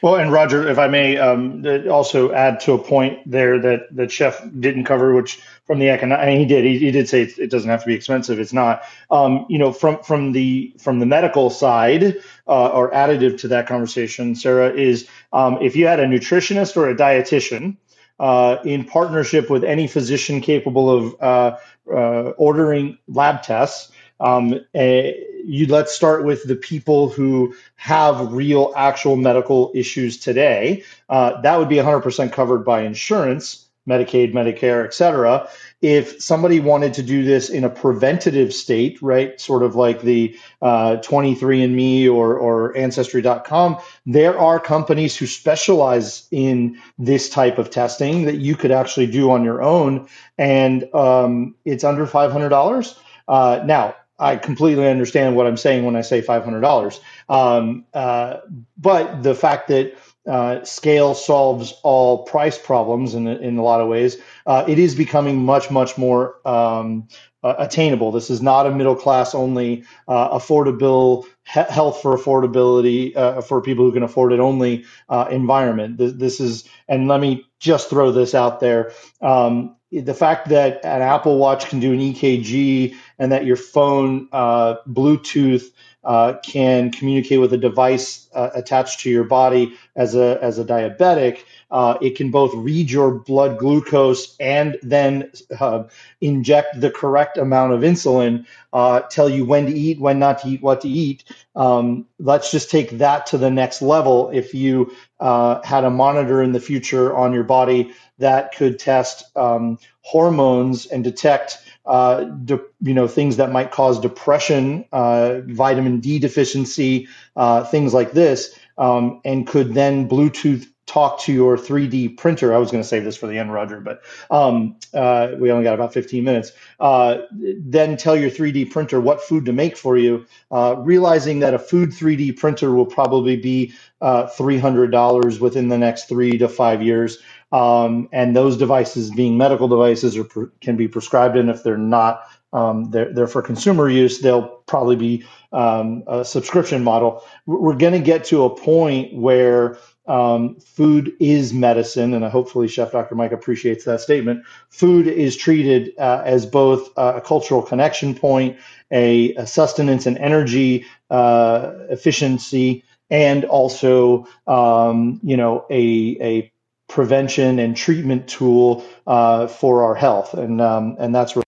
Well, 0.02 0.16
and 0.16 0.32
Roger, 0.32 0.68
if 0.68 0.78
I 0.78 0.88
may 0.88 1.18
um, 1.18 1.64
also 1.90 2.32
add 2.32 2.60
to 2.60 2.72
a 2.72 2.78
point 2.78 3.18
there 3.30 3.58
that 3.60 3.94
that 3.94 4.10
Chef 4.10 4.42
didn't 4.58 4.84
cover, 4.84 5.14
which 5.14 5.40
from 5.66 5.78
the 5.78 5.90
economic, 5.90 6.38
he 6.38 6.46
did, 6.46 6.64
he, 6.64 6.78
he 6.78 6.90
did 6.90 7.08
say 7.08 7.22
it, 7.22 7.38
it, 7.38 7.50
doesn't 7.50 7.68
have 7.68 7.82
to 7.82 7.86
be 7.86 7.94
expensive. 7.94 8.40
It's 8.40 8.52
not. 8.52 8.82
Um, 9.10 9.46
you 9.48 9.58
know, 9.58 9.72
from 9.72 10.02
from 10.02 10.32
the 10.32 10.72
from 10.78 10.98
the 11.00 11.06
medical 11.06 11.50
side 11.50 12.16
uh, 12.46 12.68
or 12.68 12.90
additive 12.92 13.38
to 13.40 13.48
that 13.48 13.66
conversation, 13.66 14.34
Sarah 14.34 14.72
is 14.72 15.06
um, 15.32 15.58
if 15.60 15.76
you 15.76 15.86
had 15.86 16.00
a 16.00 16.06
nutritionist 16.06 16.76
or 16.76 16.88
a 16.88 16.94
dietitian. 16.94 17.76
Uh, 18.20 18.60
in 18.66 18.84
partnership 18.84 19.48
with 19.48 19.64
any 19.64 19.86
physician 19.86 20.42
capable 20.42 20.90
of 20.90 21.16
uh, 21.22 21.56
uh 21.90 22.30
ordering 22.36 22.98
lab 23.08 23.42
tests, 23.42 23.90
um, 24.20 24.60
you 24.74 25.66
let's 25.66 25.92
start 25.92 26.24
with 26.24 26.44
the 26.44 26.54
people 26.54 27.08
who 27.08 27.54
have 27.76 28.32
real 28.32 28.72
actual 28.76 29.16
medical 29.16 29.72
issues 29.74 30.18
today. 30.18 30.84
Uh, 31.08 31.40
that 31.40 31.58
would 31.58 31.68
be 31.68 31.76
100% 31.76 32.32
covered 32.32 32.64
by 32.64 32.82
insurance, 32.82 33.68
Medicaid, 33.88 34.32
Medicare, 34.32 34.84
et 34.84 34.94
cetera. 34.94 35.48
If 35.82 36.22
somebody 36.22 36.60
wanted 36.60 36.94
to 36.94 37.02
do 37.02 37.24
this 37.24 37.48
in 37.48 37.64
a 37.64 37.70
preventative 37.70 38.52
state, 38.52 39.00
right, 39.00 39.40
sort 39.40 39.62
of 39.62 39.74
like 39.74 40.02
the 40.02 40.36
uh, 40.60 40.96
23andMe 40.98 42.12
or, 42.12 42.36
or 42.36 42.76
Ancestry.com, 42.76 43.78
there 44.04 44.38
are 44.38 44.60
companies 44.60 45.16
who 45.16 45.26
specialize 45.26 46.26
in 46.30 46.78
this 46.98 47.30
type 47.30 47.58
of 47.58 47.70
testing 47.70 48.24
that 48.24 48.36
you 48.36 48.56
could 48.56 48.70
actually 48.70 49.06
do 49.06 49.30
on 49.30 49.42
your 49.42 49.62
own, 49.62 50.06
and 50.36 50.92
um, 50.94 51.54
it's 51.64 51.84
under 51.84 52.06
$500. 52.06 52.98
Uh, 53.26 53.62
now, 53.64 53.94
I 54.18 54.36
completely 54.36 54.86
understand 54.86 55.34
what 55.34 55.46
I'm 55.46 55.56
saying 55.56 55.86
when 55.86 55.96
I 55.96 56.02
say 56.02 56.20
$500. 56.20 57.00
Um, 57.30 57.86
uh, 57.94 58.36
but 58.76 59.22
the 59.22 59.34
fact 59.34 59.68
that 59.68 59.94
uh, 60.26 60.62
scale 60.64 61.14
solves 61.14 61.72
all 61.82 62.24
price 62.24 62.58
problems 62.58 63.14
in, 63.14 63.26
in 63.26 63.56
a 63.56 63.62
lot 63.62 63.80
of 63.80 63.88
ways, 63.88 64.18
uh, 64.46 64.64
it 64.68 64.78
is 64.78 64.94
becoming 64.94 65.44
much, 65.44 65.70
much 65.70 65.96
more 65.96 66.46
um, 66.46 67.08
uh, 67.42 67.54
attainable. 67.58 68.12
This 68.12 68.28
is 68.28 68.42
not 68.42 68.66
a 68.66 68.70
middle 68.70 68.94
class 68.94 69.34
only 69.34 69.84
uh, 70.08 70.38
affordable 70.38 71.24
health 71.44 72.02
for 72.02 72.16
affordability 72.16 73.16
uh, 73.16 73.40
for 73.40 73.62
people 73.62 73.84
who 73.84 73.92
can 73.92 74.02
afford 74.02 74.32
it 74.32 74.40
only 74.40 74.84
uh, 75.08 75.26
environment. 75.30 75.96
This, 75.96 76.12
this, 76.12 76.40
is, 76.40 76.68
and 76.86 77.08
let 77.08 77.20
me 77.20 77.46
just 77.58 77.88
throw 77.88 78.12
this 78.12 78.34
out 78.34 78.60
there. 78.60 78.92
Um, 79.22 79.76
the 79.90 80.14
fact 80.14 80.50
that 80.50 80.84
an 80.84 81.02
Apple 81.02 81.38
Watch 81.38 81.68
can 81.68 81.80
do 81.80 81.92
an 81.92 81.98
EKG 81.98 82.94
and 83.18 83.32
that 83.32 83.44
your 83.44 83.56
phone 83.56 84.28
Bluetooth 84.28 85.64
uh, 86.04 86.34
can 86.42 86.90
communicate 86.90 87.40
with 87.40 87.52
a 87.52 87.58
device 87.58 88.28
uh, 88.34 88.50
attached 88.54 89.00
to 89.00 89.10
your 89.10 89.24
body 89.24 89.74
as 89.96 90.14
a 90.14 90.38
as 90.42 90.58
a 90.58 90.64
diabetic. 90.64 91.40
Uh, 91.70 91.96
it 92.00 92.16
can 92.16 92.30
both 92.30 92.52
read 92.54 92.90
your 92.90 93.12
blood 93.12 93.58
glucose 93.58 94.36
and 94.40 94.78
then 94.82 95.30
uh, 95.60 95.84
inject 96.20 96.80
the 96.80 96.90
correct 96.90 97.36
amount 97.36 97.72
of 97.72 97.80
insulin, 97.80 98.44
uh, 98.72 99.00
tell 99.02 99.28
you 99.28 99.44
when 99.44 99.66
to 99.66 99.72
eat, 99.72 100.00
when 100.00 100.18
not 100.18 100.40
to 100.40 100.48
eat, 100.48 100.62
what 100.62 100.80
to 100.80 100.88
eat. 100.88 101.24
Um, 101.54 102.06
let's 102.18 102.50
just 102.50 102.70
take 102.70 102.90
that 102.98 103.26
to 103.26 103.38
the 103.38 103.50
next 103.50 103.82
level. 103.82 104.30
If 104.30 104.54
you 104.54 104.92
uh, 105.20 105.62
had 105.62 105.84
a 105.84 105.90
monitor 105.90 106.42
in 106.42 106.52
the 106.52 106.60
future 106.60 107.16
on 107.16 107.32
your 107.32 107.44
body 107.44 107.92
that 108.18 108.54
could 108.54 108.78
test 108.78 109.24
um, 109.36 109.78
hormones 110.02 110.86
and 110.86 111.04
detect 111.04 111.58
uh, 111.90 112.24
de- 112.24 112.62
you 112.82 112.94
know 112.94 113.08
things 113.08 113.38
that 113.38 113.52
might 113.52 113.72
cause 113.72 114.00
depression, 114.00 114.86
uh, 114.92 115.42
vitamin 115.46 116.00
D 116.00 116.20
deficiency, 116.20 117.08
uh, 117.36 117.64
things 117.64 117.94
like 117.94 118.12
this, 118.12 118.58
um, 118.78 119.22
and 119.26 119.46
could 119.46 119.74
then 119.74 120.08
Bluetooth 120.08 120.66
talk 120.86 121.20
to 121.22 121.34
your 121.34 121.58
3D 121.58 122.18
printer. 122.18 122.54
I 122.54 122.58
was 122.58 122.72
going 122.72 122.82
to 122.82 122.88
save 122.88 123.04
this 123.04 123.16
for 123.16 123.28
the 123.28 123.38
end, 123.38 123.52
Roger, 123.54 123.80
but 123.80 124.02
um, 124.30 124.76
uh, 124.94 125.32
we 125.38 125.52
only 125.52 125.64
got 125.64 125.74
about 125.74 125.94
15 125.94 126.24
minutes. 126.24 126.52
Uh, 126.80 127.18
then 127.32 127.96
tell 127.98 128.16
your 128.16 128.30
3D 128.30 128.70
printer 128.70 129.00
what 129.00 129.22
food 129.22 129.46
to 129.46 129.54
make 129.54 129.76
for 129.78 129.98
you, 129.98 130.26
uh, 130.52 130.76
realizing 130.78 131.40
that 131.40 131.54
a 131.54 131.60
food 131.60 131.90
3D 131.90 132.38
printer 132.38 132.72
will 132.72 132.86
probably 132.86 133.36
be 133.36 133.74
$300 134.02 135.40
within 135.40 135.68
the 135.68 135.78
next 135.78 136.08
three 136.08 136.38
to 136.38 136.48
five 136.48 136.82
years. 136.82 137.18
Um, 137.52 138.08
and 138.12 138.36
those 138.36 138.56
devices 138.56 139.10
being 139.10 139.36
medical 139.36 139.68
devices 139.68 140.16
pre- 140.28 140.46
can 140.60 140.76
be 140.76 140.86
prescribed 140.88 141.36
and 141.36 141.50
if 141.50 141.62
they're 141.64 141.76
not 141.76 142.22
um, 142.52 142.90
they're, 142.90 143.12
they're 143.12 143.26
for 143.26 143.42
consumer 143.42 143.88
use 143.88 144.20
they'll 144.20 144.48
probably 144.66 144.96
be 144.96 145.24
um, 145.52 146.04
a 146.06 146.24
subscription 146.24 146.84
model. 146.84 147.24
We're 147.46 147.74
going 147.76 147.92
to 147.92 148.00
get 148.00 148.24
to 148.26 148.44
a 148.44 148.54
point 148.54 149.14
where 149.14 149.78
um, 150.06 150.56
food 150.60 151.12
is 151.20 151.52
medicine 151.52 152.14
and 152.14 152.24
hopefully 152.24 152.68
chef 152.68 152.92
dr 152.92 153.14
mike 153.14 153.32
appreciates 153.32 153.84
that 153.84 154.00
statement. 154.00 154.44
Food 154.68 155.06
is 155.06 155.36
treated 155.36 155.92
uh, 155.98 156.22
as 156.24 156.46
both 156.46 156.90
a 156.96 157.20
cultural 157.20 157.62
connection 157.62 158.14
point 158.14 158.58
a, 158.90 159.34
a 159.34 159.46
sustenance 159.46 160.06
and 160.06 160.18
energy 160.18 160.86
uh, 161.10 161.72
efficiency 161.90 162.84
and 163.08 163.44
also 163.44 164.26
um, 164.46 165.20
you 165.22 165.36
know 165.36 165.66
a, 165.70 166.16
a 166.20 166.52
prevention 166.90 167.58
and 167.60 167.76
treatment 167.76 168.28
tool 168.28 168.84
uh, 169.06 169.46
for 169.46 169.84
our 169.84 169.94
health, 169.94 170.34
and 170.34 170.60
um, 170.60 170.96
and 170.98 171.14
that's 171.14 171.36
really. 171.36 171.44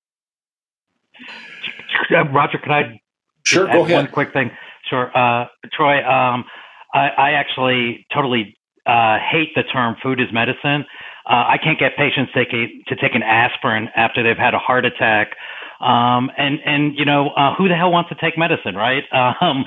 Uh, 2.10 2.28
Roger, 2.32 2.58
can 2.58 2.72
I? 2.72 3.00
Sure, 3.44 3.66
go 3.66 3.84
ahead. 3.84 3.96
One 3.96 4.06
quick 4.08 4.32
thing. 4.32 4.50
Sure, 4.88 5.10
uh, 5.16 5.46
Troy. 5.72 5.98
Um, 5.98 6.44
I, 6.94 7.08
I, 7.16 7.30
actually 7.32 8.06
totally 8.14 8.56
uh, 8.86 9.18
hate 9.18 9.50
the 9.54 9.64
term 9.64 9.96
"food 10.02 10.20
is 10.20 10.28
medicine." 10.32 10.84
Uh, 11.28 11.44
I 11.48 11.56
can't 11.62 11.78
get 11.78 11.96
patients 11.96 12.32
take 12.34 12.52
a, 12.52 12.66
to 12.88 12.96
take 13.00 13.14
an 13.14 13.22
aspirin 13.22 13.88
after 13.96 14.22
they've 14.22 14.36
had 14.36 14.54
a 14.54 14.58
heart 14.58 14.84
attack 14.84 15.36
um, 15.82 16.30
and 16.38 16.60
and 16.64 16.96
you 16.96 17.04
know 17.04 17.30
uh, 17.30 17.54
who 17.54 17.68
the 17.68 17.74
hell 17.74 17.90
wants 17.90 18.08
to 18.10 18.16
take 18.16 18.38
medicine, 18.38 18.74
right? 18.74 19.04
Um, 19.42 19.64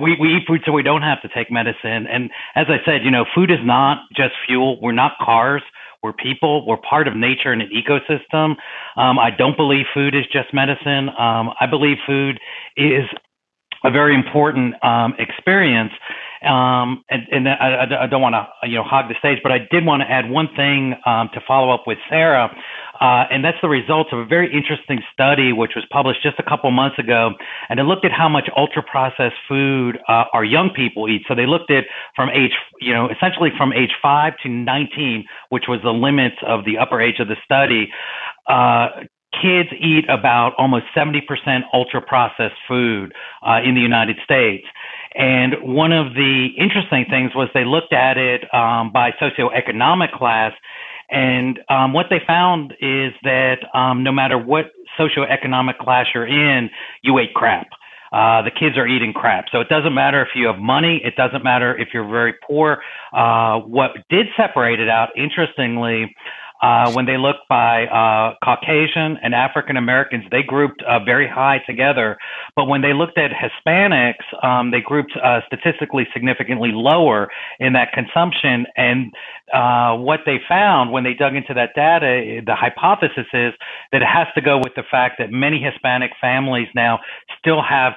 we 0.00 0.16
we 0.18 0.36
eat 0.36 0.44
food 0.46 0.62
so 0.66 0.72
we 0.72 0.82
don't 0.82 1.02
have 1.02 1.22
to 1.22 1.28
take 1.28 1.50
medicine. 1.50 2.06
And 2.06 2.30
as 2.56 2.66
I 2.68 2.78
said, 2.84 3.04
you 3.04 3.10
know, 3.10 3.24
food 3.34 3.50
is 3.50 3.58
not 3.62 3.98
just 4.16 4.32
fuel. 4.46 4.80
We're 4.80 4.92
not 4.92 5.12
cars. 5.20 5.62
We're 6.02 6.12
people. 6.12 6.66
We're 6.66 6.78
part 6.78 7.06
of 7.06 7.14
nature 7.14 7.52
and 7.52 7.62
an 7.62 7.70
ecosystem. 7.70 8.56
Um, 8.96 9.18
I 9.18 9.30
don't 9.30 9.56
believe 9.56 9.86
food 9.94 10.14
is 10.14 10.24
just 10.32 10.52
medicine. 10.52 11.08
Um, 11.10 11.50
I 11.60 11.66
believe 11.70 11.98
food 12.06 12.40
is 12.76 13.04
a 13.84 13.90
very 13.90 14.14
important 14.14 14.74
um, 14.84 15.14
experience. 15.18 15.92
Um, 16.42 17.04
and, 17.08 17.22
and 17.30 17.48
I, 17.48 17.86
I, 18.02 18.06
don't 18.08 18.20
want 18.20 18.34
to, 18.34 18.68
you 18.68 18.74
know, 18.74 18.82
hog 18.82 19.08
the 19.08 19.14
stage, 19.20 19.38
but 19.44 19.52
I 19.52 19.58
did 19.70 19.86
want 19.86 20.02
to 20.02 20.10
add 20.10 20.28
one 20.28 20.48
thing 20.56 20.94
um, 21.06 21.30
to 21.34 21.40
follow 21.46 21.72
up 21.72 21.84
with 21.86 21.98
Sarah, 22.10 22.50
uh, 23.02 23.26
and 23.32 23.44
that's 23.44 23.58
the 23.60 23.68
results 23.68 24.10
of 24.12 24.20
a 24.20 24.24
very 24.24 24.46
interesting 24.54 25.02
study 25.12 25.52
which 25.52 25.72
was 25.74 25.84
published 25.90 26.22
just 26.22 26.38
a 26.38 26.42
couple 26.44 26.70
months 26.70 26.96
ago, 27.00 27.30
and 27.68 27.80
it 27.80 27.82
looked 27.82 28.04
at 28.04 28.12
how 28.12 28.28
much 28.28 28.48
ultra 28.56 28.80
processed 28.80 29.34
food 29.48 29.98
uh, 30.08 30.24
our 30.32 30.44
young 30.44 30.70
people 30.70 31.08
eat. 31.08 31.22
So 31.26 31.34
they 31.34 31.46
looked 31.46 31.72
at 31.72 31.84
from 32.14 32.30
age, 32.30 32.52
you 32.80 32.94
know, 32.94 33.08
essentially 33.10 33.50
from 33.56 33.72
age 33.72 33.90
five 34.00 34.34
to 34.44 34.48
19, 34.48 35.24
which 35.48 35.64
was 35.66 35.80
the 35.82 35.90
limits 35.90 36.36
of 36.46 36.64
the 36.64 36.78
upper 36.78 37.00
age 37.00 37.18
of 37.18 37.26
the 37.26 37.34
study. 37.44 37.90
Uh, 38.48 39.02
kids 39.32 39.70
eat 39.80 40.04
about 40.08 40.52
almost 40.56 40.84
70% 40.96 41.22
ultra 41.72 42.00
processed 42.00 42.54
food 42.68 43.12
uh, 43.44 43.58
in 43.64 43.74
the 43.74 43.80
United 43.80 44.18
States. 44.22 44.66
And 45.14 45.54
one 45.62 45.90
of 45.92 46.14
the 46.14 46.48
interesting 46.56 47.06
things 47.10 47.32
was 47.34 47.48
they 47.52 47.64
looked 47.64 47.92
at 47.92 48.16
it 48.16 48.42
um, 48.54 48.92
by 48.92 49.10
socioeconomic 49.20 50.12
class. 50.12 50.52
And 51.12 51.60
um, 51.68 51.92
what 51.92 52.06
they 52.10 52.20
found 52.26 52.72
is 52.80 53.12
that 53.22 53.58
um, 53.74 54.02
no 54.02 54.10
matter 54.10 54.38
what 54.38 54.72
socioeconomic 54.98 55.78
class 55.78 56.06
you're 56.14 56.26
in, 56.26 56.70
you 57.02 57.18
ate 57.18 57.34
crap. 57.34 57.68
Uh, 58.12 58.42
the 58.42 58.50
kids 58.50 58.76
are 58.76 58.86
eating 58.86 59.12
crap. 59.12 59.46
So 59.50 59.60
it 59.60 59.68
doesn't 59.68 59.94
matter 59.94 60.20
if 60.20 60.28
you 60.34 60.46
have 60.46 60.58
money. 60.58 61.00
It 61.04 61.16
doesn't 61.16 61.44
matter 61.44 61.76
if 61.78 61.88
you're 61.94 62.08
very 62.08 62.34
poor. 62.46 62.82
Uh, 63.12 63.60
what 63.60 63.92
did 64.10 64.26
separate 64.36 64.80
it 64.80 64.88
out, 64.88 65.08
interestingly, 65.16 66.14
uh, 66.62 66.92
when 66.92 67.06
they 67.06 67.18
looked 67.18 67.48
by 67.48 67.86
uh, 67.86 68.36
Caucasian 68.44 69.18
and 69.22 69.34
African 69.34 69.76
Americans, 69.76 70.24
they 70.30 70.42
grouped 70.44 70.80
uh, 70.82 71.00
very 71.04 71.28
high 71.28 71.58
together. 71.66 72.16
But 72.54 72.66
when 72.66 72.82
they 72.82 72.92
looked 72.92 73.18
at 73.18 73.32
Hispanics, 73.32 74.22
um, 74.44 74.70
they 74.70 74.80
grouped 74.80 75.12
uh, 75.22 75.40
statistically 75.46 76.06
significantly 76.14 76.70
lower 76.72 77.28
in 77.58 77.72
that 77.72 77.92
consumption. 77.92 78.66
And 78.76 79.12
uh, 79.52 79.96
what 79.96 80.20
they 80.24 80.38
found 80.48 80.92
when 80.92 81.02
they 81.02 81.14
dug 81.14 81.34
into 81.34 81.52
that 81.54 81.70
data, 81.74 82.40
the 82.46 82.54
hypothesis 82.54 83.26
is 83.32 83.52
that 83.90 84.02
it 84.02 84.08
has 84.08 84.28
to 84.36 84.40
go 84.40 84.58
with 84.58 84.74
the 84.76 84.84
fact 84.88 85.16
that 85.18 85.32
many 85.32 85.60
Hispanic 85.60 86.12
families 86.20 86.68
now 86.76 87.00
still 87.38 87.60
have 87.60 87.94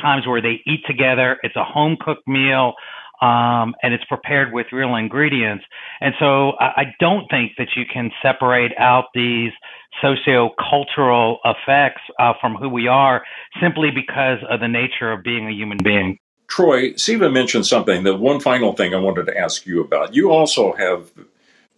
times 0.00 0.26
where 0.26 0.42
they 0.42 0.60
eat 0.66 0.80
together. 0.88 1.38
It's 1.44 1.56
a 1.56 1.64
home 1.64 1.96
cooked 2.00 2.26
meal 2.26 2.74
um, 3.20 3.74
and 3.82 3.94
it's 3.94 4.04
prepared 4.04 4.52
with 4.52 4.66
real 4.72 4.94
ingredients. 4.94 5.64
And 6.00 6.14
so 6.18 6.52
I, 6.60 6.66
I 6.76 6.84
don't 7.00 7.26
think 7.30 7.52
that 7.58 7.68
you 7.76 7.84
can 7.92 8.10
separate 8.22 8.72
out 8.78 9.06
these 9.14 9.52
socio-cultural 10.00 11.38
effects 11.44 12.02
uh, 12.18 12.32
from 12.40 12.54
who 12.54 12.68
we 12.68 12.86
are 12.86 13.22
simply 13.60 13.90
because 13.90 14.38
of 14.48 14.60
the 14.60 14.68
nature 14.68 15.12
of 15.12 15.22
being 15.22 15.48
a 15.48 15.52
human 15.52 15.78
being. 15.82 16.18
Troy, 16.48 16.94
Siva 16.94 17.30
mentioned 17.30 17.66
something. 17.66 18.04
The 18.04 18.16
one 18.16 18.40
final 18.40 18.72
thing 18.72 18.94
I 18.94 18.98
wanted 18.98 19.26
to 19.26 19.36
ask 19.36 19.66
you 19.66 19.82
about. 19.82 20.14
You 20.14 20.30
also 20.30 20.72
have 20.72 21.10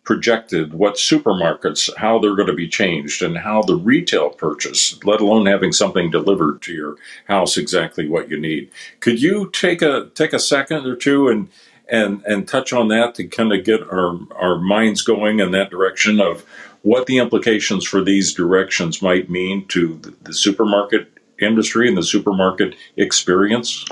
projected 0.05 0.72
what 0.72 0.94
supermarkets 0.94 1.94
how 1.96 2.18
they're 2.18 2.34
going 2.34 2.48
to 2.48 2.55
be 2.55 2.68
changed 2.68 3.22
and 3.22 3.36
how 3.36 3.62
the 3.62 3.76
retail 3.76 4.30
purchase 4.30 5.03
let 5.05 5.20
alone 5.20 5.46
having 5.46 5.72
something 5.72 6.11
delivered 6.11 6.62
to 6.62 6.72
your 6.72 6.96
house 7.26 7.57
exactly 7.57 8.09
what 8.09 8.30
you 8.30 8.38
need. 8.38 8.70
Could 9.01 9.20
you 9.20 9.51
take 9.51 9.82
a 9.82 10.11
take 10.14 10.32
a 10.32 10.38
second 10.38 10.86
or 10.86 10.96
two 10.96 11.28
and 11.28 11.48
and 11.90 12.22
and 12.24 12.48
touch 12.48 12.72
on 12.72 12.88
that 12.88 13.14
to 13.16 13.26
kind 13.26 13.53
of 13.53 13.64
get 13.64 13.82
our 13.82 14.18
our 14.36 14.59
minds 14.59 15.03
going 15.03 15.40
in 15.40 15.51
that 15.51 15.70
direction 15.70 16.20
of 16.20 16.44
what 16.82 17.07
the 17.07 17.18
implications 17.18 17.86
for 17.86 18.03
these 18.03 18.32
directions 18.32 19.03
might 19.03 19.28
mean 19.28 19.66
to 19.66 19.98
the, 19.98 20.14
the 20.22 20.32
supermarket 20.32 21.12
industry 21.38 21.88
and 21.88 21.96
the 21.96 22.03
supermarket 22.03 22.74
experience 22.96 23.84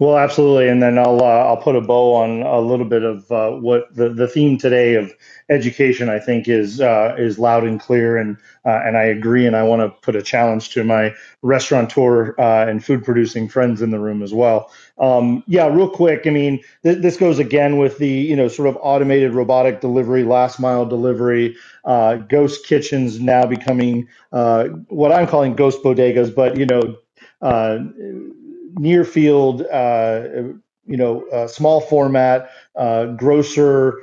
Well, 0.00 0.16
absolutely, 0.16 0.68
and 0.68 0.80
then 0.80 0.96
I'll 0.96 1.20
uh, 1.20 1.24
I'll 1.24 1.56
put 1.56 1.74
a 1.74 1.80
bow 1.80 2.14
on 2.14 2.42
a 2.42 2.60
little 2.60 2.86
bit 2.86 3.02
of 3.02 3.30
uh, 3.32 3.50
what 3.50 3.92
the, 3.92 4.08
the 4.08 4.28
theme 4.28 4.56
today 4.56 4.94
of 4.94 5.12
education. 5.50 6.08
I 6.08 6.20
think 6.20 6.46
is 6.46 6.80
uh, 6.80 7.16
is 7.18 7.36
loud 7.36 7.64
and 7.64 7.80
clear, 7.80 8.16
and 8.16 8.36
uh, 8.64 8.80
and 8.84 8.96
I 8.96 9.02
agree. 9.04 9.44
And 9.44 9.56
I 9.56 9.64
want 9.64 9.82
to 9.82 9.88
put 10.02 10.14
a 10.14 10.22
challenge 10.22 10.70
to 10.70 10.84
my 10.84 11.12
restaurateur 11.42 12.36
uh, 12.38 12.66
and 12.68 12.84
food 12.84 13.02
producing 13.04 13.48
friends 13.48 13.82
in 13.82 13.90
the 13.90 13.98
room 13.98 14.22
as 14.22 14.32
well. 14.32 14.70
Um, 14.98 15.42
yeah, 15.48 15.66
real 15.66 15.90
quick. 15.90 16.28
I 16.28 16.30
mean, 16.30 16.60
th- 16.84 16.98
this 16.98 17.16
goes 17.16 17.40
again 17.40 17.76
with 17.76 17.98
the 17.98 18.08
you 18.08 18.36
know 18.36 18.46
sort 18.46 18.68
of 18.68 18.78
automated 18.80 19.32
robotic 19.34 19.80
delivery, 19.80 20.22
last 20.22 20.60
mile 20.60 20.86
delivery, 20.86 21.56
uh, 21.84 22.16
ghost 22.16 22.64
kitchens 22.66 23.18
now 23.18 23.46
becoming 23.46 24.06
what 24.30 25.10
I'm 25.10 25.26
calling 25.26 25.56
ghost 25.56 25.82
bodegas, 25.82 26.32
but 26.32 26.56
you 26.56 26.66
know. 26.66 26.96
Near 28.76 29.04
field, 29.04 29.62
uh, 29.62 30.28
you 30.86 30.96
know, 30.96 31.26
uh, 31.28 31.46
small 31.46 31.80
format, 31.80 32.50
uh, 32.76 33.06
grocer 33.06 33.98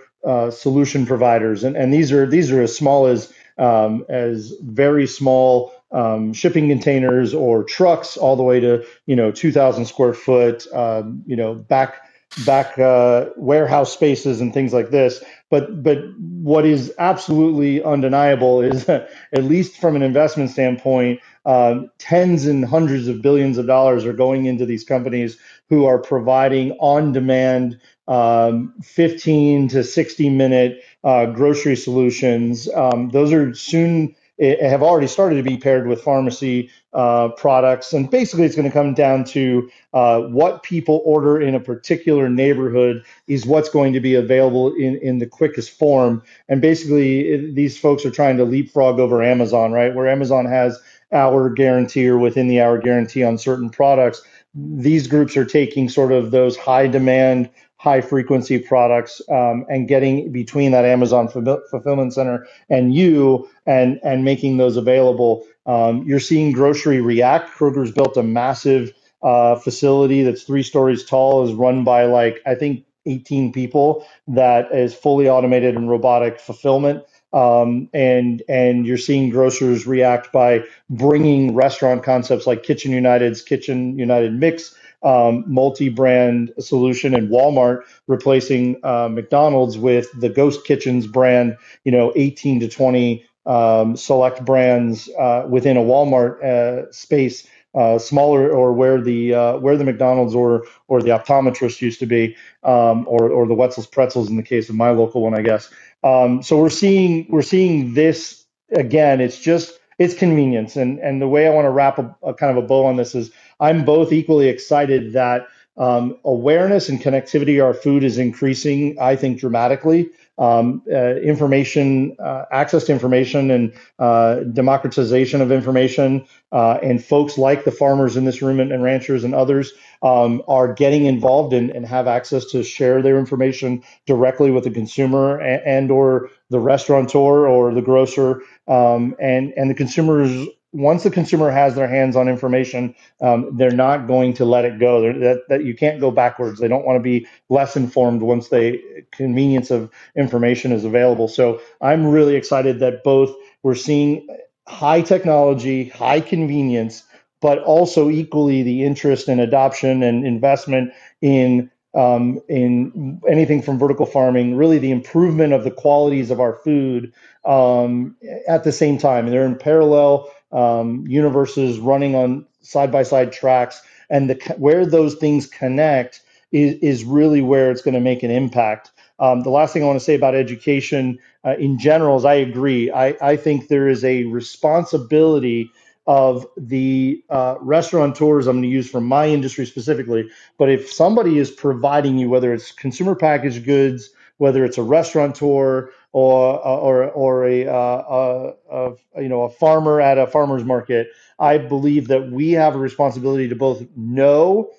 solution 0.50 1.06
providers, 1.06 1.64
and, 1.64 1.76
and 1.76 1.94
these 1.94 2.12
are 2.12 2.26
these 2.26 2.52
are 2.52 2.62
as 2.62 2.76
small 2.76 3.06
as 3.06 3.32
um, 3.58 4.06
as 4.10 4.54
very 4.62 5.08
small 5.08 5.72
um, 5.92 6.34
shipping 6.34 6.68
containers 6.68 7.34
or 7.34 7.64
trucks, 7.64 8.18
all 8.18 8.36
the 8.36 8.44
way 8.44 8.60
to 8.60 8.86
you 9.06 9.16
know 9.16 9.32
2,000 9.32 9.86
square 9.86 10.14
foot, 10.14 10.68
um, 10.74 11.24
you 11.26 11.36
know, 11.36 11.56
back 11.56 12.02
back 12.46 12.78
uh, 12.78 13.28
warehouse 13.38 13.94
spaces 13.94 14.42
and 14.42 14.54
things 14.54 14.74
like 14.74 14.90
this. 14.90 15.24
But 15.50 15.84
but 15.84 16.00
what 16.20 16.66
is 16.66 16.94
absolutely 17.00 17.84
undeniable 17.84 18.62
is 18.62 18.90
at 18.90 19.10
least 19.44 19.78
from 19.78 19.96
an 19.96 20.02
investment 20.02 20.50
standpoint, 20.50 21.20
um, 21.46 21.92
tens 21.98 22.46
and 22.46 22.66
hundreds 22.66 23.08
of 23.08 23.22
billions 23.22 23.58
of 23.58 23.68
dollars 23.68 24.06
are 24.06 24.14
going 24.14 24.46
into 24.46 24.66
these 24.66 24.84
companies 24.84 25.38
who 25.70 25.86
are 25.86 26.00
providing 26.00 26.72
on-demand 26.74 27.80
um, 28.08 28.74
15 28.84 29.68
to 29.70 29.84
60 29.84 30.30
minute 30.30 30.84
uh, 31.04 31.26
grocery 31.28 31.76
solutions. 31.76 32.70
Um, 32.74 33.10
those 33.10 33.34
are 33.34 33.54
soon 33.54 34.16
eh, 34.40 34.68
have 34.68 34.84
already 34.84 35.08
started 35.08 35.38
to 35.38 35.44
be 35.44 35.58
paired 35.58 35.88
with 35.88 36.02
pharmacy 36.02 36.70
uh, 36.94 37.30
products. 37.30 37.94
And 37.94 38.10
basically, 38.10 38.46
it's 38.46 38.56
going 38.56 38.68
to 38.68 38.74
come 38.74 38.94
down 38.94 39.24
to 39.26 39.70
uh, 39.94 40.22
what 40.22 40.64
people 40.64 41.02
order 41.04 41.42
in 41.42 41.56
a 41.56 41.60
particular 41.60 42.30
neighborhood 42.30 43.04
is 43.28 43.46
what's 43.46 43.70
going 43.70 43.94
to 43.94 44.00
be 44.00 44.16
available 44.16 44.74
in, 44.76 44.98
in 44.98 45.18
the 45.20 45.28
quickest 45.28 45.72
form. 45.72 46.24
And 46.48 46.62
basically, 46.62 47.30
it, 47.30 47.56
these 47.56 47.78
folks 47.78 48.06
are 48.06 48.12
trying 48.12 48.38
to 48.38 48.46
leapfrog 48.46 49.00
over 49.00 49.24
Amazon, 49.24 49.72
right? 49.72 49.94
Where 49.94 50.08
Amazon 50.08 50.46
has 50.46 50.80
hour 51.16 51.50
guarantee 51.50 52.08
or 52.08 52.18
within 52.20 52.48
the 52.48 52.62
hour 52.62 52.78
guarantee 52.78 53.24
on 53.24 53.38
certain 53.38 53.70
products. 53.70 54.22
These 54.54 55.08
groups 55.08 55.36
are 55.38 55.46
taking 55.46 55.90
sort 55.90 56.12
of 56.12 56.32
those 56.32 56.58
high 56.58 56.88
demand 56.88 57.50
high 57.78 58.02
frequency 58.02 58.58
products 58.58 59.22
um, 59.30 59.66
and 59.70 59.88
getting 59.88 60.32
between 60.32 60.72
that 60.72 60.86
Amazon 60.86 61.28
fulfillment 61.28 62.14
center 62.14 62.48
and 62.70 62.96
you 62.96 63.50
and 63.66 64.00
and 64.04 64.24
making 64.24 64.58
those 64.58 64.78
available. 64.78 65.46
Um, 65.66 66.04
you're 66.04 66.20
seeing 66.20 66.52
grocery 66.52 67.02
react. 67.02 67.52
Kroger's 67.52 67.92
built 67.92 68.18
a 68.18 68.24
massive 68.24 68.94
uh, 69.24 69.56
facility 69.58 70.24
that's 70.24 70.44
three 70.44 70.64
stories 70.64 71.04
tall, 71.04 71.44
is 71.46 71.54
run 71.54 71.84
by 71.84 72.06
like 72.06 72.42
I 72.46 72.56
think 72.56 72.86
18 73.06 73.52
people 73.52 74.06
that 74.28 74.72
is 74.74 74.94
fully 74.96 75.30
automated 75.30 75.76
and 75.76 75.90
robotic 75.90 76.40
fulfillment. 76.40 77.04
Um, 77.36 77.90
and 77.94 78.42
and 78.50 78.88
you're 78.88 78.98
seeing 78.98 79.30
grocers 79.30 79.86
react 79.86 80.32
by 80.32 80.64
bringing 80.90 81.54
restaurant 81.54 82.02
concepts 82.02 82.48
like 82.48 82.64
Kitchen 82.64 82.92
United's 82.92 83.42
Kitchen 83.44 84.00
United 84.00 84.34
Mix 84.34 84.74
um, 85.06 85.44
multi-brand 85.48 86.52
solution 86.60 87.14
and 87.14 87.30
Walmart 87.30 87.84
replacing 88.08 88.78
uh, 88.84 89.08
McDonald's 89.10 89.78
with 89.78 90.08
the 90.20 90.30
Ghost 90.30 90.66
Kitchens 90.66 91.06
brand, 91.06 91.58
you 91.84 91.92
know, 91.92 92.12
18 92.16 92.60
to 92.62 92.68
20 92.68 93.24
um, 93.46 93.96
select 93.96 94.44
brands 94.44 95.08
uh, 95.20 95.46
within 95.48 95.78
a 95.78 95.82
Walmart 95.82 96.44
uh, 96.44 96.92
space, 96.92 97.48
uh, 97.76 98.00
smaller 98.00 98.50
or 98.50 98.74
where 98.74 99.02
the 99.02 99.34
uh, 99.34 99.58
where 99.58 99.78
the 99.78 99.84
McDonald's 99.84 100.34
or 100.34 100.66
or 100.88 101.02
the 101.02 101.10
optometrist 101.10 101.82
used 101.82 102.00
to 102.00 102.06
be, 102.06 102.36
um, 102.64 103.06
or 103.08 103.30
or 103.30 103.48
the 103.48 103.54
Wetzel's 103.54 103.88
Pretzels 103.88 104.30
in 104.30 104.38
the 104.38 104.44
case 104.44 104.70
of 104.70 104.76
my 104.76 104.92
local 104.92 105.22
one, 105.22 105.34
I 105.34 105.42
guess. 105.42 105.70
Um, 106.04 106.42
so 106.42 106.58
we're 106.58 106.70
seeing 106.70 107.28
we're 107.30 107.42
seeing 107.42 107.94
this 107.94 108.46
again. 108.72 109.22
It's 109.22 109.40
just 109.40 109.80
it's 110.00 110.14
convenience, 110.14 110.76
and 110.76 111.00
and 111.00 111.22
the 111.22 111.28
way 111.28 111.48
I 111.48 111.50
want 111.52 111.66
to 111.66 111.72
wrap 111.72 112.00
a, 112.00 112.16
a 112.24 112.34
kind 112.34 112.58
of 112.58 112.64
a 112.64 112.68
bow 112.68 112.86
on 112.86 112.96
this 112.96 113.14
is 113.14 113.32
I'm 113.60 113.86
both 113.86 114.12
equally 114.14 114.48
excited 114.48 115.14
that 115.14 115.48
um, 115.78 116.18
awareness 116.24 116.90
and 116.90 117.02
connectivity 117.02 117.64
our 117.64 117.74
food 117.74 118.04
is 118.04 118.18
increasing, 118.18 118.98
I 119.00 119.16
think, 119.16 119.40
dramatically. 119.40 120.10
Um, 120.38 120.84
uh, 120.92 121.16
information, 121.16 122.18
uh, 122.20 122.44
access 122.52 122.84
to 122.86 122.92
information, 122.92 123.52
and 123.52 123.74
uh, 124.00 124.42
democratization 124.52 125.40
of 125.40 125.50
information, 125.50 126.28
uh, 126.52 126.78
and 126.84 127.02
folks 127.02 127.38
like 127.38 127.64
the 127.64 127.72
farmers 127.72 128.18
in 128.18 128.26
this 128.26 128.42
room 128.42 128.60
and, 128.60 128.74
and 128.74 128.84
ranchers 128.84 129.24
and 129.24 129.34
others 129.34 129.72
um, 130.04 130.42
are 130.48 130.74
getting 130.74 131.06
involved 131.06 131.54
and, 131.54 131.70
and, 131.70 131.86
have 131.86 132.08
access 132.08 132.46
to 132.46 132.64
share 132.64 133.02
their 133.02 133.18
information 133.18 133.82
directly 134.06 134.52
with 134.52 134.66
the 134.66 134.72
consumer 134.72 135.40
and, 135.40 135.62
and 135.66 135.92
or 135.92 136.30
the 136.50 136.60
restaurateur 136.60 137.48
or 137.48 137.74
the 137.74 137.82
grocer, 137.82 138.42
um, 138.68 139.16
and 139.20 139.54
and 139.56 139.70
the 139.70 139.74
consumers 139.74 140.48
once 140.76 141.04
the 141.04 141.10
consumer 141.10 141.50
has 141.50 141.76
their 141.76 141.88
hands 141.88 142.16
on 142.16 142.28
information, 142.28 142.94
um, 143.22 143.56
they're 143.56 143.72
not 143.72 144.08
going 144.08 144.34
to 144.34 144.44
let 144.44 144.66
it 144.66 144.78
go. 144.78 145.02
that, 145.02 145.44
that 145.48 145.64
you 145.64 145.74
can't 145.74 146.02
go 146.02 146.12
backwards. 146.12 146.60
They 146.60 146.68
don't 146.68 146.86
want 146.86 146.98
to 146.98 147.04
be 147.04 147.28
less 147.50 147.78
informed 147.78 148.22
once 148.22 148.50
the 148.50 148.82
convenience 149.12 149.72
of 149.72 149.90
information 150.18 150.74
is 150.74 150.84
available. 150.84 151.30
So 151.30 151.62
I'm 151.82 152.06
really 152.06 152.36
excited 152.36 152.80
that 152.80 153.04
both 153.04 153.34
we're 153.64 153.76
seeing 153.76 154.28
high 154.68 155.02
technology, 155.02 155.90
high 155.90 156.20
convenience, 156.20 157.04
but 157.40 157.60
also 157.60 158.10
equally 158.10 158.62
the 158.64 158.84
interest 158.84 159.30
and 159.30 159.40
adoption 159.40 160.04
and 160.04 160.26
investment 160.26 160.92
in 161.22 161.72
um, 161.94 162.42
in 162.50 163.22
anything 163.26 163.62
from 163.62 163.80
vertical 163.80 164.06
farming, 164.06 164.58
really 164.58 164.80
the 164.80 164.92
improvement 164.92 165.54
of 165.54 165.64
the 165.64 165.72
qualities 165.72 166.30
of 166.30 166.42
our 166.42 166.54
food 166.54 167.14
um, 167.46 168.18
at 168.50 168.66
the 168.66 168.74
same 168.74 168.98
time. 168.98 169.30
They're 169.30 169.46
in 169.46 169.56
parallel 169.56 170.30
um, 170.52 171.06
universes 171.08 171.80
running 171.80 172.16
on 172.16 172.46
side 172.62 172.92
by 172.92 173.04
side 173.04 173.32
tracks, 173.32 173.82
and 174.10 174.30
the 174.30 174.56
where 174.58 174.86
those 174.86 175.16
things 175.16 175.48
connect 175.48 176.22
is 176.52 176.78
is 176.80 177.04
really 177.04 177.42
where 177.42 177.72
it's 177.72 177.82
going 177.82 177.94
to 177.94 178.00
make 178.00 178.24
an 178.24 178.32
impact. 178.32 178.92
Um, 179.20 179.42
the 179.42 179.50
last 179.50 179.74
thing 179.74 179.84
I 179.84 179.86
want 179.86 180.00
to 180.00 180.06
say 180.06 180.16
about 180.16 180.36
education 180.36 181.20
uh, 181.46 181.56
in 181.58 181.80
general 181.80 182.18
is 182.18 182.26
I 182.26 182.34
agree. 182.34 182.92
I, 182.92 183.16
I 183.22 183.38
think 183.38 183.68
there 183.68 183.88
is 183.88 184.04
a 184.04 184.26
responsibility 184.26 185.72
of 186.08 186.46
the 186.58 187.24
uh, 187.30 187.56
restaurateurs 187.62 188.46
I'm 188.46 188.58
going 188.58 188.64
to 188.64 188.70
use 188.70 188.90
from 188.90 189.06
my 189.06 189.28
industry 189.28 189.66
specifically. 189.66 190.30
But 190.58 190.70
if 190.70 190.92
somebody 190.92 191.40
is 191.40 191.50
providing 191.50 192.18
you, 192.18 192.30
whether 192.30 192.54
it's 192.54 192.72
consumer 192.72 193.16
packaged 193.16 193.66
goods, 193.66 194.10
whether 194.38 194.66
it's 194.66 194.78
a 194.78 194.84
restaurateur 194.84 195.90
or 196.16 196.66
or 196.66 197.12
or 197.12 197.46
a, 197.46 197.68
uh, 197.68 197.74
a, 198.10 198.54
a, 198.72 199.22
you 199.22 199.28
know 199.28 199.44
a 199.44 199.50
farmer 199.50 200.00
at 200.00 200.18
a 200.18 200.26
farmer's 200.26 200.64
market, 200.64 201.10
I 201.40 201.58
believe 201.58 202.08
that 202.08 202.32
we 202.32 202.54
have 202.54 202.74
a 202.74 202.80
responsibility 202.80 203.50
to 203.50 203.56
both 203.56 203.84
know 203.98 204.72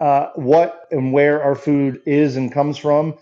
uh, 0.00 0.28
what 0.34 0.86
and 0.90 1.12
where 1.12 1.42
our 1.42 1.54
food 1.54 2.00
is 2.06 2.36
and 2.36 2.50
comes 2.50 2.78
from, 2.78 3.18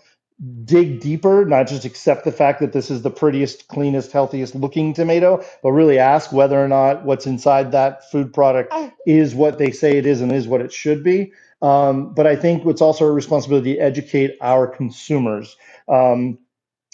dig 0.63 1.01
deeper, 1.01 1.43
not 1.43 1.67
just 1.67 1.83
accept 1.83 2.23
the 2.23 2.31
fact 2.31 2.61
that 2.61 2.71
this 2.71 2.89
is 2.89 3.01
the 3.01 3.09
prettiest, 3.09 3.67
cleanest, 3.67 4.13
healthiest 4.13 4.55
looking 4.55 4.93
tomato, 4.93 5.43
but 5.61 5.73
really 5.73 5.99
ask 5.99 6.31
whether 6.31 6.63
or 6.63 6.69
not 6.69 7.03
what's 7.03 7.25
inside 7.25 7.73
that 7.73 8.09
food 8.09 8.33
product 8.33 8.73
is 9.05 9.35
what 9.35 9.57
they 9.57 9.71
say 9.71 9.97
it 9.97 10.05
is 10.05 10.21
and 10.21 10.31
is 10.31 10.47
what 10.47 10.61
it 10.61 10.71
should 10.71 11.03
be. 11.03 11.33
Um, 11.61 12.13
but 12.13 12.27
I 12.27 12.37
think 12.37 12.65
it's 12.65 12.81
also 12.81 13.05
a 13.05 13.11
responsibility 13.11 13.73
to 13.73 13.79
educate 13.81 14.37
our 14.39 14.67
consumers. 14.67 15.57
Um, 15.89 16.37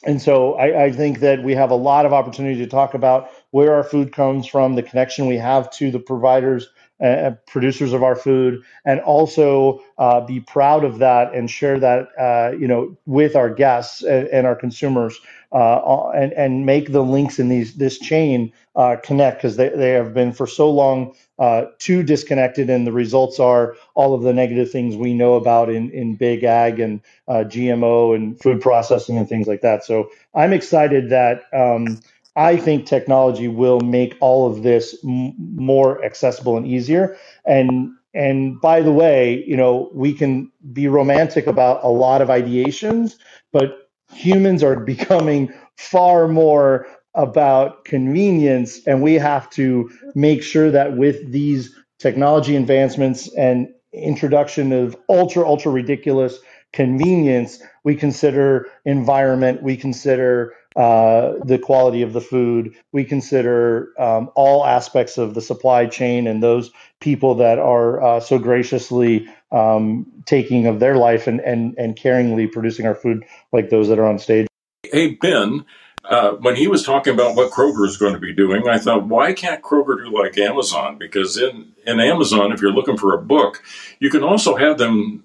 and 0.04 0.22
so 0.22 0.56
I, 0.56 0.86
I, 0.86 0.92
think 0.92 1.20
that 1.20 1.44
we 1.44 1.56
have 1.56 1.72
a 1.72 1.76
lot 1.76 2.06
of 2.06 2.14
opportunity 2.14 2.58
to 2.60 2.68
talk 2.68 2.94
about 2.94 3.30
where 3.52 3.74
our 3.74 3.84
food 3.84 4.12
comes 4.12 4.46
from, 4.46 4.76
the 4.76 4.84
connection 4.84 5.28
we 5.28 5.38
have 5.38 5.72
to 5.72 5.92
the 5.92 6.00
providers, 6.00 6.68
uh, 7.04 7.32
producers 7.48 7.94
of 7.94 8.04
our 8.04 8.16
food, 8.16 8.62
and 8.86 9.00
also 9.02 9.82
uh, 9.98 10.22
be 10.22 10.40
proud 10.40 10.84
of 10.84 11.00
that 11.00 11.34
and 11.34 11.50
share 11.50 11.80
that, 11.80 12.08
uh, 12.20 12.56
you 12.58 12.68
know, 12.68 12.98
with 13.06 13.36
our 13.36 13.50
guests 13.50 14.04
and, 14.04 14.28
and 14.28 14.48
our 14.48 14.56
consumers, 14.56 15.20
uh, 15.54 16.10
and 16.16 16.34
and 16.34 16.66
make 16.66 16.92
the 16.92 17.04
links 17.04 17.40
in 17.40 17.50
these 17.50 17.76
this 17.76 18.00
chain 18.00 18.54
uh, 18.76 18.98
connect 19.04 19.40
because 19.40 19.58
they, 19.58 19.70
they 19.70 19.92
have 19.92 20.14
been 20.14 20.34
for 20.34 20.48
so 20.48 20.72
long 20.72 21.16
uh, 21.40 21.66
too 21.80 22.04
disconnected, 22.04 22.70
and 22.70 22.88
the 22.88 22.94
results 22.94 23.40
are 23.40 23.76
all 23.96 24.16
of 24.16 24.24
the 24.24 24.34
negative 24.34 24.72
things 24.72 24.96
we 24.98 25.14
know 25.14 25.36
about 25.36 25.70
in, 25.70 25.92
in 25.92 26.16
big 26.16 26.44
ag 26.44 26.80
and 26.80 27.02
uh, 27.28 27.44
GMO 27.46 28.16
and 28.16 28.40
food 28.42 28.62
processing 28.62 29.18
and 29.18 29.30
things 29.30 29.48
like 29.48 29.62
that. 29.62 29.86
So 29.86 30.10
I'm 30.36 30.54
excited 30.54 31.10
that 31.12 31.44
um, 31.54 32.00
I 32.36 32.58
think 32.58 32.88
technology 32.88 33.50
will 33.50 33.82
make 33.82 34.18
all 34.22 34.48
of 34.52 34.64
this 34.64 34.98
m- 35.06 35.36
more 35.38 36.04
accessible 36.06 36.58
and 36.58 36.68
easier. 36.68 37.18
And 37.46 37.92
and 38.16 38.62
by 38.62 38.82
the 38.82 38.94
way, 38.94 39.44
you 39.48 39.58
know, 39.58 39.92
we 39.94 40.14
can 40.14 40.52
be 40.74 40.88
romantic 40.88 41.48
about 41.48 41.84
a 41.84 41.90
lot 41.90 42.22
of 42.22 42.30
ideations, 42.30 43.16
but 43.54 43.83
humans 44.16 44.64
are 44.64 44.80
becoming 44.80 45.54
far 45.78 46.28
more 46.28 46.88
about 47.16 47.86
convenience, 47.86 48.86
and 48.88 49.02
we 49.02 49.16
have 49.16 49.50
to 49.52 49.90
make 50.16 50.42
sure 50.42 50.72
that 50.72 50.98
with 50.98 51.32
these 51.32 51.76
technology 52.00 52.56
advancements 52.56 53.32
and 53.36 53.70
introduction 53.94 54.72
of 54.72 54.96
ultra 55.10 55.48
ultra 55.48 55.72
ridiculous 55.72 56.40
convenience, 56.74 57.62
we 57.84 57.96
consider 57.96 58.68
environment, 58.86 59.62
we 59.62 59.78
consider 59.78 60.54
uh, 60.76 61.34
the 61.46 61.60
quality 61.60 62.02
of 62.02 62.14
the 62.14 62.22
food. 62.22 62.74
We 62.92 63.06
consider 63.06 63.90
um, 64.00 64.32
all 64.36 64.66
aspects 64.66 65.20
of 65.20 65.36
the 65.36 65.42
supply 65.42 65.86
chain 65.86 66.26
and 66.26 66.42
those 66.42 66.72
people 67.00 67.36
that 67.36 67.60
are 67.60 68.02
uh, 68.02 68.20
so 68.20 68.40
graciously 68.40 69.28
um, 69.54 70.12
taking 70.26 70.68
of 70.68 70.80
their 70.80 70.98
life 70.98 71.28
and, 71.28 71.40
and, 71.42 71.76
and 71.78 71.96
caringly 71.96 72.52
producing 72.52 72.86
our 72.86 72.96
food, 72.96 73.24
like 73.54 73.70
those 73.70 73.88
that 73.88 74.00
are 74.00 74.06
on 74.06 74.20
stage. 74.20 74.48
Hey, 74.84 75.12
Ben, 75.12 75.64
uh, 76.06 76.32
when 76.34 76.56
he 76.56 76.68
was 76.68 76.84
talking 76.84 77.14
about 77.14 77.36
what 77.36 77.52
Kroger 77.52 77.88
is 77.88 77.98
going 77.98 78.14
to 78.14 78.20
be 78.20 78.34
doing, 78.34 78.68
I 78.68 78.78
thought, 78.80 79.06
why 79.06 79.32
can't 79.32 79.62
Kroger 79.62 80.04
do 80.04 80.12
like 80.12 80.38
Amazon? 80.38 80.98
Because 80.98 81.38
in, 81.38 81.72
in 81.86 82.00
Amazon, 82.00 82.52
if 82.52 82.62
you're 82.62 82.74
looking 82.74 82.98
for 82.98 83.14
a 83.14 83.22
book, 83.22 83.64
you 84.00 84.10
can 84.10 84.24
also 84.24 84.56
have 84.56 84.78
them 84.78 85.24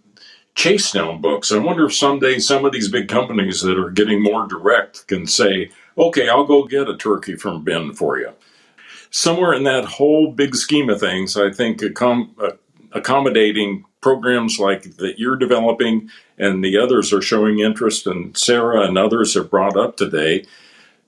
chase 0.54 0.92
down 0.92 1.20
books. 1.20 1.50
I 1.50 1.58
wonder 1.58 1.86
if 1.86 1.94
someday 1.94 2.38
some 2.38 2.64
of 2.64 2.72
these 2.72 2.90
big 2.90 3.08
companies 3.08 3.62
that 3.62 3.78
are 3.78 3.90
getting 3.90 4.22
more 4.22 4.46
direct 4.46 5.06
can 5.06 5.26
say, 5.26 5.70
okay, 5.96 6.28
I'll 6.28 6.46
go 6.46 6.64
get 6.64 6.88
a 6.88 6.96
turkey 6.96 7.36
from 7.36 7.64
Ben 7.64 7.92
for 7.94 8.18
you. 8.18 8.32
Somewhere 9.10 9.54
in 9.54 9.64
that 9.64 9.84
whole 9.84 10.32
big 10.32 10.54
scheme 10.54 10.90
of 10.90 11.00
things, 11.00 11.36
I 11.36 11.50
think 11.50 11.80
accom- 11.80 12.30
uh, 12.40 12.56
accommodating 12.92 13.84
programs 14.00 14.58
like 14.58 14.96
that 14.96 15.18
you're 15.18 15.36
developing 15.36 16.10
and 16.38 16.64
the 16.64 16.78
others 16.78 17.12
are 17.12 17.22
showing 17.22 17.58
interest 17.58 18.06
and 18.06 18.36
Sarah 18.36 18.82
and 18.82 18.96
others 18.96 19.34
have 19.34 19.50
brought 19.50 19.76
up 19.76 19.96
today 19.96 20.44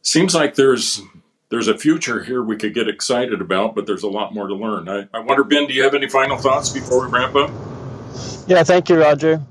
seems 0.02 0.34
like 0.34 0.54
there's 0.54 1.02
there's 1.50 1.68
a 1.68 1.76
future 1.76 2.22
here 2.22 2.42
we 2.42 2.56
could 2.56 2.74
get 2.74 2.88
excited 2.88 3.40
about, 3.40 3.74
but 3.74 3.84
there's 3.84 4.04
a 4.04 4.08
lot 4.08 4.32
more 4.32 4.46
to 4.46 4.54
learn. 4.54 4.88
I, 4.88 5.08
I 5.12 5.18
wonder, 5.18 5.42
Ben, 5.42 5.66
do 5.66 5.74
you 5.74 5.82
have 5.82 5.94
any 5.94 6.08
final 6.08 6.36
thoughts 6.36 6.70
before 6.70 7.04
we 7.04 7.10
wrap 7.10 7.34
up? 7.34 7.50
Yeah, 8.46 8.62
thank 8.62 8.88
you, 8.88 9.00
Roger. 9.00 9.42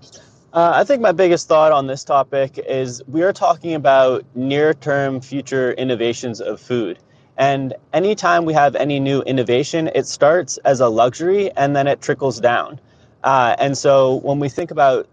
Uh, 0.54 0.72
I 0.76 0.84
think 0.84 1.02
my 1.02 1.12
biggest 1.12 1.48
thought 1.48 1.72
on 1.72 1.88
this 1.88 2.04
topic 2.04 2.58
is 2.58 3.04
we 3.08 3.22
are 3.22 3.34
talking 3.34 3.76
about 3.76 4.26
near 4.34 4.74
term 4.74 5.22
future 5.22 5.74
innovations 5.74 6.42
of 6.42 6.60
food. 6.60 7.00
And 7.38 7.74
anytime 7.94 8.46
we 8.46 8.54
have 8.54 8.76
any 8.76 9.00
new 9.00 9.22
innovation, 9.22 9.90
it 9.94 10.08
starts 10.08 10.58
as 10.60 10.80
a 10.80 10.88
luxury 10.90 11.52
and 11.52 11.76
then 11.76 11.88
it 11.88 12.02
trickles 12.02 12.40
down. 12.40 12.80
Uh, 13.24 13.56
and 13.60 13.78
so 13.78 14.16
when 14.18 14.40
we 14.40 14.50
think 14.50 14.72
about 14.72 15.08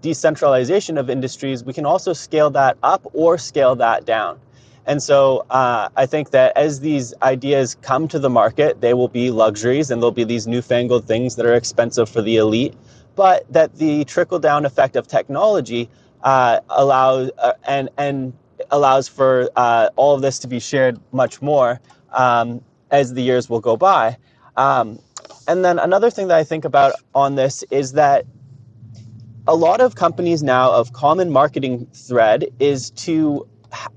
decentralization 0.00 0.98
of 0.98 1.10
industries, 1.10 1.64
we 1.64 1.72
can 1.72 1.86
also 1.86 2.12
scale 2.12 2.50
that 2.50 2.76
up 2.82 3.06
or 3.12 3.38
scale 3.38 3.74
that 3.76 4.04
down. 4.04 4.38
And 4.86 5.02
so 5.02 5.44
uh, 5.50 5.88
I 5.96 6.06
think 6.06 6.30
that 6.30 6.56
as 6.56 6.80
these 6.80 7.12
ideas 7.22 7.76
come 7.82 8.08
to 8.08 8.18
the 8.18 8.30
market, 8.30 8.80
they 8.80 8.94
will 8.94 9.08
be 9.08 9.30
luxuries 9.30 9.90
and 9.90 10.00
there'll 10.00 10.12
be 10.12 10.24
these 10.24 10.46
newfangled 10.46 11.06
things 11.06 11.36
that 11.36 11.44
are 11.44 11.54
expensive 11.54 12.08
for 12.08 12.22
the 12.22 12.36
elite 12.36 12.74
but 13.18 13.52
that 13.52 13.74
the 13.78 14.04
trickle 14.04 14.38
down 14.38 14.64
effect 14.64 14.94
of 14.94 15.08
technology 15.08 15.90
uh, 16.22 16.60
allows 16.68 17.32
uh, 17.38 17.52
and 17.66 17.88
and 17.98 18.32
allows 18.70 19.08
for 19.08 19.50
uh, 19.56 19.88
all 19.96 20.14
of 20.14 20.22
this 20.22 20.38
to 20.38 20.46
be 20.46 20.60
shared 20.60 21.00
much 21.10 21.42
more 21.42 21.80
um, 22.12 22.62
as 22.92 23.14
the 23.14 23.22
years 23.22 23.50
will 23.50 23.58
go 23.58 23.76
by. 23.76 24.16
Um, 24.56 25.00
and 25.48 25.64
then 25.64 25.78
another 25.78 26.10
thing 26.10 26.28
that 26.28 26.36
I 26.36 26.44
think 26.44 26.64
about 26.64 26.92
on 27.14 27.34
this 27.34 27.64
is 27.70 27.92
that 27.92 28.26
a 29.48 29.54
lot 29.54 29.80
of 29.80 29.94
companies 29.94 30.42
now 30.42 30.70
of 30.70 30.92
common 30.92 31.30
marketing 31.30 31.86
thread 31.94 32.46
is 32.60 32.90
to 32.90 33.48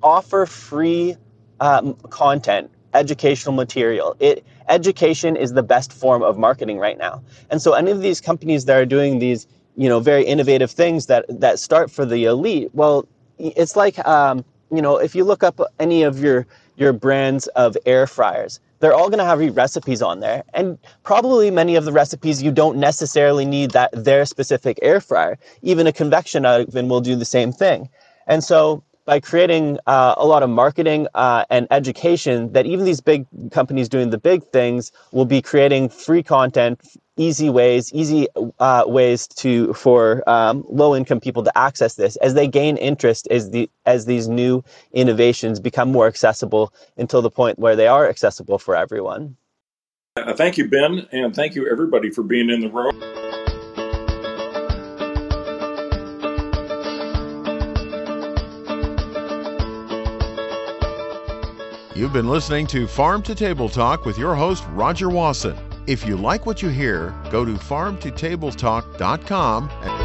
offer 0.01 0.45
free 0.45 1.17
um, 1.59 1.95
content, 2.09 2.71
educational 2.93 3.53
material. 3.53 4.15
It 4.21 4.45
education 4.69 5.35
is 5.35 5.51
the 5.51 5.63
best 5.63 5.91
form 5.91 6.23
of 6.23 6.37
marketing 6.37 6.77
right 6.79 6.97
now. 6.97 7.21
And 7.49 7.61
so 7.61 7.73
any 7.73 7.91
of 7.91 8.01
these 8.01 8.21
companies 8.21 8.63
that 8.65 8.77
are 8.77 8.85
doing 8.85 9.19
these, 9.19 9.45
you 9.75 9.89
know, 9.89 9.99
very 9.99 10.23
innovative 10.23 10.71
things 10.71 11.07
that 11.07 11.25
that 11.27 11.59
start 11.59 11.91
for 11.91 12.05
the 12.05 12.23
elite, 12.23 12.69
well, 12.73 13.05
it's 13.37 13.75
like, 13.75 13.99
um, 14.07 14.45
you 14.71 14.81
know, 14.81 14.95
if 14.97 15.15
you 15.15 15.25
look 15.25 15.43
up 15.43 15.59
any 15.79 16.03
of 16.03 16.23
your 16.23 16.47
your 16.77 16.93
brands 16.93 17.47
of 17.47 17.77
air 17.85 18.07
fryers, 18.07 18.61
they're 18.82 18.93
all 18.93 19.09
going 19.09 19.19
to 19.19 19.25
have 19.25 19.39
recipes 19.55 20.01
on 20.01 20.19
there, 20.19 20.43
and 20.53 20.77
probably 21.03 21.51
many 21.51 21.75
of 21.75 21.86
the 21.86 21.91
recipes 21.91 22.43
you 22.43 22.51
don't 22.51 22.77
necessarily 22.77 23.45
need 23.45 23.71
that 23.71 23.91
their 23.93 24.25
specific 24.25 24.77
air 24.82 24.99
fryer. 24.99 25.38
Even 25.61 25.88
a 25.88 25.93
convection 25.93 26.45
oven 26.45 26.89
will 26.89 27.01
do 27.01 27.15
the 27.15 27.25
same 27.25 27.53
thing. 27.53 27.89
And 28.27 28.43
so 28.43 28.84
by 29.05 29.19
creating 29.19 29.79
uh, 29.88 30.15
a 30.17 30.25
lot 30.25 30.43
of 30.43 30.49
marketing 30.49 31.07
uh, 31.15 31.45
and 31.49 31.67
education 31.71 32.51
that 32.53 32.65
even 32.65 32.86
these 32.86 33.01
big 33.01 33.25
companies 33.51 33.89
doing 33.89 34.09
the 34.09 34.17
big 34.17 34.43
things 34.51 34.91
will 35.11 35.25
be 35.25 35.41
creating 35.41 35.89
free 35.89 36.23
content 36.23 36.79
easy 37.22 37.49
ways 37.49 37.93
easy 37.93 38.28
uh, 38.59 38.84
ways 38.88 39.28
to 39.28 39.74
for 39.74 40.28
um, 40.28 40.65
low 40.69 40.95
income 40.95 41.19
people 41.19 41.43
to 41.43 41.55
access 41.57 41.95
this. 41.95 42.15
As 42.17 42.34
they 42.34 42.47
gain 42.47 42.78
interest 42.78 43.28
as 43.30 43.51
the 43.51 43.69
as 43.86 44.05
these 44.05 44.28
new 44.28 44.63
innovations 44.91 45.59
become 45.59 45.91
more 45.91 46.07
accessible 46.07 46.74
until 46.97 47.22
the 47.22 47.30
point 47.30 47.59
where 47.59 47.76
they 47.76 47.88
are 47.88 48.09
accessible 48.09 48.57
for 48.57 48.76
everyone. 48.76 49.36
Uh, 50.17 50.34
thank 50.34 50.57
you 50.57 50.67
ben 50.67 51.07
and 51.11 51.36
thank 51.36 51.55
you 51.55 51.69
everybody 51.72 52.09
for 52.09 52.24
being 52.24 52.49
in 52.49 52.61
the 52.61 52.69
room. 52.69 52.91
You've 61.95 62.13
been 62.13 62.30
listening 62.30 62.65
to 62.67 62.88
Farm 62.88 63.22
to 63.24 63.36
Table 63.36 63.69
Talk 63.69 64.05
with 64.05 64.17
your 64.17 64.34
host, 64.34 64.63
Roger 64.72 65.09
Wasson. 65.09 65.55
If 65.91 66.07
you 66.07 66.15
like 66.15 66.45
what 66.45 66.61
you 66.61 66.69
hear, 66.69 67.13
go 67.29 67.43
to 67.43 67.51
farmtotabletalk.com 67.51 69.69
and 69.83 70.00